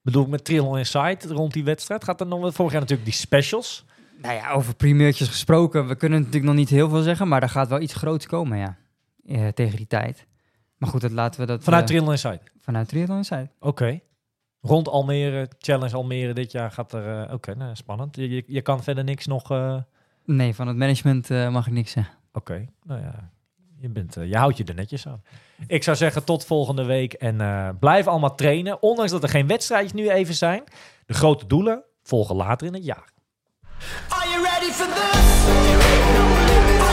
Bedoel 0.01 0.23
ik 0.23 0.29
met 0.29 0.45
Triathlon 0.45 0.77
Insight 0.77 1.25
rond 1.25 1.53
die 1.53 1.63
wedstrijd? 1.63 2.03
Gaat 2.03 2.19
er 2.19 2.27
nog 2.27 2.39
wat? 2.41 2.53
Vorig 2.53 2.71
jaar 2.71 2.81
natuurlijk 2.81 3.09
die 3.09 3.19
specials. 3.19 3.85
Nou 4.21 4.35
ja, 4.35 4.51
over 4.51 4.75
primeurtjes 4.75 5.27
gesproken, 5.27 5.87
we 5.87 5.95
kunnen 5.95 6.19
natuurlijk 6.19 6.45
nog 6.45 6.55
niet 6.55 6.69
heel 6.69 6.89
veel 6.89 7.01
zeggen, 7.01 7.27
maar 7.27 7.41
er 7.41 7.49
gaat 7.49 7.67
wel 7.67 7.81
iets 7.81 7.93
groots 7.93 8.25
komen, 8.25 8.57
ja, 8.57 8.77
eh, 9.27 9.47
tegen 9.47 9.77
die 9.77 9.87
tijd. 9.87 10.27
Maar 10.77 10.89
goed, 10.89 11.01
dat 11.01 11.11
laten 11.11 11.39
we 11.39 11.45
dat 11.45 11.63
Vanuit 11.63 11.81
eh, 11.81 11.87
Triathlon 11.87 12.11
Insight. 12.13 12.43
vanuit 12.59 12.87
Triathlon 12.87 13.17
Insight. 13.17 13.47
Oké. 13.59 13.99
Rond 14.61 14.87
Almere, 14.87 15.49
Challenge 15.57 15.95
Almere 15.95 16.33
dit 16.33 16.51
jaar 16.51 16.71
gaat 16.71 16.93
er... 16.93 17.23
eh, 17.27 17.33
Oké, 17.33 17.55
nou, 17.55 17.75
spannend. 17.75 18.15
Je, 18.15 18.29
je, 18.29 18.43
je 18.47 18.61
kan 18.61 18.83
verder 18.83 19.03
niks 19.03 19.27
nog... 19.27 19.51
eh, 19.51 19.77
Nee, 20.25 20.55
van 20.55 20.67
het 20.67 20.77
management 20.77 21.29
eh, 21.31 21.49
mag 21.49 21.67
ik 21.67 21.73
niks 21.73 21.91
zeggen. 21.91 22.13
Oké, 22.33 22.65
nou 22.83 23.01
ja. 23.01 23.31
Je, 23.77 23.89
bent, 23.89 24.13
je 24.13 24.37
houdt 24.37 24.57
je 24.57 24.63
er 24.63 24.75
netjes 24.75 25.07
aan. 25.07 25.21
Ik 25.67 25.83
zou 25.83 25.97
zeggen 25.97 26.23
tot 26.23 26.45
volgende 26.45 26.85
week. 26.85 27.13
En 27.13 27.41
eh, 27.41 27.69
blijf 27.79 28.07
allemaal 28.07 28.35
trainen. 28.35 28.81
Ondanks 28.81 29.11
dat 29.11 29.23
er 29.23 29.29
geen 29.29 29.47
wedstrijdjes 29.47 29.93
nu 29.93 30.09
even 30.09 30.33
zijn. 30.35 30.63
De 31.05 31.13
grote 31.13 31.47
doelen 31.47 31.83
volgen 32.03 32.35
later 32.35 32.67
in 32.67 32.73
het 32.73 32.85
jaar. 32.85 33.09
Are 34.09 34.29
you 34.29 34.43
ready 34.43 34.71
for 34.71 34.87
this? 34.93 36.92